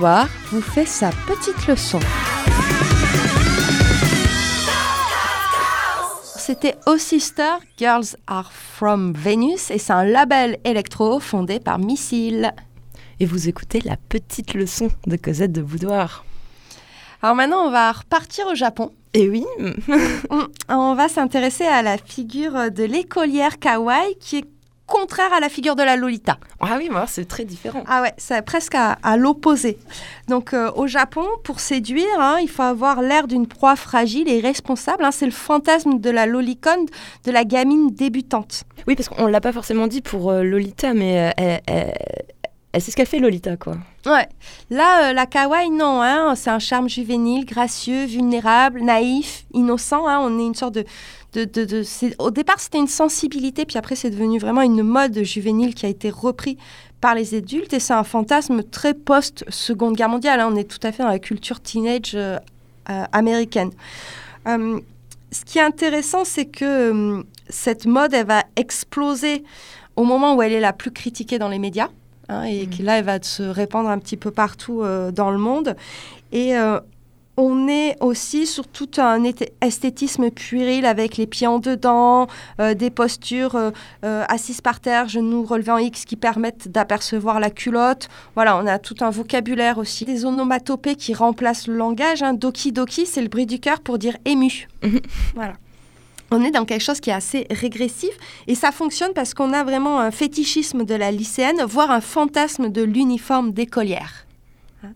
Vous 0.00 0.60
fait 0.60 0.84
sa 0.86 1.10
petite 1.26 1.66
leçon. 1.66 1.98
C'était 6.36 6.76
Oh 6.86 6.96
Sister, 6.98 7.54
Girls 7.76 8.04
Are 8.28 8.52
From 8.52 9.12
Venus 9.12 9.72
et 9.72 9.78
c'est 9.78 9.92
un 9.92 10.04
label 10.04 10.58
électro 10.64 11.18
fondé 11.18 11.58
par 11.58 11.80
Missile. 11.80 12.52
Et 13.18 13.26
vous 13.26 13.48
écoutez 13.48 13.80
la 13.80 13.96
petite 13.96 14.54
leçon 14.54 14.88
de 15.08 15.16
Cosette 15.16 15.50
de 15.52 15.62
Boudoir. 15.62 16.24
Alors 17.20 17.34
maintenant, 17.34 17.66
on 17.66 17.70
va 17.72 17.90
repartir 17.90 18.46
au 18.46 18.54
Japon. 18.54 18.92
Et 19.14 19.28
oui, 19.28 19.44
On- 20.30 20.46
On 20.68 20.94
va 20.94 21.08
s'intéresser 21.08 21.64
à 21.64 21.82
la 21.82 21.98
figure 21.98 22.70
de 22.70 22.84
l'écolière 22.84 23.58
kawaii 23.58 24.14
qui 24.20 24.36
est 24.38 24.44
contraire 24.88 25.32
à 25.32 25.38
la 25.40 25.48
figure 25.48 25.76
de 25.76 25.82
la 25.84 25.94
Lolita. 25.96 26.38
ah 26.60 26.74
oui, 26.78 26.88
c'est 27.06 27.28
très 27.28 27.44
différent. 27.44 27.84
Ah 27.86 28.02
ouais, 28.02 28.12
c'est 28.16 28.42
presque 28.42 28.74
à, 28.74 28.98
à 29.02 29.16
l'opposé. 29.16 29.78
Donc 30.26 30.54
euh, 30.54 30.72
au 30.74 30.86
Japon, 30.88 31.24
pour 31.44 31.60
séduire, 31.60 32.18
hein, 32.18 32.38
il 32.42 32.48
faut 32.48 32.62
avoir 32.62 33.02
l'air 33.02 33.28
d'une 33.28 33.46
proie 33.46 33.76
fragile 33.76 34.28
et 34.28 34.40
responsable. 34.40 35.04
hein. 35.04 35.10
c'est 35.12 35.26
le 35.26 35.32
fantasme 35.32 36.00
de 36.00 36.10
la 36.10 36.26
lolicone, 36.26 36.86
de 37.24 37.30
la 37.30 37.44
gamine 37.44 37.90
débutante. 37.94 38.64
Oui, 38.86 38.96
parce 38.96 39.08
qu'on 39.08 39.26
l'a 39.26 39.40
pas 39.40 39.52
forcément 39.52 39.86
dit 39.86 40.00
pour 40.00 40.30
euh, 40.30 40.42
Lolita, 40.42 40.94
mais 40.94 41.32
euh, 41.38 41.56
c'est 42.78 42.90
ce 42.90 42.96
qu'elle 42.96 43.06
fait 43.06 43.18
Lolita, 43.18 43.56
quoi. 43.56 43.74
Ouais. 44.06 44.28
Là, 44.70 45.10
euh, 45.10 45.12
la 45.12 45.26
kawaii, 45.26 45.70
non. 45.70 46.00
Hein, 46.02 46.34
c'est 46.36 46.50
un 46.50 46.58
charme 46.58 46.88
juvénile, 46.88 47.44
gracieux, 47.44 48.04
vulnérable, 48.04 48.80
naïf, 48.82 49.44
innocent. 49.52 50.06
hein, 50.06 50.18
on 50.22 50.38
est 50.38 50.46
une 50.46 50.54
sorte 50.54 50.74
de... 50.74 50.84
de, 51.34 51.44
de, 51.44 51.64
de- 51.64 51.82
c'est- 51.82 52.14
au 52.20 52.30
départ, 52.30 52.58
c'était 52.58 52.78
une 52.78 52.86
sensibilité, 52.88 53.64
puis 53.66 53.76
après, 53.78 53.94
c'est 53.96 54.10
devenu 54.10 54.38
vraiment 54.38 54.62
une 54.62 54.82
mode 54.82 55.22
juvénile 55.22 55.74
qui 55.74 55.86
a 55.86 55.88
été 55.88 56.10
repris 56.10 56.56
par 57.00 57.14
les 57.14 57.34
adultes. 57.34 57.72
Et 57.74 57.80
c'est 57.80 57.92
un 57.92 58.04
fantasme 58.04 58.62
très 58.62 58.94
post-seconde 58.94 59.94
guerre 59.96 60.08
mondiale. 60.08 60.40
hein, 60.40 60.48
on 60.52 60.56
est 60.56 60.64
tout 60.64 60.84
à 60.86 60.90
fait 60.92 61.02
dans 61.02 61.08
la 61.10 61.18
culture 61.18 61.60
teenage 61.60 62.12
euh, 62.14 62.38
euh, 62.90 63.04
américaine. 63.12 63.70
Euh, 64.46 64.80
ce 65.30 65.44
qui 65.44 65.58
est 65.58 65.62
intéressant, 65.62 66.24
c'est 66.24 66.46
que 66.46 67.22
cette 67.50 67.84
mode, 67.86 68.14
elle 68.14 68.26
va 68.26 68.44
exploser 68.56 69.44
au 69.96 70.04
moment 70.04 70.34
où 70.34 70.42
elle 70.42 70.52
est 70.52 70.60
la 70.60 70.72
plus 70.72 70.90
critiquée 70.90 71.38
dans 71.38 71.48
les 71.48 71.58
médias. 71.58 71.88
hein, 72.30 72.44
et 72.44 72.66
que 72.66 72.82
là, 72.82 72.98
elle 72.98 73.04
va 73.04 73.22
se 73.22 73.42
répandre 73.42 73.88
un 73.90 73.98
petit 73.98 74.16
peu 74.16 74.30
partout 74.30 74.82
euh, 74.82 75.10
dans 75.10 75.30
le 75.30 75.38
monde. 75.38 75.76
Et 76.32 76.56
euh, 76.56 76.78
on 77.38 77.68
est 77.68 77.96
aussi 78.00 78.46
sur 78.46 78.66
tout 78.66 78.90
un 78.98 79.22
esthétisme 79.60 80.30
puéril 80.30 80.84
avec 80.84 81.16
les 81.16 81.28
pieds 81.28 81.46
en 81.46 81.60
dedans, 81.60 82.26
euh, 82.60 82.74
des 82.74 82.90
postures 82.90 83.54
euh, 83.54 83.70
euh, 84.04 84.24
assises 84.28 84.60
par 84.60 84.80
terre, 84.80 85.08
genoux 85.08 85.44
relevés 85.44 85.70
en 85.70 85.78
X 85.78 86.04
qui 86.04 86.16
permettent 86.16 86.66
d'apercevoir 86.66 87.38
la 87.38 87.50
culotte. 87.50 88.08
Voilà, 88.34 88.56
on 88.56 88.66
a 88.66 88.80
tout 88.80 88.96
un 89.02 89.10
vocabulaire 89.10 89.78
aussi. 89.78 90.04
Des 90.04 90.24
onomatopées 90.24 90.96
qui 90.96 91.14
remplacent 91.14 91.68
le 91.68 91.76
langage. 91.76 92.24
hein. 92.24 92.34
Doki 92.34 92.72
doki, 92.72 93.06
c'est 93.06 93.22
le 93.22 93.28
bruit 93.28 93.46
du 93.46 93.60
cœur 93.60 93.78
pour 93.80 93.98
dire 93.98 94.16
ému. 94.24 94.66
voilà. 95.36 95.54
On 96.32 96.42
est 96.42 96.50
dans 96.50 96.64
quelque 96.64 96.82
chose 96.82 96.98
qui 96.98 97.10
est 97.10 97.14
assez 97.14 97.46
régressif 97.50 98.10
et 98.48 98.56
ça 98.56 98.72
fonctionne 98.72 99.12
parce 99.14 99.32
qu'on 99.32 99.52
a 99.52 99.62
vraiment 99.62 100.00
un 100.00 100.10
fétichisme 100.10 100.84
de 100.84 100.94
la 100.96 101.12
lycéenne, 101.12 101.62
voire 101.62 101.92
un 101.92 102.00
fantasme 102.00 102.68
de 102.68 102.82
l'uniforme 102.82 103.52
d'écolière. 103.52 104.26
Hein. 104.82 104.90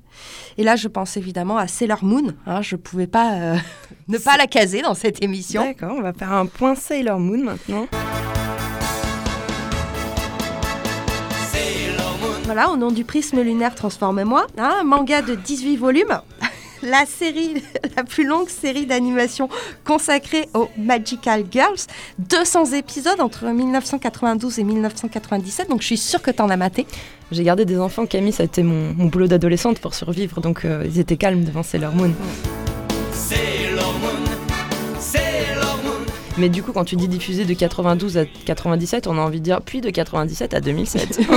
Et 0.58 0.64
là, 0.64 0.76
je 0.76 0.88
pense 0.88 1.16
évidemment 1.16 1.56
à 1.56 1.66
Sailor 1.66 2.04
Moon. 2.04 2.34
hein. 2.46 2.62
je 2.62 2.76
ne 2.76 2.80
pouvais 2.80 3.06
pas 3.06 3.32
euh, 3.34 3.56
ne 4.08 4.18
pas 4.18 4.36
la 4.36 4.46
caser 4.46 4.82
dans 4.82 4.94
cette 4.94 5.22
émission. 5.22 5.64
D'accord, 5.64 5.94
on 5.96 6.02
va 6.02 6.12
faire 6.12 6.32
un 6.32 6.46
point 6.46 6.74
Sailor 6.74 7.18
Moon 7.18 7.38
maintenant. 7.42 7.86
Voilà, 12.44 12.70
au 12.70 12.76
nom 12.76 12.90
du 12.90 13.04
prisme 13.04 13.40
lunaire 13.40 13.74
Transforme-moi, 13.74 14.46
hein, 14.58 14.78
un 14.80 14.84
manga 14.84 15.22
de 15.22 15.34
18 15.34 15.76
volumes. 15.76 16.20
La 16.82 17.06
série, 17.06 17.62
la 17.96 18.04
plus 18.04 18.26
longue 18.26 18.48
série 18.48 18.86
d'animation 18.86 19.48
consacrée 19.84 20.48
aux 20.54 20.68
Magical 20.76 21.44
Girls. 21.50 21.86
200 22.18 22.72
épisodes 22.72 23.20
entre 23.20 23.46
1992 23.46 24.58
et 24.58 24.64
1997, 24.64 25.68
donc 25.68 25.80
je 25.80 25.86
suis 25.86 25.96
sûre 25.96 26.22
que 26.22 26.30
tu 26.30 26.42
en 26.42 26.50
as 26.50 26.56
maté. 26.56 26.86
J'ai 27.30 27.44
gardé 27.44 27.64
des 27.64 27.78
enfants, 27.78 28.06
Camille, 28.06 28.32
ça 28.32 28.42
a 28.42 28.46
été 28.46 28.62
mon, 28.62 28.92
mon 28.94 29.06
boulot 29.06 29.26
d'adolescente 29.26 29.78
pour 29.78 29.94
survivre, 29.94 30.40
donc 30.40 30.64
euh, 30.64 30.84
ils 30.86 30.98
étaient 30.98 31.16
calmes 31.16 31.44
devant 31.44 31.62
Sailor 31.62 31.94
Moon. 31.94 32.12
Mais 36.38 36.48
du 36.48 36.62
coup, 36.62 36.72
quand 36.72 36.84
tu 36.84 36.96
dis 36.96 37.08
diffusé 37.08 37.44
de 37.44 37.54
92 37.54 38.18
à 38.18 38.24
97, 38.24 39.06
on 39.06 39.18
a 39.18 39.20
envie 39.20 39.40
de 39.40 39.44
dire 39.44 39.60
puis 39.60 39.80
de 39.80 39.90
97 39.90 40.54
à 40.54 40.60
2007. 40.60 41.20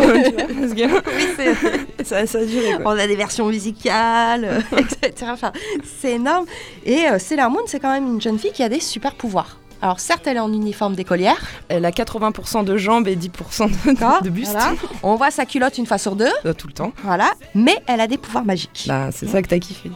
Tu 0.75 0.87
vois, 0.87 1.01
parce 1.01 1.37
que 1.37 2.03
ça, 2.03 2.25
ça 2.25 2.39
a 2.39 2.45
duré. 2.45 2.73
Quoi. 2.75 2.93
On 2.93 2.99
a 2.99 3.07
des 3.07 3.15
versions 3.15 3.47
musicales, 3.47 4.63
etc. 4.77 5.31
Enfin, 5.31 5.51
c'est 5.99 6.13
énorme. 6.13 6.45
Et 6.85 7.07
euh, 7.07 7.19
Sailor 7.19 7.49
Moon, 7.49 7.61
c'est 7.65 7.79
quand 7.79 7.91
même 7.91 8.07
une 8.07 8.21
jeune 8.21 8.39
fille 8.39 8.51
qui 8.51 8.63
a 8.63 8.69
des 8.69 8.79
super 8.79 9.15
pouvoirs. 9.15 9.57
Alors 9.81 9.99
certes, 9.99 10.25
elle 10.27 10.37
est 10.37 10.41
en 10.41 10.51
uniforme 10.51 10.95
d'écolière, 10.95 11.37
Elle 11.67 11.85
a 11.85 11.91
80% 11.91 12.63
de 12.63 12.77
jambes 12.77 13.07
et 13.07 13.15
10% 13.15 13.69
de, 13.69 14.23
de 14.23 14.29
buste 14.29 14.51
voilà. 14.53 14.73
On 15.03 15.15
voit 15.15 15.31
sa 15.31 15.45
culotte 15.45 15.77
une 15.77 15.85
fois 15.85 15.97
sur 15.97 16.15
deux, 16.15 16.31
euh, 16.45 16.53
tout 16.53 16.67
le 16.67 16.73
temps. 16.73 16.91
voilà. 17.03 17.31
Mais 17.53 17.77
elle 17.87 18.01
a 18.01 18.07
des 18.07 18.17
pouvoirs 18.17 18.45
magiques. 18.45 18.85
Bah, 18.87 19.09
c'est 19.11 19.27
ça 19.27 19.41
que 19.41 19.47
t'as 19.47 19.59
kiffé. 19.59 19.91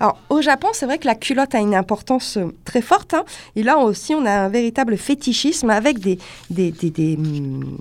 Alors, 0.00 0.18
au 0.28 0.42
Japon, 0.42 0.68
c'est 0.72 0.84
vrai 0.86 0.98
que 0.98 1.06
la 1.06 1.14
culotte 1.14 1.54
a 1.54 1.58
une 1.60 1.74
importance 1.74 2.36
euh, 2.36 2.52
très 2.64 2.82
forte. 2.82 3.14
hein. 3.14 3.24
Et 3.54 3.62
là 3.62 3.78
aussi, 3.78 4.14
on 4.14 4.26
a 4.26 4.30
un 4.32 4.48
véritable 4.48 4.96
fétichisme 4.98 5.70
avec 5.70 5.98
des, 6.00 6.18
des, 6.50 6.70
des- 6.72 6.90
des, 6.90 7.16
hum, 7.16 7.78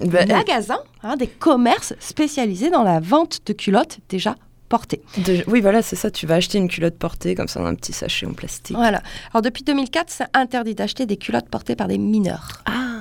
Bah, 0.00 0.24
magasins, 0.26 0.80
hein, 1.04 1.16
des 1.16 1.26
commerces 1.28 1.94
spécialisés 2.00 2.70
dans 2.70 2.82
la 2.82 2.98
vente 3.00 3.40
de 3.46 3.52
culottes 3.52 3.98
déjà 4.08 4.34
de- 5.18 5.44
oui, 5.48 5.60
voilà, 5.60 5.82
c'est 5.82 5.96
ça. 5.96 6.10
Tu 6.10 6.26
vas 6.26 6.36
acheter 6.36 6.56
une 6.58 6.68
culotte 6.68 6.96
portée 6.96 7.34
comme 7.34 7.48
ça 7.48 7.60
dans 7.60 7.66
un 7.66 7.74
petit 7.74 7.92
sachet 7.92 8.24
en 8.26 8.32
plastique. 8.32 8.76
Voilà. 8.76 9.02
Alors, 9.32 9.42
depuis 9.42 9.64
2004, 9.64 10.06
c'est 10.08 10.24
interdit 10.32 10.74
d'acheter 10.74 11.04
des 11.06 11.16
culottes 11.16 11.48
portées 11.48 11.76
par 11.76 11.88
des 11.88 11.98
mineurs. 11.98 12.62
Ah. 12.66 13.00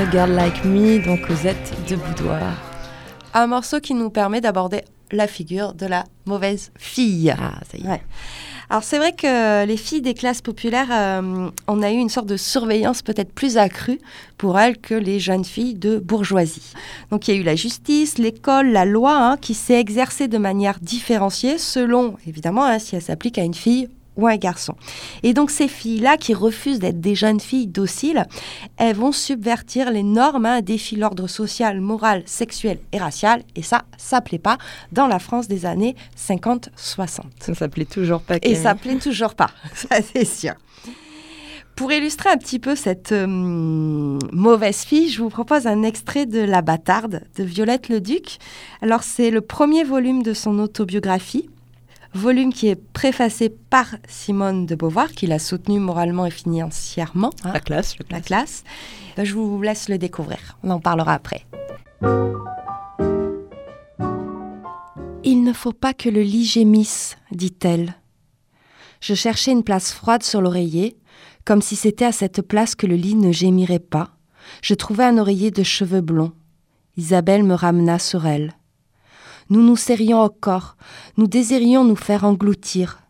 A 0.00 0.10
Girl 0.10 0.30
Like 0.30 0.64
Me, 0.64 1.04
donc 1.04 1.26
Cosette 1.26 1.74
de 1.86 1.94
Boudoir. 1.94 2.56
Un 3.34 3.46
morceau 3.46 3.80
qui 3.80 3.92
nous 3.92 4.08
permet 4.08 4.40
d'aborder 4.40 4.80
la 5.12 5.26
figure 5.26 5.74
de 5.74 5.84
la 5.84 6.06
mauvaise 6.24 6.72
fille. 6.78 7.34
Ah, 7.38 7.60
ça 7.70 7.76
y 7.76 7.82
est. 7.82 7.86
Ouais. 7.86 8.00
Alors 8.70 8.82
c'est 8.82 8.96
vrai 8.96 9.12
que 9.12 9.66
les 9.66 9.76
filles 9.76 10.00
des 10.00 10.14
classes 10.14 10.40
populaires, 10.40 10.88
euh, 10.90 11.50
on 11.68 11.82
a 11.82 11.90
eu 11.90 11.96
une 11.96 12.08
sorte 12.08 12.28
de 12.28 12.38
surveillance 12.38 13.02
peut-être 13.02 13.34
plus 13.34 13.58
accrue 13.58 14.00
pour 14.38 14.58
elles 14.58 14.78
que 14.78 14.94
les 14.94 15.20
jeunes 15.20 15.44
filles 15.44 15.74
de 15.74 15.98
bourgeoisie. 15.98 16.72
Donc 17.10 17.28
il 17.28 17.34
y 17.34 17.36
a 17.36 17.40
eu 17.40 17.44
la 17.44 17.56
justice, 17.56 18.16
l'école, 18.16 18.68
la 18.70 18.86
loi 18.86 19.14
hein, 19.14 19.36
qui 19.36 19.52
s'est 19.52 19.78
exercée 19.78 20.28
de 20.28 20.38
manière 20.38 20.80
différenciée 20.80 21.58
selon 21.58 22.16
évidemment 22.26 22.64
hein, 22.64 22.78
si 22.78 22.96
elle 22.96 23.02
s'applique 23.02 23.36
à 23.36 23.42
une 23.42 23.52
fille 23.52 23.90
ou 24.16 24.26
un 24.26 24.36
garçon. 24.36 24.74
Et 25.22 25.32
donc 25.34 25.50
ces 25.50 25.68
filles-là 25.68 26.16
qui 26.16 26.34
refusent 26.34 26.78
d'être 26.78 27.00
des 27.00 27.14
jeunes 27.14 27.40
filles 27.40 27.66
dociles, 27.66 28.24
elles 28.76 28.96
vont 28.96 29.12
subvertir 29.12 29.90
les 29.90 30.02
normes, 30.02 30.46
hein, 30.46 30.60
défient 30.60 30.96
l'ordre 30.96 31.26
social, 31.26 31.80
moral, 31.80 32.22
sexuel 32.26 32.78
et 32.92 32.98
racial. 32.98 33.42
Et 33.56 33.62
ça, 33.62 33.84
ça 33.96 34.20
plaît 34.20 34.38
pas 34.38 34.58
dans 34.92 35.06
la 35.06 35.18
France 35.18 35.48
des 35.48 35.66
années 35.66 35.96
50-60. 36.18 36.68
Ça 37.40 37.54
s'appelait 37.54 37.84
toujours 37.84 38.20
pas 38.20 38.36
Et 38.42 38.54
ça 38.54 38.74
plaît 38.74 38.96
toujours 38.96 39.34
pas, 39.34 39.50
ça 39.74 39.96
c'est 40.02 40.24
sûr. 40.24 40.54
Pour 41.80 41.92
illustrer 41.92 42.28
un 42.28 42.36
petit 42.36 42.58
peu 42.58 42.76
cette 42.76 43.12
euh, 43.12 43.26
mauvaise 43.26 44.82
fille, 44.82 45.08
je 45.08 45.22
vous 45.22 45.30
propose 45.30 45.66
un 45.66 45.82
extrait 45.82 46.26
de 46.26 46.40
La 46.40 46.60
bâtarde 46.60 47.22
de 47.38 47.42
Violette 47.42 47.88
Leduc. 47.88 48.36
Alors 48.82 49.02
c'est 49.02 49.30
le 49.30 49.40
premier 49.40 49.82
volume 49.82 50.22
de 50.22 50.34
son 50.34 50.58
autobiographie, 50.58 51.48
volume 52.14 52.52
qui 52.52 52.68
est 52.68 52.76
préfacé 52.92 53.48
par 53.48 53.86
Simone 54.08 54.66
de 54.66 54.74
Beauvoir, 54.74 55.12
qui 55.12 55.26
l'a 55.26 55.38
soutenu 55.38 55.78
moralement 55.78 56.26
et 56.26 56.30
financièrement, 56.30 57.30
hein, 57.44 57.52
La 57.52 57.60
classe, 57.60 57.96
la 57.98 58.04
la 58.10 58.20
classe. 58.20 58.62
classe. 58.62 58.64
Ben, 59.16 59.24
je 59.24 59.34
vous 59.34 59.60
laisse 59.62 59.88
le 59.88 59.98
découvrir, 59.98 60.58
on 60.62 60.70
en 60.70 60.80
parlera 60.80 61.14
après. 61.14 61.46
Il 65.22 65.44
ne 65.44 65.52
faut 65.52 65.72
pas 65.72 65.94
que 65.94 66.08
le 66.08 66.22
lit 66.22 66.44
gémisse, 66.44 67.16
dit-elle. 67.30 67.94
Je 69.00 69.14
cherchais 69.14 69.52
une 69.52 69.64
place 69.64 69.92
froide 69.92 70.22
sur 70.22 70.40
l'oreiller, 70.40 70.96
comme 71.44 71.62
si 71.62 71.76
c'était 71.76 72.04
à 72.04 72.12
cette 72.12 72.42
place 72.42 72.74
que 72.74 72.86
le 72.86 72.96
lit 72.96 73.14
ne 73.14 73.32
gémirait 73.32 73.78
pas. 73.78 74.10
Je 74.62 74.74
trouvai 74.74 75.04
un 75.04 75.18
oreiller 75.18 75.50
de 75.50 75.62
cheveux 75.62 76.00
blonds. 76.00 76.32
Isabelle 76.96 77.44
me 77.44 77.54
ramena 77.54 77.98
sur 77.98 78.26
elle. 78.26 78.52
Nous 79.50 79.62
nous 79.62 79.76
serrions 79.76 80.22
au 80.22 80.30
corps, 80.30 80.76
nous 81.16 81.26
désirions 81.26 81.84
nous 81.84 81.96
faire 81.96 82.24
engloutir. 82.24 83.00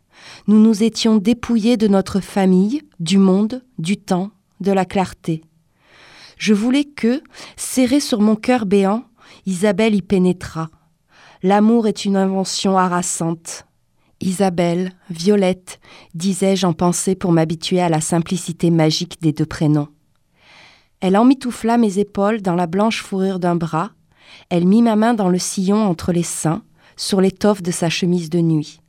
Nous 0.47 0.59
nous 0.59 0.82
étions 0.82 1.16
dépouillés 1.16 1.76
de 1.76 1.86
notre 1.86 2.20
famille, 2.20 2.82
du 2.99 3.18
monde, 3.18 3.62
du 3.78 3.97
temps, 3.99 4.30
de 4.61 4.72
la 4.72 4.84
clarté. 4.84 5.43
Je 6.38 6.55
voulais 6.55 6.84
que, 6.84 7.22
serrée 7.57 8.01
sur 8.01 8.20
mon 8.20 8.36
cœur 8.36 8.64
béant, 8.64 9.05
Isabelle 9.45 9.95
y 9.95 10.03
pénétrât. 10.03 10.70
L'amour 11.43 11.86
est 11.86 12.05
une 12.05 12.16
invention 12.16 12.78
harassante. 12.78 13.66
Isabelle, 14.20 14.93
Violette, 15.09 15.80
disais-je 16.14 16.66
en 16.66 16.72
pensée 16.72 17.14
pour 17.14 17.32
m'habituer 17.32 17.80
à 17.80 17.88
la 17.88 18.01
simplicité 18.01 18.70
magique 18.70 19.20
des 19.22 19.32
deux 19.32 19.47
prénoms. 19.47 19.88
Elle 21.01 21.16
emmitoufla 21.16 21.78
mes 21.78 21.99
épaules 21.99 22.43
dans 22.43 22.55
la 22.55 22.66
blanche 22.66 23.03
fourrure 23.03 23.38
d'un 23.38 23.57
bras. 23.57 23.93
Elle 24.51 24.66
mit 24.66 24.82
ma 24.82 24.96
main 24.96 25.14
dans 25.14 25.28
le 25.28 25.38
sillon 25.38 25.86
entre 25.86 26.12
les 26.12 26.24
seins, 26.24 26.62
sur 26.96 27.20
l'étoffe 27.20 27.62
de 27.62 27.70
sa 27.70 27.88
chemise 27.88 28.30
de 28.30 28.40
nuit. 28.40 28.80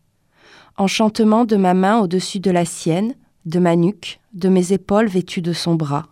Enchantement 0.77 1.45
de 1.45 1.55
ma 1.55 1.75
main 1.75 1.99
au-dessus 1.99 2.39
de 2.39 2.49
la 2.49 2.65
sienne, 2.65 3.13
de 3.45 3.59
ma 3.59 3.75
nuque, 3.75 4.19
de 4.33 4.49
mes 4.49 4.73
épaules 4.73 5.07
vêtues 5.07 5.41
de 5.41 5.53
son 5.53 5.75
bras. 5.75 6.07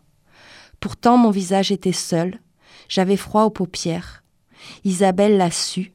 Pourtant 0.79 1.17
mon 1.17 1.31
visage 1.31 1.71
était 1.71 1.91
seul, 1.91 2.39
j'avais 2.87 3.17
froid 3.17 3.43
aux 3.43 3.49
paupières. 3.49 4.23
Isabelle 4.83 5.37
l'a 5.37 5.51
su. 5.51 5.93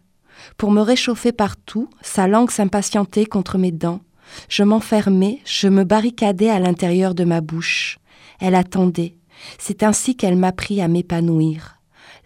Pour 0.57 0.72
me 0.72 0.80
réchauffer 0.80 1.32
partout, 1.32 1.88
sa 2.02 2.26
langue 2.26 2.50
s'impatientait 2.50 3.26
contre 3.26 3.57
mes 3.57 3.72
dents. 3.72 4.00
Je 4.48 4.64
m'enfermais, 4.64 5.40
je 5.44 5.68
me 5.68 5.84
barricadais 5.84 6.50
à 6.50 6.59
l'intérieur 6.59 7.14
de 7.14 7.24
ma 7.24 7.40
bouche. 7.40 7.98
Elle 8.40 8.57
attendait. 8.57 9.16
C'est 9.59 9.82
ainsi 9.82 10.16
qu'elle 10.16 10.36
m'apprit 10.36 10.80
à 10.80 10.88
m'épanouir. 10.88 11.74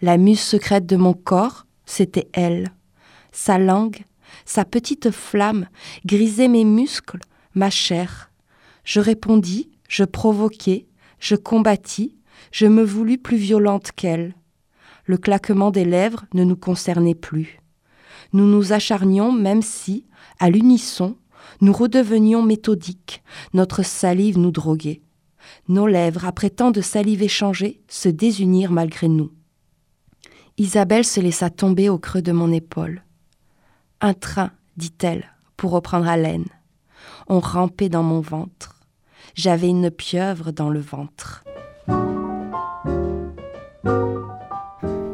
La 0.01 0.17
muse 0.17 0.39
secrète 0.39 0.85
de 0.85 0.95
mon 0.95 1.13
corps, 1.13 1.65
c'était 1.85 2.29
elle. 2.31 2.71
Sa 3.33 3.57
langue, 3.57 4.05
sa 4.45 4.63
petite 4.63 5.11
flamme 5.11 5.67
grisait 6.05 6.47
mes 6.47 6.63
muscles, 6.63 7.19
ma 7.53 7.69
chair. 7.69 8.31
Je 8.85 9.01
répondis, 9.01 9.69
je 9.89 10.05
provoquai, 10.05 10.87
je 11.19 11.35
combattis, 11.35 12.15
je 12.53 12.65
me 12.65 12.81
voulus 12.81 13.17
plus 13.17 13.35
violente 13.35 13.91
qu'elle. 13.91 14.35
Le 15.03 15.17
claquement 15.17 15.69
des 15.69 15.83
lèvres 15.83 16.25
ne 16.33 16.45
nous 16.45 16.55
concernait 16.55 17.15
plus. 17.15 17.59
Nous 18.31 18.45
nous 18.45 18.71
acharnions 18.71 19.33
même 19.33 19.61
si, 19.61 20.05
à 20.39 20.49
l'unisson, 20.49 21.17
nous 21.59 21.73
redevenions 21.73 22.41
méthodiques, 22.41 23.21
notre 23.53 23.83
salive 23.83 24.37
nous 24.37 24.51
droguait. 24.51 25.01
Nos 25.67 25.87
lèvres, 25.87 26.25
après 26.25 26.49
tant 26.49 26.71
de 26.71 26.79
salive 26.79 27.23
échangée, 27.23 27.81
se 27.89 28.07
désunirent 28.07 28.71
malgré 28.71 29.09
nous. 29.09 29.31
Isabelle 30.59 31.05
se 31.05 31.21
laissa 31.21 31.49
tomber 31.49 31.87
au 31.87 31.97
creux 31.97 32.21
de 32.21 32.33
mon 32.33 32.51
épaule. 32.51 33.01
Un 34.01 34.13
train, 34.13 34.51
dit-elle, 34.75 35.31
pour 35.55 35.71
reprendre 35.71 36.05
haleine. 36.05 36.47
On 37.29 37.39
rampait 37.39 37.87
dans 37.87 38.03
mon 38.03 38.19
ventre. 38.19 38.75
J'avais 39.35 39.69
une 39.69 39.89
pieuvre 39.89 40.51
dans 40.51 40.69
le 40.69 40.81
ventre. 40.81 41.45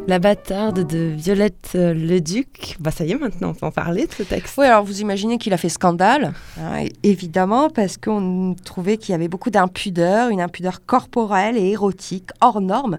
La 0.08 0.18
bâtarde 0.18 0.86
de 0.86 1.14
Violette 1.16 1.74
euh, 1.76 1.94
Leduc. 1.94 2.78
Bah 2.80 2.90
ça 2.90 3.06
y 3.06 3.12
est, 3.12 3.16
maintenant 3.16 3.50
on 3.50 3.54
peut 3.54 3.68
en 3.68 3.72
parler 3.72 4.08
de 4.08 4.14
ce 4.14 4.24
texte. 4.24 4.56
Oui, 4.58 4.66
alors 4.66 4.84
vous 4.84 5.02
imaginez 5.02 5.38
qu'il 5.38 5.54
a 5.54 5.58
fait 5.58 5.70
scandale, 5.70 6.34
hein, 6.60 6.86
évidemment, 7.04 7.70
parce 7.70 7.98
qu'on 7.98 8.56
trouvait 8.64 8.98
qu'il 8.98 9.14
y 9.14 9.16
avait 9.16 9.28
beaucoup 9.28 9.52
d'impudeur, 9.52 10.30
une 10.30 10.42
impudeur 10.42 10.86
corporelle 10.86 11.56
et 11.56 11.70
érotique, 11.70 12.30
hors 12.42 12.62
norme. 12.62 12.98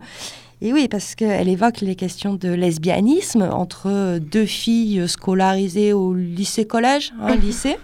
Et 0.62 0.72
oui, 0.72 0.88
parce 0.88 1.14
qu'elle 1.14 1.48
évoque 1.48 1.80
les 1.82 1.94
questions 1.96 2.34
de 2.34 2.48
lesbianisme 2.48 3.42
entre 3.52 4.18
deux 4.18 4.46
filles 4.46 5.07
scolarisées 5.09 5.92
au 5.92 6.14
lycée-collège, 6.14 7.12
hein, 7.20 7.36
lycée. 7.36 7.76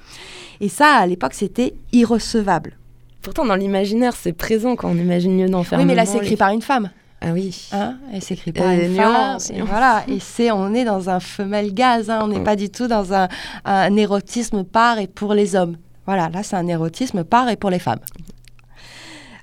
Et 0.60 0.68
ça, 0.68 0.94
à 0.96 1.06
l'époque, 1.06 1.34
c'était 1.34 1.74
irrecevable. 1.92 2.78
Pourtant, 3.20 3.44
dans 3.44 3.56
l'imaginaire, 3.56 4.14
c'est 4.16 4.32
présent 4.32 4.74
quand 4.74 4.90
on 4.90 4.96
imagine 4.96 5.36
lieu 5.38 5.44
Oui, 5.44 5.50
d'enfermement. 5.50 5.86
mais 5.86 5.94
là, 5.94 6.06
c'est 6.06 6.18
les- 6.18 6.24
écrit 6.24 6.36
par 6.36 6.50
une 6.50 6.62
femme. 6.62 6.90
Ah 7.20 7.32
oui. 7.32 7.68
Hein 7.72 7.98
elle 8.12 8.22
s'écrit 8.22 8.52
par 8.52 8.66
Euh, 8.66 8.86
une 8.88 8.96
femme. 8.96 9.36
Et 9.54 9.60
voilà. 9.62 10.02
Et 10.08 10.18
c'est, 10.18 10.50
on 10.50 10.74
est 10.74 10.84
dans 10.84 11.08
un 11.08 11.20
femelle 11.20 11.72
gaz. 11.72 12.10
hein, 12.10 12.20
on 12.22 12.28
n'est 12.28 12.42
pas 12.42 12.56
du 12.56 12.68
tout 12.70 12.88
dans 12.88 13.12
un, 13.12 13.28
un 13.64 13.96
érotisme 13.96 14.64
par 14.64 14.98
et 14.98 15.06
pour 15.06 15.34
les 15.34 15.54
hommes. 15.54 15.76
Voilà, 16.06 16.28
là, 16.30 16.42
c'est 16.42 16.56
un 16.56 16.66
érotisme 16.66 17.22
par 17.22 17.48
et 17.48 17.54
pour 17.56 17.70
les 17.70 17.78
femmes. 17.78 18.00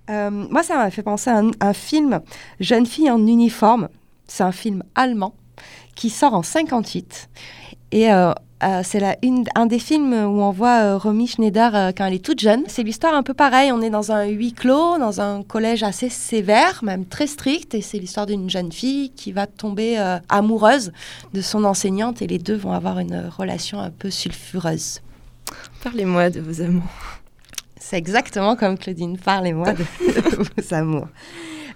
Euh, 0.09 0.29
moi, 0.29 0.63
ça 0.63 0.77
m'a 0.77 0.89
fait 0.89 1.03
penser 1.03 1.29
à 1.29 1.41
un, 1.59 1.73
film 1.73 2.21
Jeune 2.59 2.85
fille 2.85 3.11
en 3.11 3.25
uniforme. 3.25 3.89
C'est 4.27 4.43
un 4.43 4.51
film 4.51 4.83
allemand 4.95 5.33
qui 5.95 6.09
sort 6.09 6.33
en 6.33 6.43
58. 6.43 7.29
Et 7.91 8.11
euh, 8.11 8.31
euh, 8.63 8.81
c'est 8.83 9.01
un 9.55 9.65
des 9.65 9.79
films 9.79 10.13
où 10.13 10.41
on 10.41 10.51
voit 10.51 10.97
Romy 10.97 11.27
Schneider 11.27 11.91
quand 11.95 12.05
elle 12.05 12.13
est 12.13 12.25
toute 12.25 12.39
jeune. 12.39 12.63
C'est 12.67 12.83
l'histoire 12.83 13.13
un 13.13 13.23
peu 13.23 13.33
pareille. 13.33 13.71
On 13.71 13.81
est 13.81 13.89
dans 13.89 14.11
un 14.11 14.25
huis 14.25 14.53
clos, 14.53 14.97
dans 14.97 15.21
un 15.21 15.43
collège 15.43 15.83
assez 15.83 16.09
sévère, 16.09 16.83
même 16.83 17.05
très 17.05 17.27
strict. 17.27 17.75
Et 17.75 17.81
c'est 17.81 17.99
l'histoire 17.99 18.25
d'une 18.25 18.49
jeune 18.49 18.71
fille 18.71 19.11
qui 19.11 19.31
va 19.31 19.47
tomber 19.47 19.97
amoureuse 20.29 20.91
de 21.33 21.41
son 21.41 21.63
enseignante. 21.63 22.21
Et 22.21 22.27
les 22.27 22.39
deux 22.39 22.55
vont 22.55 22.73
avoir 22.73 22.99
une 22.99 23.29
relation 23.37 23.79
un 23.79 23.91
peu 23.91 24.09
sulfureuse. 24.09 25.01
Parlez-moi 25.83 26.29
de 26.29 26.39
vos 26.39 26.61
amants. 26.61 26.83
C'est 27.79 27.97
exactement 27.97 28.55
comme 28.55 28.77
Claudine. 28.77 29.17
Parlez-moi 29.17 29.73
de 29.73 29.83
vos 30.61 30.73
amours. 30.73 31.07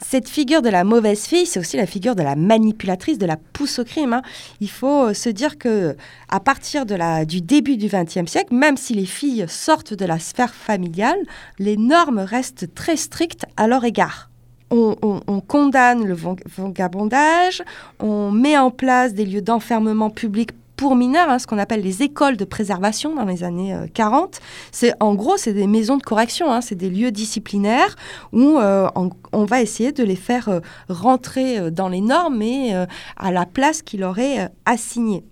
Cette 0.05 0.27
figure 0.27 0.61
de 0.61 0.69
la 0.69 0.83
mauvaise 0.83 1.23
fille, 1.25 1.45
c'est 1.45 1.59
aussi 1.59 1.77
la 1.77 1.85
figure 1.85 2.13
de 2.15 2.23
la 2.23 2.35
manipulatrice, 2.35 3.17
de 3.17 3.25
la 3.25 3.37
pousse 3.37 3.79
au 3.79 3.85
crime. 3.85 4.11
hein. 4.13 4.21
Il 4.59 4.69
faut 4.69 5.05
euh, 5.05 5.13
se 5.13 5.29
dire 5.29 5.57
que 5.57 5.95
à 6.29 6.39
partir 6.41 6.85
de 6.85 6.93
la, 6.93 7.23
du 7.25 7.39
début 7.41 7.77
du 7.77 7.87
XXe 7.87 8.29
siècle, 8.29 8.53
même 8.53 8.75
si 8.75 8.93
les 8.93 9.05
filles 9.05 9.45
sortent 9.47 9.93
de 9.93 10.05
la 10.05 10.19
sphère 10.19 10.53
familiale, 10.53 11.17
les 11.57 11.77
normes 11.77 12.19
restent 12.19 12.73
très 12.75 12.97
strictes 12.97 13.45
à 13.55 13.67
leur 13.67 13.85
égard. 13.85 14.29
On, 14.71 14.95
on- 15.01 15.21
on 15.27 15.39
condamne 15.39 16.03
le 16.05 16.17
vagabondage, 16.57 17.61
on 17.99 18.31
met 18.31 18.57
en 18.57 18.71
place 18.71 19.13
des 19.13 19.25
lieux 19.25 19.41
d'enfermement 19.41 20.09
public 20.09 20.49
pour 20.83 20.97
mineurs, 20.97 21.29
hein, 21.29 21.39
ce 21.39 21.47
qu'on 21.47 21.59
appelle 21.59 21.79
les 21.79 22.03
écoles 22.03 22.35
de 22.35 22.43
préservation 22.43 23.15
dans 23.15 23.23
les 23.23 23.45
années 23.45 23.73
euh, 23.73 23.87
40. 23.93 24.41
C'est 24.73 24.93
en 24.99 25.15
gros, 25.15 25.37
c'est 25.37 25.53
des 25.53 25.65
maisons 25.65 25.95
de 25.95 26.03
correction, 26.03 26.51
hein, 26.51 26.59
c'est 26.59 26.75
des 26.75 26.89
lieux 26.89 27.09
disciplinaires 27.09 27.95
où 28.33 28.59
euh, 28.59 28.89
on, 29.31 29.45
va 29.45 29.61
essayer 29.61 29.93
de 29.93 30.03
les 30.03 30.17
faire 30.17 30.49
euh, 30.49 30.59
rentrer 30.89 31.57
euh, 31.57 31.71
dans 31.71 31.87
les 31.87 32.01
normes 32.01 32.41
et 32.41 32.75
euh, 32.75 32.85
à 33.15 33.31
la 33.31 33.45
place 33.45 33.81
qu'il 33.81 34.03
aurait 34.03 34.41
euh, 34.41 34.47
assignée. 34.65 35.23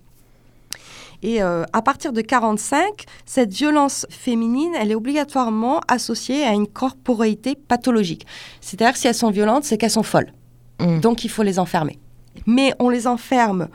Et 1.22 1.42
euh, 1.42 1.64
à 1.74 1.82
partir 1.82 2.14
de 2.14 2.22
45, 2.22 3.04
cette 3.26 3.52
violence 3.52 4.06
féminine, 4.08 4.72
elle 4.80 4.90
est 4.90 4.94
obligatoirement 4.94 5.82
associée 5.86 6.44
à 6.44 6.52
une 6.52 6.66
corporéité 6.66 7.56
pathologique. 7.56 8.26
C'est-à-dire 8.62 8.96
si 8.96 9.06
elles 9.06 9.14
sont 9.14 9.30
violentes, 9.30 9.64
c'est 9.64 9.76
qu'elles 9.76 9.90
sont 9.90 10.02
folles. 10.02 10.32
Mm. 10.80 11.00
Donc 11.00 11.24
il 11.24 11.28
faut 11.28 11.42
les 11.42 11.58
enfermer. 11.58 11.98
Mais 12.46 12.72
on 12.78 12.88
les 12.88 13.06
enferme 13.06 13.68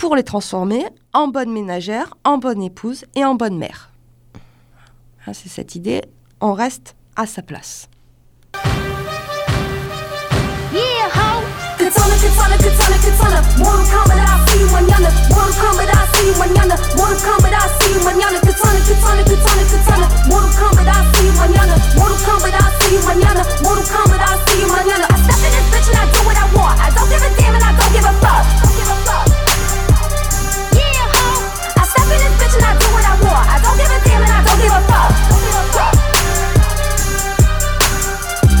pour 0.00 0.16
les 0.16 0.22
transformer 0.22 0.86
en 1.12 1.28
bonne 1.28 1.52
ménagère, 1.52 2.14
en 2.24 2.38
bonne 2.38 2.62
épouse 2.62 3.04
et 3.14 3.24
en 3.24 3.34
bonne 3.34 3.58
mère. 3.58 3.90
Hein, 5.26 5.34
c'est 5.34 5.50
cette 5.50 5.74
idée, 5.74 6.00
on 6.40 6.54
reste 6.54 6.96
à 7.16 7.26
sa 7.26 7.42
place. 7.42 7.90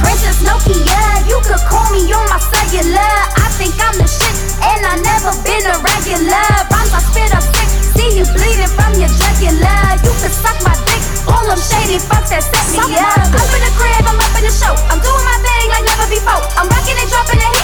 Princess 0.00 0.38
Nokia, 0.42 1.02
you 1.28 1.38
could 1.44 1.62
call 1.68 1.86
me 1.92 2.06
on 2.12 2.26
my 2.28 2.38
cellular. 2.38 3.12
I 3.36 3.46
think 3.58 3.74
I'm 3.80 3.96
the 3.96 4.06
shit, 4.08 4.34
and 4.62 4.82
I 4.86 4.96
never 5.00 5.32
been 5.44 5.64
a 5.68 5.76
regular. 5.80 6.46
Rhymes 6.72 6.92
I 6.92 7.00
spit 7.04 7.30
up 7.36 7.44
sick, 7.44 7.68
see 7.96 8.18
you 8.18 8.24
bleeding 8.32 8.72
from 8.72 8.92
your 9.00 9.10
jugular. 9.12 10.00
You 10.04 10.12
could 10.20 10.32
suck 10.32 10.56
my 10.64 10.74
dick, 10.88 11.02
all 11.28 11.44
them 11.46 11.60
shady 11.60 11.98
fucks 12.00 12.30
that 12.32 12.44
set 12.44 12.66
me 12.72 12.96
up. 12.96 13.28
Up 13.36 13.50
in 13.56 13.62
the 13.64 13.72
crib, 13.76 14.04
I'm 14.08 14.18
up 14.20 14.34
in 14.38 14.44
the 14.48 14.52
show. 14.52 14.72
I'm 14.88 15.00
doing 15.00 15.24
my 15.24 15.36
thing 15.44 15.66
like 15.72 15.84
never 15.84 16.06
before. 16.08 16.42
I'm 16.56 16.68
rocking 16.68 16.96
and 16.96 17.08
dropping 17.12 17.40
the 17.40 17.59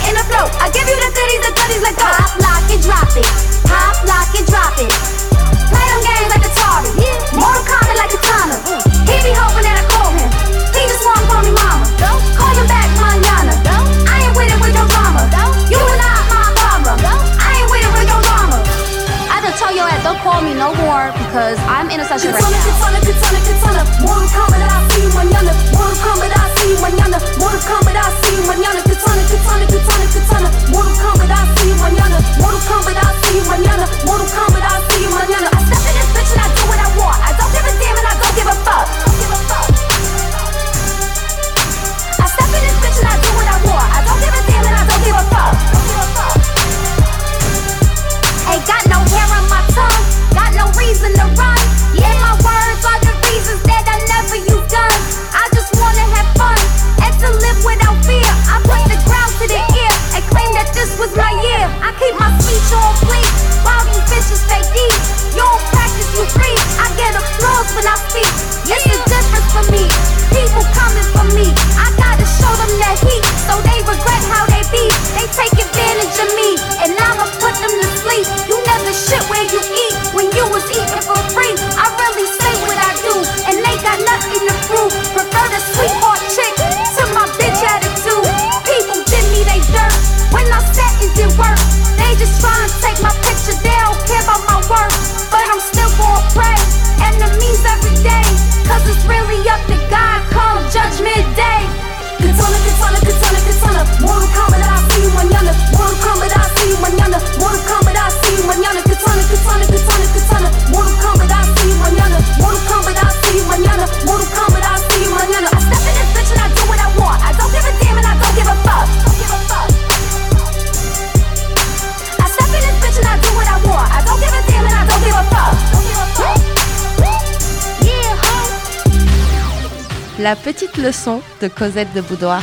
La 130.26 130.34
petite 130.34 130.76
leçon 130.76 131.20
de 131.40 131.46
Cosette 131.46 131.94
de 131.94 132.00
Boudoir. 132.00 132.42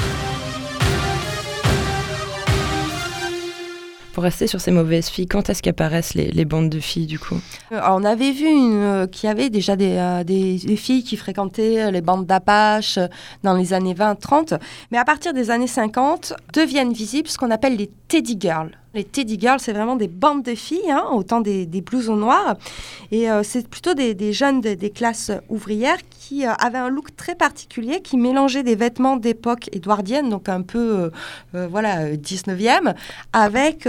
Pour 4.13 4.23
rester 4.23 4.47
sur 4.47 4.61
ces 4.61 4.71
mauvaises 4.71 5.09
filles, 5.09 5.27
quand 5.27 5.49
est-ce 5.49 5.61
qu'apparaissent 5.61 6.13
les, 6.13 6.31
les 6.31 6.45
bandes 6.45 6.69
de 6.69 6.79
filles 6.79 7.07
du 7.07 7.19
coup? 7.19 7.36
Euh, 7.73 7.81
alors, 7.81 7.97
on 7.99 8.05
avait 8.05 8.31
vu 8.31 8.45
une, 8.47 8.77
euh, 8.81 9.05
qu'il 9.05 9.27
y 9.27 9.29
avait 9.29 9.49
déjà 9.49 9.75
des, 9.75 9.97
euh, 9.97 10.23
des- 10.23 10.59
des 10.59 10.77
filles 10.77 11.03
qui 11.03 11.17
fréquentaient 11.17 11.81
euh, 11.81 11.91
les 11.91 11.99
bandes 11.99 12.25
d'Apache 12.25 12.99
dans 13.43 13.53
les 13.53 13.73
années 13.73 13.93
20-30, 13.93 14.53
mais 14.93 14.97
à 14.97 15.03
partir 15.03 15.34
des 15.34 15.51
années 15.51 15.67
50, 15.67 16.31
deviennent 16.53 16.93
visibles 16.93 17.27
ce 17.27 17.38
qu'on 17.38 17.51
appelle 17.51 17.75
les 17.75 17.91
Teddy 18.07 18.38
Girls. 18.39 18.71
Les 18.95 19.03
Teddy 19.03 19.39
Girls, 19.39 19.59
c'est 19.59 19.73
vraiment 19.73 19.95
des 19.95 20.07
bandes 20.07 20.43
de 20.43 20.53
filles, 20.53 20.91
hein, 20.91 21.05
autant 21.11 21.41
des, 21.41 21.65
des 21.65 21.81
blousons 21.81 22.15
noirs, 22.15 22.57
et 23.11 23.29
euh, 23.31 23.41
c'est 23.41 23.67
plutôt 23.67 23.95
des, 23.95 24.13
des 24.13 24.33
jeunes 24.33 24.61
de- 24.61 24.75
des 24.75 24.91
classes 24.91 25.31
ouvrières 25.49 25.97
qui 26.11 26.45
euh, 26.45 26.51
avaient 26.59 26.77
un 26.77 26.89
look 26.89 27.15
très 27.15 27.33
particulier, 27.33 28.01
qui 28.01 28.17
mélangeaient 28.17 28.61
des 28.61 28.75
vêtements 28.75 29.17
d'époque 29.17 29.67
édouardienne, 29.71 30.29
donc 30.29 30.47
un 30.47 30.61
peu, 30.61 31.09
euh, 31.55 31.67
voilà, 31.67 32.01
euh, 32.01 32.15
19e, 32.17 32.93
avec 33.33 33.87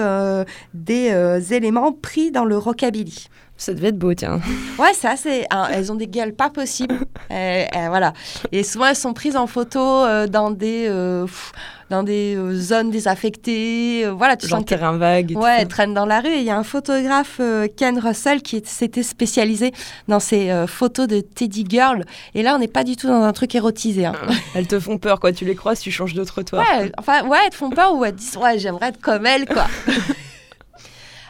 des 0.72 1.55
éléments 1.55 1.92
pris 1.92 2.30
dans 2.30 2.46
le 2.46 2.57
rockabilly. 2.57 3.28
Ça 3.57 3.72
devait 3.72 3.88
être 3.88 3.98
beau, 3.98 4.14
tiens. 4.14 4.40
Ouais, 4.80 4.90
c'est 4.94 5.07
assez. 5.07 5.44
hein, 5.50 5.68
elles 5.70 5.92
ont 5.92 5.94
des 5.94 6.09
gueules 6.09 6.34
pas 6.34 6.48
possibles. 6.50 6.98
Euh, 7.30 7.64
voilà. 7.88 8.12
Et 8.52 8.62
souvent, 8.62 8.84
elles 8.86 8.94
sont 8.96 9.12
prises 9.12 9.36
en 9.36 9.46
photo 9.48 9.80
dans 10.28 10.50
des, 10.52 10.86
pff, 11.24 11.52
dans 11.95 12.03
des 12.03 12.34
euh, 12.36 12.55
zones 12.55 12.90
désaffectées. 12.90 14.05
euh, 14.05 14.12
voilà, 14.12 14.36
tu 14.36 14.47
Genre 14.49 14.59
sens 14.61 14.66
terrain 14.66 14.97
vague. 14.97 15.30
et 15.30 15.34
tout 15.34 15.40
Ouais, 15.40 15.57
ça. 15.57 15.61
elles 15.62 15.68
traînent 15.68 15.95
dans 15.95 16.07
la 16.07 16.20
rue. 16.20 16.28
Et 16.28 16.38
il 16.38 16.45
y 16.45 16.51
a 16.51 16.57
un 16.57 16.62
photographe, 16.64 17.36
euh, 17.40 17.66
Ken 17.76 17.99
Russell, 17.99 18.42
qui 18.42 18.62
s'était 18.64 19.03
spécialisé 19.03 19.72
dans 20.09 20.20
ces 20.20 20.51
euh, 20.51 20.66
photos 20.66 21.07
de 21.09 21.20
Teddy 21.20 21.64
Girl. 21.68 22.05
Et 22.34 22.42
là, 22.42 22.55
on 22.55 22.59
n'est 22.59 22.68
pas 22.68 22.84
du 22.84 22.97
tout 22.97 23.07
dans 23.07 23.22
un 23.22 23.32
truc 23.32 23.55
érotisé. 23.55 24.07
hein. 24.07 24.14
Elles 24.55 24.66
te 24.66 24.78
font 24.78 24.99
peur, 24.99 25.20
quoi. 25.20 25.32
Tu 25.32 25.45
les 25.45 25.55
croises, 25.55 25.80
tu 25.80 25.90
changes 25.90 26.14
de 26.14 26.24
trottoir. 26.24 26.64
Ouais, 26.78 26.90
enfin, 26.99 27.26
ouais, 27.26 27.38
elles 27.45 27.51
te 27.51 27.57
font 27.57 27.70
peur 27.70 27.95
ou 27.95 28.05
elles 28.05 28.12
te 28.14 28.18
disent, 28.18 28.36
ouais, 28.36 28.59
j'aimerais 28.59 28.88
être 28.88 29.01
comme 29.01 29.24
elle, 29.26 29.47
quoi. 29.47 29.66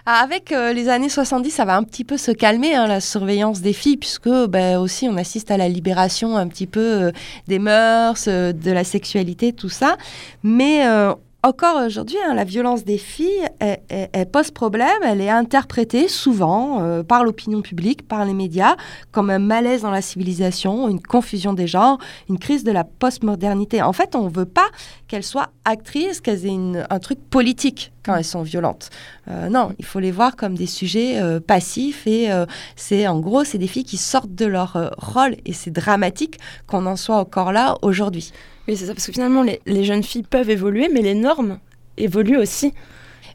Ah, 0.06 0.20
Avec 0.22 0.52
euh, 0.52 0.74
les 0.74 0.90
années 0.90 1.08
70, 1.08 1.50
ça 1.50 1.64
va 1.64 1.76
un 1.76 1.82
petit 1.82 2.04
peu 2.04 2.18
se 2.18 2.30
calmer, 2.30 2.74
hein, 2.74 2.86
la 2.86 3.00
surveillance 3.00 3.62
des 3.62 3.72
filles, 3.72 3.96
puisque 3.96 4.28
ben, 4.28 4.78
aussi 4.78 5.08
on 5.08 5.16
assiste 5.16 5.50
à 5.50 5.56
la 5.56 5.66
libération 5.66 6.36
un 6.36 6.46
petit 6.46 6.66
peu 6.66 6.80
euh, 6.80 7.12
des 7.48 7.58
mœurs, 7.58 8.26
euh, 8.28 8.52
de 8.52 8.70
la 8.70 8.84
sexualité, 8.84 9.54
tout 9.54 9.70
ça. 9.70 9.96
Mais 10.42 10.86
euh, 10.86 11.14
encore 11.44 11.76
aujourd'hui, 11.84 12.16
hein, 12.26 12.32
la 12.32 12.44
violence 12.44 12.84
des 12.84 12.96
filles, 12.96 13.46
elle, 13.58 13.80
elle- 13.90 14.08
elle 14.14 14.30
pose 14.30 14.50
problème, 14.50 14.88
elle 15.02 15.20
est 15.20 15.28
interprétée 15.28 16.08
souvent 16.08 16.80
euh, 16.82 17.02
par 17.02 17.22
l'opinion 17.22 17.60
publique, 17.60 18.08
par 18.08 18.24
les 18.24 18.32
médias, 18.32 18.76
comme 19.12 19.28
un 19.28 19.38
malaise 19.38 19.82
dans 19.82 19.90
la 19.90 20.00
civilisation, 20.00 20.88
une 20.88 21.00
confusion 21.02 21.52
des 21.52 21.66
genres, 21.66 21.98
une 22.30 22.38
crise 22.38 22.64
de 22.64 22.72
la 22.72 22.82
postmodernité. 22.84 23.82
En 23.82 23.92
fait, 23.92 24.16
on 24.16 24.24
ne 24.24 24.30
veut 24.30 24.46
pas 24.46 24.66
qu'elles 25.06 25.22
soient 25.22 25.50
actrices, 25.66 26.22
qu'elles 26.22 26.46
aient 26.46 26.56
un 26.88 26.98
truc 26.98 27.18
politique 27.28 27.92
quand 28.02 28.14
elles 28.16 28.24
sont 28.24 28.42
violentes. 28.42 28.88
Euh, 29.28 29.50
non, 29.50 29.72
il 29.78 29.84
faut 29.84 30.00
les 30.00 30.12
voir 30.12 30.36
comme 30.36 30.54
des 30.56 30.66
sujets 30.66 31.20
euh, 31.20 31.40
passifs 31.40 32.06
et 32.06 32.30
c'est 32.74 33.06
en 33.06 33.20
gros, 33.20 33.44
c'est 33.44 33.58
des 33.58 33.66
filles 33.66 33.84
qui 33.84 33.98
sortent 33.98 34.34
de 34.34 34.46
leur 34.46 34.92
rôle 34.96 35.36
et 35.44 35.52
c'est 35.52 35.70
dramatique 35.70 36.38
qu'on 36.66 36.86
en 36.86 36.96
soit 36.96 37.16
encore 37.16 37.52
là 37.52 37.76
aujourd'hui. 37.82 38.32
Oui, 38.66 38.76
c'est 38.76 38.86
ça, 38.86 38.94
parce 38.94 39.06
que 39.06 39.12
finalement, 39.12 39.42
les, 39.42 39.60
les 39.66 39.84
jeunes 39.84 40.02
filles 40.02 40.22
peuvent 40.22 40.50
évoluer, 40.50 40.88
mais 40.92 41.02
les 41.02 41.14
normes 41.14 41.58
évoluent 41.96 42.38
aussi. 42.38 42.72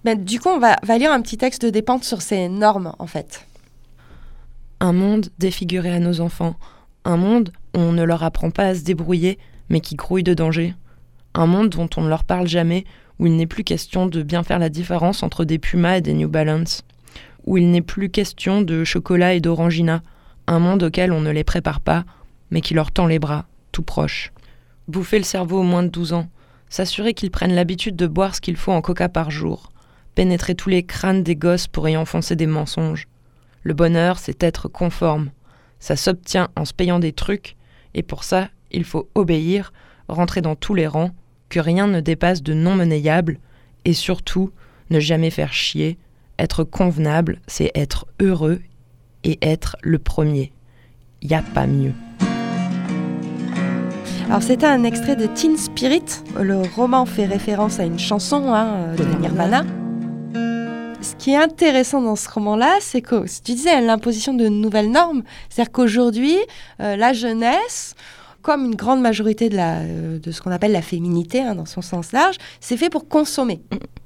Ben, 0.04 0.24
du 0.24 0.40
coup, 0.40 0.50
on 0.50 0.60
va, 0.60 0.78
va 0.84 0.98
lire 0.98 1.12
un 1.12 1.22
petit 1.22 1.38
texte 1.38 1.66
de 1.66 1.70
dépente 1.70 2.04
sur 2.04 2.22
ces 2.22 2.48
normes 2.48 2.94
en 3.00 3.08
fait. 3.08 3.46
Un 4.80 4.94
monde 4.94 5.28
défiguré 5.40 5.92
à 5.92 6.00
nos 6.00 6.22
enfants. 6.22 6.56
Un 7.04 7.18
monde 7.18 7.52
où 7.76 7.80
on 7.80 7.92
ne 7.92 8.04
leur 8.04 8.24
apprend 8.24 8.50
pas 8.50 8.68
à 8.68 8.76
se 8.76 8.84
débrouiller, 8.84 9.38
mais 9.70 9.82
qui 9.82 9.96
grouille 9.96 10.24
de 10.24 10.34
danger. 10.34 10.74
Un 11.34 11.48
monde 11.48 11.70
dont 11.70 11.90
on 11.98 12.02
ne 12.02 12.10
leur 12.10 12.24
parle 12.24 12.48
jamais, 12.48 12.86
où 13.20 13.28
il 13.28 13.36
n'est 13.36 13.46
plus 13.46 13.66
question 13.66 14.08
de 14.08 14.24
bien 14.24 14.44
faire 14.44 14.60
la 14.60 14.70
différence 14.70 15.22
entre 15.22 15.44
des 15.44 15.60
Pumas 15.60 15.98
et 15.98 16.02
des 16.02 16.14
New 16.14 16.30
Balance. 16.30 16.84
Où 17.46 17.58
il 17.58 17.70
n'est 17.70 17.82
plus 17.82 18.10
question 18.10 18.62
de 18.62 18.84
chocolat 18.86 19.34
et 19.34 19.42
d'orangina. 19.42 20.02
Un 20.48 20.60
monde 20.60 20.84
auquel 20.84 21.12
on 21.12 21.22
ne 21.22 21.32
les 21.32 21.44
prépare 21.44 21.82
pas, 21.82 22.06
mais 22.52 22.62
qui 22.62 22.74
leur 22.74 22.92
tend 22.92 23.06
les 23.06 23.20
bras, 23.20 23.46
tout 23.72 23.84
proche. 23.84 24.32
Bouffer 24.90 25.20
le 25.20 25.24
cerveau 25.24 25.60
aux 25.60 25.64
moins 25.64 25.84
de 25.84 25.90
12 25.90 26.14
ans. 26.14 26.30
S'assurer 26.68 27.14
qu'ils 27.14 27.30
prennent 27.30 27.54
l'habitude 27.54 27.96
de 27.96 28.08
boire 28.08 28.34
ce 28.34 28.42
qu'il 28.42 28.56
faut 28.56 28.72
en 28.72 28.82
coca 28.82 29.08
par 29.08 29.30
jour. 29.30 29.72
Pénétrer 30.16 30.56
tous 30.56 30.70
les 30.70 30.82
crânes 30.82 31.22
des 31.22 31.36
gosses 31.36 31.68
pour 31.68 31.88
y 31.88 31.96
enfoncer 31.96 32.36
des 32.36 32.48
mensonges. 32.48 33.08
Le 33.62 33.76
bonheur, 33.76 34.18
c'est 34.18 34.42
être 34.42 34.68
conforme. 34.68 35.30
Ça 35.80 35.96
s'obtient 35.96 36.50
en 36.56 36.66
se 36.66 36.74
payant 36.74 36.98
des 36.98 37.14
trucs, 37.14 37.56
et 37.94 38.02
pour 38.02 38.24
ça, 38.24 38.50
il 38.72 38.84
faut 38.84 39.08
obéir, 39.14 39.74
rentrer 40.08 40.42
dans 40.42 40.56
tous 40.56 40.74
les 40.74 40.88
rangs, 40.88 41.12
que 41.50 41.60
rien 41.60 41.86
ne 41.86 42.02
dépasse 42.02 42.42
de 42.42 42.56
non 42.56 42.74
monnayable, 42.74 43.38
et 43.86 43.94
surtout, 43.94 44.52
ne 44.90 45.00
jamais 45.00 45.30
faire 45.30 45.54
chier. 45.54 46.00
Être 46.40 46.64
convenable, 46.64 47.42
c'est 47.46 47.70
être 47.76 48.08
heureux 48.20 48.60
et 49.24 49.38
être 49.44 49.78
le 49.84 50.00
premier. 50.00 50.52
Y 51.22 51.36
a 51.36 51.44
pas 51.44 51.68
mieux. 51.68 51.94
Alors 54.30 54.44
c'était 54.44 54.68
un 54.68 54.84
extrait 54.84 55.16
de 55.16 55.26
Teen 55.26 55.58
Spirit. 55.58 56.04
Le 56.40 56.62
roman 56.76 57.08
fait 57.08 57.26
référence 57.26 57.80
à 57.80 57.86
une 57.86 57.98
chanson 57.98 58.54
hein, 58.54 58.94
de 58.96 59.04
Nirvana. 59.20 59.64
Ce 61.02 61.16
qui 61.16 61.32
est 61.32 61.36
intéressant 61.36 62.00
dans 62.00 62.16
ce 62.16 62.30
roman-là, 62.30 62.78
c'est 62.80 63.02
que, 63.02 63.26
si 63.26 63.42
tu 63.42 63.54
disais, 63.54 63.82
l'imposition 63.82 64.36
de 64.36 64.48
nouvelles 64.48 64.92
normes, 64.92 65.24
c'est-à-dire 65.50 65.72
qu'aujourd'hui, 65.72 66.38
euh, 66.80 66.96
la 66.96 67.12
jeunesse, 67.12 67.96
comme 68.44 68.66
une 68.66 68.76
grande 68.76 69.02
majorité 69.02 69.50
de, 69.50 69.56
la, 69.56 69.80
euh, 69.80 70.20
de 70.20 70.32
ce 70.32 70.44
qu'on 70.44 70.52
appelle 70.52 70.74
la 70.74 70.84
féminité, 70.84 71.42
hein, 71.42 71.56
dans 71.56 71.66
son 71.66 71.82
sens 71.82 72.12
large, 72.12 72.36
c'est 72.60 72.78
fait 72.78 72.92
pour 72.92 73.08
consommer. 73.08 73.62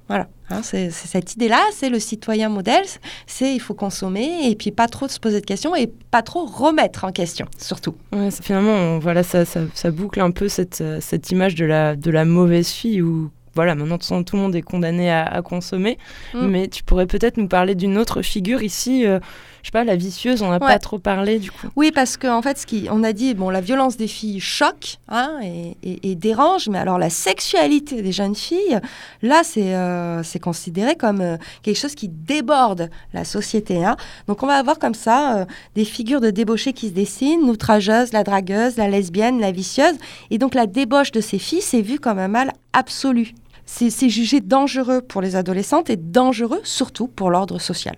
Voilà, 0.10 0.28
hein, 0.49 0.62
c'est 0.64 0.91
cette 0.91 1.34
idée-là, 1.36 1.62
c'est 1.72 1.89
le 1.89 1.97
citoyen 1.97 2.49
modèle, 2.49 2.84
c'est 3.26 3.54
il 3.56 3.60
faut 3.60 3.74
consommer 3.74 4.49
et 4.49 4.56
puis 4.56 4.72
pas 4.72 4.88
trop 4.88 5.08
se 5.08 5.18
poser 5.20 5.39
de 5.39 5.45
questions 5.45 5.76
et 5.76 5.88
pas 6.12 6.22
trop 6.22 6.45
remettre 6.45 7.06
en 7.06 7.12
question, 7.14 7.45
surtout. 7.58 7.95
Ouais, 8.12 8.30
finalement, 8.30 8.74
on- 8.74 8.99
voilà, 8.99 9.24
ça, 9.24 9.45
ça, 9.45 9.62
ça 9.74 9.91
boucle 9.91 10.20
un 10.20 10.32
peu 10.32 10.49
cette, 10.49 10.82
euh, 10.82 10.99
cette 11.01 11.32
image 11.32 11.56
de 11.56 11.66
la, 11.66 11.95
de 11.95 12.12
la 12.12 12.26
mauvaise 12.26 12.68
fille 12.70 13.01
où, 13.01 13.32
voilà, 13.56 13.76
maintenant 13.76 13.97
tout 14.24 14.36
le 14.36 14.41
monde 14.41 14.56
est 14.56 14.62
condamné 14.62 15.10
à, 15.10 15.24
à 15.26 15.41
consommer. 15.41 15.97
Mm. 16.34 16.47
Mais 16.47 16.68
tu 16.68 16.84
pourrais 16.84 17.06
peut-être 17.08 17.38
nous 17.38 17.47
parler 17.47 17.74
d'une 17.76 17.97
autre 17.97 18.22
figure 18.22 18.62
ici, 18.62 19.06
euh, 19.06 19.20
je 19.64 19.70
sais 19.70 19.72
pas, 19.72 19.84
la 19.86 19.95
vicieuse, 19.95 20.41
on 20.41 20.49
n'a 20.49 20.53
Ouais. 20.53 20.59
pas 20.59 20.78
trop 20.78 20.99
parlé 20.99 21.39
du 21.39 21.49
coup. 21.49 21.68
Oui, 21.76 21.91
parce 21.91 22.18
qu'en 22.18 22.41
fait, 22.41 22.57
ce 22.59 22.66
qui, 22.66 22.88
on 22.91 23.01
a 23.03 23.14
dit, 23.14 23.34
bon, 23.34 23.49
la 23.49 23.61
violence 23.61 23.95
des 23.97 24.07
filles 24.09 24.39
choque 24.41 24.97
hein, 25.07 25.39
et, 25.41 25.78
et- 25.84 26.11
et 26.11 26.16
dérange, 26.16 26.68
mais 26.70 26.78
alors 26.78 26.99
la 26.99 27.09
sexualité 27.09 28.01
des 28.01 28.11
jeunes 28.11 28.36
filles, 28.36 28.80
là, 29.22 29.41
c'est 29.43 29.74
euh, 29.74 30.22
c'est 30.22 30.39
considéré 30.39 30.95
comme 30.95 31.22
euh, 31.22 31.38
quelque 31.64 31.78
chose 31.80 31.95
qui 31.95 32.09
déborde 32.09 32.89
la 33.14 33.24
société. 33.24 33.84
hein. 33.86 33.95
Donc, 34.28 34.43
on 34.43 34.47
va 34.47 34.55
avoir 34.57 34.80
comme 34.80 34.93
ça 34.93 35.38
euh, 35.38 35.45
des 35.76 35.86
figures 35.86 36.20
de 36.22 36.30
débauchés 36.30 36.74
qui 36.74 36.89
se 36.89 36.93
dessinent, 36.93 37.47
l'outrageuse, 37.47 38.11
la 38.11 38.24
dragueuse, 38.24 38.76
la 38.78 38.89
lesbienne, 38.89 39.39
la 39.39 39.51
vicieuse. 39.51 39.95
Et 40.30 40.38
donc, 40.38 40.55
la 40.55 40.68
débauche 40.68 41.11
de 41.11 41.22
ces 41.22 41.39
filles, 41.39 41.61
c'est 41.61 41.82
vu 41.82 41.99
comme 41.99 42.20
un 42.20 42.28
mal 42.28 42.51
absolu. 42.74 43.34
C'est 43.66 44.09
jugé 44.09 44.41
dangereux 44.41 44.99
pour 45.01 45.22
les 45.22 45.38
adolescentes 45.38 45.89
et 45.89 45.95
dangereux 45.95 46.59
surtout 46.66 47.07
pour 47.07 47.32
l'ordre 47.32 47.59
social. 47.59 47.95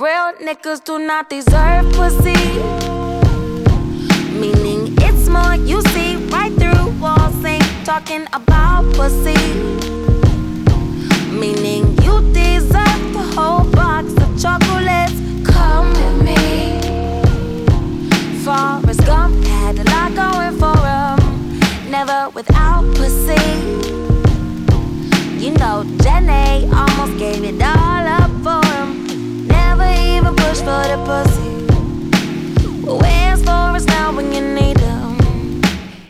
Real 0.00 0.32
niggas 0.40 0.84
do 0.84 0.96
not 1.00 1.28
deserve 1.28 1.92
pussy. 1.94 2.38
Meaning 4.38 4.94
it's 5.00 5.28
more 5.28 5.56
you 5.56 5.82
see 5.90 6.14
right 6.30 6.52
through 6.52 6.92
walls, 7.00 7.44
ain't 7.44 7.64
talking 7.84 8.24
about 8.32 8.84
pussy. 8.94 9.34
Meaning 11.32 12.00
you 12.04 12.20
deserve 12.32 13.12
the 13.12 13.24
whole 13.34 13.64
box 13.72 14.12
of 14.22 14.40
chocolates. 14.40 15.18
Come 15.44 15.88
with 15.88 16.22
me. 16.28 16.80
Forrest 18.44 19.04
Gump 19.04 19.34
had 19.46 19.80
a 19.80 19.84
lot 19.90 20.14
going 20.14 20.56
for 20.62 20.78
him. 20.86 21.90
Never 21.90 22.30
without 22.36 22.84
pussy. 22.94 23.34
You 25.44 25.50
know, 25.54 25.82
Jenny 26.02 26.70
almost 26.72 27.18
gave 27.18 27.42
it 27.42 27.60
all 27.60 28.06
up 28.06 28.30
for. 28.44 28.67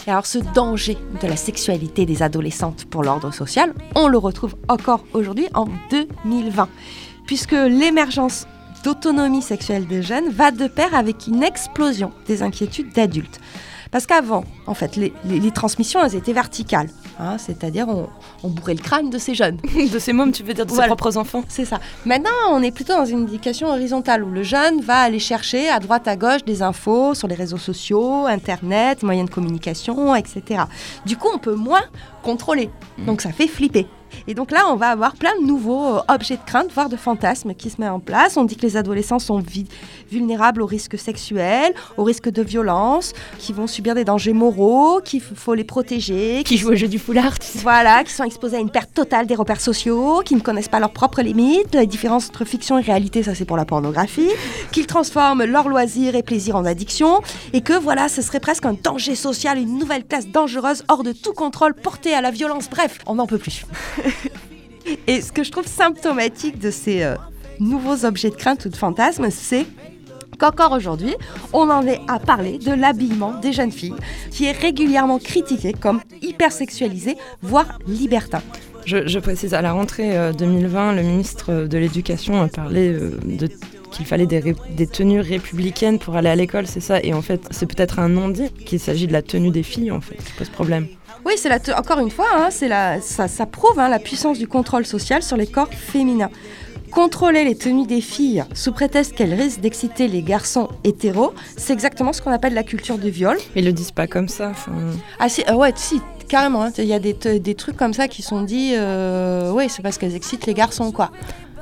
Et 0.08 0.10
alors 0.10 0.24
ce 0.24 0.38
danger 0.54 0.96
de 1.20 1.28
la 1.28 1.36
sexualité 1.36 2.06
des 2.06 2.22
adolescentes 2.22 2.86
pour 2.86 3.02
l'ordre 3.02 3.30
social, 3.30 3.74
on 3.94 4.08
le 4.08 4.16
retrouve 4.16 4.56
encore 4.68 5.04
aujourd'hui 5.12 5.48
en 5.52 5.66
2020, 5.90 6.66
puisque 7.26 7.52
l'émergence 7.52 8.46
d'autonomie 8.84 9.42
sexuelle 9.42 9.86
des 9.86 10.02
jeunes 10.02 10.30
va 10.30 10.50
de 10.50 10.66
pair 10.66 10.94
avec 10.94 11.26
une 11.26 11.42
explosion 11.42 12.10
des 12.26 12.42
inquiétudes 12.42 12.90
d'adultes. 12.94 13.38
Parce 13.90 14.06
qu'avant, 14.06 14.44
en 14.66 14.74
fait, 14.74 14.96
les, 14.96 15.12
les- 15.24 15.40
les 15.40 15.50
transmissions, 15.50 16.04
elles 16.04 16.14
étaient 16.14 16.32
verticales. 16.32 16.88
hein, 17.18 17.38
c'est-à-dire 17.38 17.88
on, 17.88 18.08
on 18.42 18.48
bourrait 18.48 18.74
le 18.74 18.80
crâne 18.82 19.10
de 19.10 19.18
ces 19.18 19.34
jeunes. 19.34 19.56
De 19.92 19.98
ces 19.98 20.12
mômes, 20.12 20.32
tu 20.32 20.42
veux 20.42 20.54
dire 20.54 20.66
de 20.66 20.70
Voilà. 20.70 20.84
ses 20.84 20.96
propres 20.96 21.16
enfants 21.16 21.42
C'est 21.48 21.64
ça. 21.64 21.80
Maintenant, 22.04 22.30
on 22.50 22.62
est 22.62 22.70
plutôt 22.70 22.92
dans 22.94 23.04
une 23.06 23.24
éducation 23.24 23.68
horizontale 23.68 24.22
où 24.24 24.30
le 24.30 24.42
jeune 24.42 24.80
va 24.82 24.98
aller 24.98 25.18
chercher 25.18 25.68
à 25.68 25.78
droite 25.80 26.06
à 26.08 26.16
gauche 26.16 26.44
des 26.44 26.62
infos 26.62 27.14
sur 27.14 27.28
les 27.28 27.34
réseaux 27.34 27.56
sociaux, 27.58 28.26
Internet, 28.26 29.02
moyens 29.02 29.28
de 29.28 29.34
communication, 29.34 30.14
etc. 30.14 30.62
Du 31.06 31.16
coup, 31.16 31.28
on 31.34 31.38
peut 31.38 31.54
moins 31.54 31.82
contrôler. 32.22 32.70
Donc, 33.06 33.20
ça 33.22 33.32
fait 33.32 33.46
flipper. 33.48 33.86
Et 34.26 34.34
donc 34.34 34.50
là, 34.50 34.64
on 34.68 34.76
va 34.76 34.88
avoir 34.88 35.14
plein 35.14 35.32
de 35.40 35.46
nouveaux 35.46 35.96
euh, 35.96 36.00
objets 36.08 36.36
de 36.36 36.44
crainte, 36.44 36.70
voire 36.72 36.88
de 36.88 36.96
fantasmes 36.96 37.54
qui 37.54 37.70
se 37.70 37.80
mettent 37.80 37.90
en 37.90 38.00
place. 38.00 38.36
On 38.36 38.44
dit 38.44 38.56
que 38.56 38.62
les 38.62 38.76
adolescents 38.76 39.18
sont 39.18 39.42
vulnérables 40.10 40.62
aux 40.62 40.66
risques 40.66 40.98
sexuels, 40.98 41.72
aux 41.96 42.04
risques 42.04 42.30
de 42.30 42.42
violence, 42.42 43.12
qui 43.38 43.52
vont 43.52 43.66
subir 43.66 43.94
des 43.94 44.04
dangers 44.04 44.32
moraux, 44.32 45.00
qu'il 45.04 45.20
faut 45.20 45.54
les 45.54 45.64
protéger, 45.64 46.42
Qui 46.44 46.56
jouent 46.56 46.70
au 46.70 46.74
jeu 46.74 46.88
du 46.88 46.98
foulard, 46.98 47.38
tu 47.38 47.46
sais. 47.46 47.58
voilà, 47.60 48.04
qui 48.04 48.12
sont 48.12 48.24
exposés 48.24 48.56
à 48.56 48.60
une 48.60 48.70
perte 48.70 48.92
totale 48.94 49.26
des 49.26 49.34
repères 49.34 49.60
sociaux, 49.60 50.22
qui 50.24 50.34
ne 50.34 50.40
connaissent 50.40 50.68
pas 50.68 50.80
leurs 50.80 50.92
propres 50.92 51.22
limites, 51.22 51.74
la 51.74 51.86
différence 51.86 52.28
entre 52.28 52.44
fiction 52.44 52.78
et 52.78 52.82
réalité, 52.82 53.22
ça 53.22 53.34
c'est 53.34 53.44
pour 53.44 53.56
la 53.56 53.64
pornographie, 53.64 54.30
qu'ils 54.72 54.86
transforment 54.86 55.44
leurs 55.44 55.68
loisirs 55.68 56.14
et 56.14 56.22
plaisirs 56.22 56.56
en 56.56 56.64
addiction, 56.64 57.20
et 57.52 57.60
que 57.60 57.72
voilà, 57.72 58.08
ce 58.08 58.22
serait 58.22 58.40
presque 58.40 58.66
un 58.66 58.74
danger 58.74 59.14
social, 59.14 59.58
une 59.58 59.78
nouvelle 59.78 60.04
classe 60.06 60.28
dangereuse, 60.28 60.84
hors 60.88 61.02
de 61.02 61.12
tout 61.12 61.32
contrôle, 61.32 61.74
portée 61.74 62.14
à 62.14 62.20
la 62.20 62.30
violence, 62.30 62.68
bref, 62.70 62.98
on 63.06 63.16
n'en 63.16 63.26
peut 63.26 63.38
plus. 63.38 63.64
et 65.06 65.20
ce 65.20 65.32
que 65.32 65.42
je 65.42 65.50
trouve 65.50 65.66
symptomatique 65.66 66.58
de 66.58 66.70
ces 66.70 67.02
euh, 67.02 67.16
nouveaux 67.60 68.04
objets 68.04 68.30
de 68.30 68.36
crainte 68.36 68.64
ou 68.64 68.68
de 68.68 68.76
fantasme, 68.76 69.28
c'est 69.30 69.66
qu'encore 70.38 70.72
aujourd'hui, 70.72 71.14
on 71.52 71.68
en 71.68 71.86
est 71.86 72.00
à 72.08 72.18
parler 72.18 72.58
de 72.58 72.72
l'habillement 72.72 73.32
des 73.40 73.52
jeunes 73.52 73.72
filles, 73.72 73.96
qui 74.30 74.46
est 74.46 74.52
régulièrement 74.52 75.18
critiqué 75.18 75.72
comme 75.72 76.00
hypersexualisé, 76.22 77.16
voire 77.42 77.78
libertin. 77.86 78.40
Je, 78.86 79.18
précise, 79.18 79.52
à 79.52 79.60
la 79.60 79.72
rentrée 79.72 80.16
euh, 80.16 80.32
2020, 80.32 80.94
le 80.94 81.02
ministre 81.02 81.66
de 81.66 81.78
l'Éducation 81.78 82.40
a 82.40 82.48
parlé 82.48 82.88
euh, 82.88 83.18
qu'il 83.90 84.06
fallait 84.06 84.26
des 84.26 84.86
tenues 84.86 85.20
républicaines 85.20 85.98
pour 85.98 86.16
aller 86.16 86.30
à 86.30 86.36
l'école, 86.36 86.66
c'est 86.66 86.80
ça? 86.80 86.98
Et 87.02 87.12
en 87.12 87.20
fait, 87.20 87.42
c'est 87.50 87.66
peut-être 87.66 87.98
un 87.98 88.08
non-dit 88.08 88.50
qu'il 88.64 88.80
s'agit 88.80 89.06
de 89.06 89.12
la 89.12 89.20
tenue 89.20 89.50
des 89.50 89.62
filles, 89.62 89.90
en 89.90 90.00
fait, 90.00 90.16
qui 90.16 90.32
pose 90.38 90.48
problème. 90.48 90.86
Oui, 91.26 91.34
c'est 91.36 91.48
la 91.48 91.58
encore 91.78 91.98
une 92.00 92.10
fois, 92.10 92.26
hein, 92.34 92.48
c'est 92.50 92.68
la, 92.68 93.00
ça, 93.00 93.28
ça 93.28 93.46
prouve 93.46 93.78
hein, 93.78 93.88
la 93.88 93.98
puissance 93.98 94.38
du 94.38 94.48
contrôle 94.48 94.86
social 94.86 95.22
sur 95.22 95.36
les 95.36 95.46
corps 95.46 95.68
féminins. 95.72 96.30
Contrôler 96.90 97.44
les 97.44 97.54
tenues 97.54 97.86
des 97.86 98.00
filles 98.00 98.44
sous 98.54 98.72
prétexte 98.72 99.14
qu'elles 99.14 99.34
risquent 99.34 99.60
d'exciter 99.60 100.08
les 100.08 100.22
garçons 100.22 100.68
hétéros, 100.84 101.34
c'est 101.56 101.74
exactement 101.74 102.14
ce 102.14 102.22
qu'on 102.22 102.30
appelle 102.32 102.54
la 102.54 102.62
culture 102.62 102.96
du 102.96 103.10
viol. 103.10 103.36
Mais 103.54 103.60
ils 103.60 103.64
le 103.66 103.72
disent 103.74 103.90
pas 103.92 104.06
comme 104.06 104.28
ça. 104.28 104.52
Ah 105.18 105.28
si, 105.28 105.44
euh, 105.50 105.54
ouais, 105.54 105.72
si, 105.76 106.00
carrément. 106.28 106.62
hein, 106.62 106.70
Il 106.78 106.84
y 106.86 106.94
a 106.94 106.98
des, 106.98 107.12
des 107.12 107.54
trucs 107.54 107.76
comme 107.76 107.92
ça 107.92 108.08
qui 108.08 108.22
sont 108.22 108.40
dits, 108.40 108.72
euh, 108.74 109.52
oui, 109.52 109.66
c'est 109.68 109.82
parce 109.82 109.98
qu'elles 109.98 110.16
excitent 110.16 110.46
les 110.46 110.54
garçons, 110.54 110.90
quoi. 110.90 111.10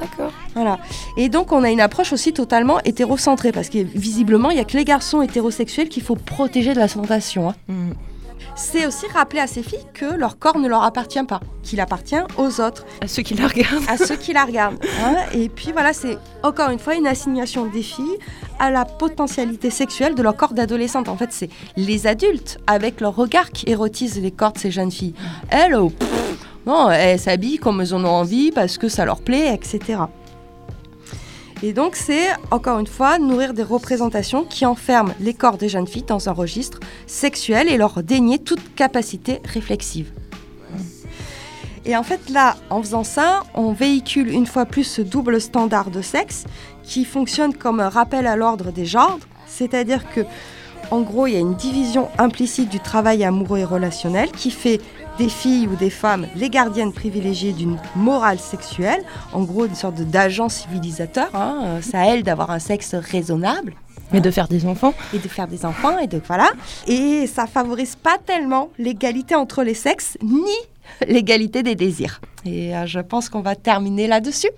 D'accord. 0.00 0.30
Voilà. 0.54 0.78
Et 1.16 1.28
donc, 1.28 1.50
on 1.50 1.64
a 1.64 1.70
une 1.70 1.80
approche 1.80 2.12
aussi 2.12 2.32
totalement 2.32 2.78
hétérocentrée, 2.84 3.50
parce 3.50 3.68
que 3.68 3.78
visiblement, 3.78 4.50
il 4.50 4.54
n'y 4.54 4.60
a 4.60 4.64
que 4.64 4.76
les 4.76 4.84
garçons 4.84 5.22
hétérosexuels 5.22 5.88
qu'il 5.88 6.04
faut 6.04 6.14
protéger 6.16 6.72
de 6.72 6.78
la 6.78 6.88
tentation. 6.88 7.48
hein. 7.48 7.54
Mm. 7.66 7.90
C'est 8.58 8.86
aussi 8.86 9.06
rappeler 9.12 9.40
à 9.40 9.46
ces 9.46 9.62
filles 9.62 9.84
que 9.92 10.06
leur 10.06 10.38
corps 10.38 10.58
ne 10.58 10.66
leur 10.66 10.82
appartient 10.82 11.22
pas, 11.24 11.40
qu'il 11.62 11.78
appartient 11.80 12.16
aux 12.38 12.60
autres, 12.60 12.86
À 13.02 13.06
ceux 13.06 13.22
qui 13.22 13.34
la 13.34 13.46
regardent. 13.48 13.84
à 13.86 13.98
ceux 13.98 14.16
qui 14.16 14.32
la 14.32 14.44
regardent. 14.46 14.78
hein. 15.04 15.16
Et 15.34 15.50
puis 15.50 15.72
voilà, 15.72 15.92
c'est 15.92 16.16
encore 16.42 16.70
une 16.70 16.78
fois 16.78 16.94
une 16.94 17.06
assignation 17.06 17.66
des 17.66 17.82
filles 17.82 18.16
à 18.58 18.70
la 18.70 18.86
potentialité 18.86 19.68
sexuelle 19.70 20.14
de 20.14 20.22
leur 20.22 20.34
corps 20.36 20.54
d'adolescente. 20.54 21.08
En 21.08 21.16
fait, 21.18 21.32
c'est 21.32 21.50
les 21.76 22.06
adultes, 22.06 22.58
avec 22.66 23.00
leur 23.02 23.14
regard, 23.14 23.50
qui 23.50 23.68
érotisent 23.68 24.20
les 24.20 24.30
corps 24.30 24.52
de 24.52 24.58
ces 24.58 24.70
jeunes 24.70 24.90
filles. 24.90 25.14
Elles, 25.50 25.76
pff, 25.98 26.46
non, 26.66 26.90
elles 26.90 27.20
s'habillent 27.20 27.58
comme 27.58 27.82
elles 27.82 27.94
en 27.94 28.02
ont 28.04 28.08
envie 28.08 28.52
parce 28.52 28.78
que 28.78 28.88
ça 28.88 29.04
leur 29.04 29.20
plaît, 29.20 29.52
etc. 29.54 29.98
Et 31.62 31.72
donc, 31.72 31.96
c'est, 31.96 32.28
encore 32.50 32.78
une 32.78 32.86
fois, 32.86 33.18
nourrir 33.18 33.54
des 33.54 33.62
représentations 33.62 34.44
qui 34.44 34.66
enferment 34.66 35.14
les 35.20 35.32
corps 35.32 35.56
des 35.56 35.70
jeunes 35.70 35.86
filles 35.86 36.04
dans 36.06 36.28
un 36.28 36.32
registre 36.32 36.80
sexuel 37.06 37.68
et 37.68 37.78
leur 37.78 38.02
dénier 38.02 38.38
toute 38.38 38.74
capacité 38.74 39.40
réflexive. 39.44 40.12
Et 41.86 41.96
en 41.96 42.02
fait, 42.02 42.28
là, 42.30 42.56
en 42.68 42.82
faisant 42.82 43.04
ça, 43.04 43.44
on 43.54 43.72
véhicule 43.72 44.28
une 44.28 44.46
fois 44.46 44.66
plus 44.66 44.84
ce 44.84 45.02
double 45.02 45.40
standard 45.40 45.90
de 45.90 46.02
sexe 46.02 46.44
qui 46.82 47.04
fonctionne 47.04 47.54
comme 47.54 47.80
un 47.80 47.88
rappel 47.88 48.26
à 48.26 48.36
l'ordre 48.36 48.72
des 48.72 48.86
genres. 48.86 49.20
C'est-à-dire 49.46 50.02
que, 50.10 50.22
en 50.90 51.00
gros, 51.00 51.26
il 51.26 51.34
y 51.34 51.36
a 51.36 51.40
une 51.40 51.54
division 51.54 52.08
implicite 52.18 52.68
du 52.68 52.80
travail 52.80 53.24
amoureux 53.24 53.60
et 53.60 53.64
relationnel 53.64 54.30
qui 54.32 54.50
fait 54.50 54.80
des 55.18 55.28
filles 55.28 55.66
ou 55.68 55.76
des 55.76 55.90
femmes 55.90 56.26
les 56.36 56.50
gardiennes 56.50 56.92
privilégiées 56.92 57.52
d'une 57.52 57.78
morale 57.94 58.38
sexuelle, 58.38 59.02
en 59.32 59.42
gros 59.42 59.66
une 59.66 59.74
sorte 59.74 59.96
d'agent 60.00 60.48
civilisateur. 60.48 61.28
hein. 61.34 61.62
Euh, 61.64 61.80
à 61.94 62.06
elles 62.06 62.22
d'avoir 62.22 62.50
un 62.50 62.58
sexe 62.58 62.94
raisonnable 62.94 63.74
Mais 64.12 64.20
de 64.20 64.30
faire 64.30 64.48
des 64.48 64.66
enfants. 64.66 64.94
et 65.14 65.18
de 65.18 65.28
faire 65.28 65.48
des 65.48 65.64
enfants 65.64 65.98
et 65.98 66.06
de 66.06 66.20
voilà. 66.26 66.50
Et 66.86 67.26
ça 67.26 67.46
favorise 67.46 67.96
pas 67.96 68.18
tellement 68.24 68.70
l'égalité 68.78 69.34
entre 69.34 69.62
les 69.62 69.74
sexes 69.74 70.18
ni 70.22 70.52
l'égalité 71.06 71.62
des 71.62 71.74
désirs. 71.74 72.20
Et 72.44 72.76
euh, 72.76 72.86
je 72.86 73.00
pense 73.00 73.28
qu'on 73.28 73.40
va 73.40 73.54
terminer 73.56 74.06
là-dessus 74.06 74.50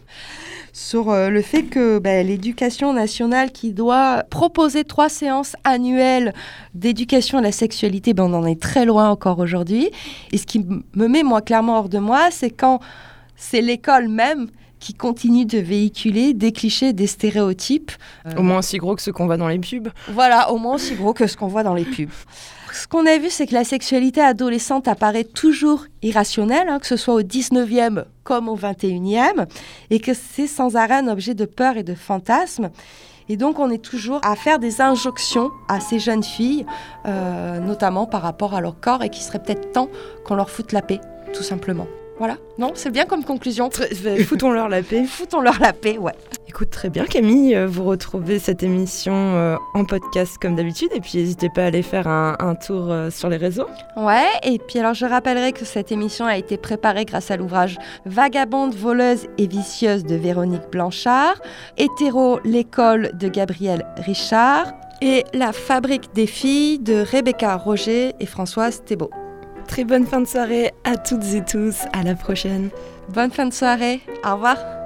sur 0.73 1.11
euh, 1.11 1.29
le 1.29 1.43
fait 1.43 1.65
que 1.65 1.99
ben, 1.99 2.27
l'éducation 2.27 2.93
nationale 2.93 3.51
qui 3.51 3.73
doit 3.73 4.25
proposer 4.31 4.85
trois 4.85 5.09
séances 5.09 5.57
annuelles 5.65 6.33
d'éducation 6.75 7.39
à 7.39 7.43
la 7.43 7.53
sexualité, 7.53 8.15
ben, 8.15 8.25
on 8.25 8.35
en 8.35 8.47
est 8.47 8.61
très 8.61 8.85
loin 8.85 9.09
encore 9.09 9.39
aujourd'hui. 9.39 9.91
Et 10.33 10.39
ce 10.39 10.47
qui 10.47 10.61
me 10.61 11.09
met 11.09 11.23
moi 11.23 11.43
clairement 11.43 11.79
hors 11.79 11.89
de 11.89 11.99
moi, 11.99 12.29
c'est 12.31 12.51
quand 12.51 12.81
c'est 13.37 13.61
l'école 13.61 14.09
même 14.09 14.49
qui 14.81 14.95
continue 14.95 15.45
de 15.45 15.59
véhiculer 15.59 16.35
des 16.35 16.53
clichés, 16.53 16.93
des 16.93 17.07
stéréotypes 17.07 17.91
Au 18.37 18.43
moins 18.43 18.59
aussi 18.59 18.79
gros 18.79 18.95
que 18.95 19.03
ceux 19.03 19.13
qu'on 19.13 19.27
voit 19.27 19.37
dans 19.37 19.49
les 19.49 19.59
pubs. 19.59 19.89
voilà, 20.13 20.53
au 20.53 20.59
moins 20.59 20.75
aussi 20.75 20.95
gros 20.95 21.13
que 21.13 21.27
ce 21.27 21.37
qu'on 21.37 21.49
voit 21.49 21.63
dans 21.63 21.75
les 21.75 21.85
pubs. 21.85 22.11
Ce 22.73 22.87
qu'on 22.87 23.07
a 23.07 23.19
vu, 23.19 23.31
c'est 23.31 23.47
que 23.47 23.55
la 23.55 23.65
sexualité 23.65 24.21
adolescente 24.21 24.89
apparaît 24.89 25.25
toujours 25.25 25.87
irrationnelle, 26.03 26.69
hein, 26.69 26.79
que 26.79 26.87
ce 26.87 26.97
soit 26.97 27.15
au 27.15 27.23
19e 27.23 28.05
comme 28.25 28.49
au 28.49 28.57
21e, 28.57 29.47
et 29.91 30.01
que 30.01 30.13
c'est 30.15 30.47
sans 30.47 30.77
arrêt 30.77 30.97
un 30.97 31.09
objet 31.09 31.35
de 31.35 31.45
peur 31.45 31.77
et 31.77 31.83
de 31.83 31.95
fantasme. 31.95 32.71
Et 33.29 33.37
donc, 33.37 33.59
on 33.59 33.71
est 33.71 33.83
toujours 33.83 34.21
à 34.25 34.37
faire 34.37 34.59
des 34.59 34.81
injonctions 34.81 35.51
à 35.69 35.81
ces 35.81 35.99
jeunes 35.99 36.25
filles, 36.25 36.65
euh, 37.07 37.59
notamment 37.59 38.07
par 38.07 38.23
rapport 38.23 38.55
à 38.55 38.61
leur 38.61 38.81
corps, 38.81 39.03
et 39.03 39.11
qu'il 39.11 39.23
serait 39.23 39.39
peut-être 39.39 39.73
temps 39.73 39.89
qu'on 40.25 40.35
leur 40.35 40.51
foute 40.51 40.73
la 40.73 40.83
paix, 40.83 41.01
tout 41.33 41.43
simplement. 41.43 41.87
Voilà, 42.19 42.37
non, 42.59 42.73
c'est 42.75 42.91
bien 42.91 43.05
comme 43.05 43.25
conclusion. 43.25 43.71
Foutons-leur 44.27 44.69
la 44.69 44.83
paix. 44.83 45.05
Foutons-leur 45.09 45.59
la 45.61 45.73
paix, 45.73 45.99
ouais. 45.99 46.13
Écoute, 46.49 46.71
très 46.71 46.89
bien 46.89 47.05
Camille, 47.05 47.55
Euh, 47.55 47.67
vous 47.69 47.85
retrouvez 47.85 48.39
cette 48.39 48.63
émission 48.63 49.13
euh, 49.15 49.57
en 49.75 49.85
podcast 49.85 50.37
comme 50.41 50.57
d'habitude 50.57 50.89
et 50.95 51.01
puis 51.01 51.19
n'hésitez 51.19 51.51
pas 51.55 51.63
à 51.63 51.67
aller 51.67 51.83
faire 51.83 52.09
un, 52.09 52.37
un 52.41 52.55
tour 52.55 52.91
euh, 52.91 53.11
sur 53.11 53.29
les 53.29 53.37
réseaux. 53.37 53.67
Ouais, 53.97 54.27
et 54.43 54.59
puis 54.59 54.79
alors 54.79 54.95
je 54.95 55.05
rappellerai 55.07 55.53
que 55.53 55.65
cette 55.65 55.93
émission 55.93 56.25
a 56.25 56.37
été 56.39 56.57
préparée 56.57 57.05
grâce 57.05 57.31
à 57.31 57.37
l'ouvrage 57.37 57.77
Vagabonde, 58.07 58.75
voleuse 58.75 59.27
et 59.37 59.47
vicieuse 59.47 60.05
de 60.05 60.17
Véronique 60.17 60.69
Blanchard, 60.73 61.35
Hétéro, 61.77 62.41
l'école 62.45 63.11
de 63.15 63.29
Gabriel 63.29 63.87
Richard 63.99 64.73
et 65.03 65.25
La 65.35 65.53
fabrique 65.53 66.13
des 66.15 66.27
filles 66.27 66.79
de 66.81 67.05
Rebecca 67.13 67.55
Roger 67.57 68.15
et 68.19 68.27
Françoise 68.27 68.83
Thébault. 68.85 69.11
Très 69.69 69.85
bonne 69.85 70.07
fin 70.07 70.21
de 70.21 70.27
soirée 70.27 70.73
à 70.83 70.97
toutes 70.97 71.35
et 71.35 71.45
tous, 71.45 71.85
à 71.93 72.03
la 72.03 72.15
prochaine. 72.15 72.71
Bonne 73.11 73.31
fin 73.31 73.47
de 73.47 73.53
soirée, 73.53 74.01
au 74.25 74.35
revoir. 74.35 74.78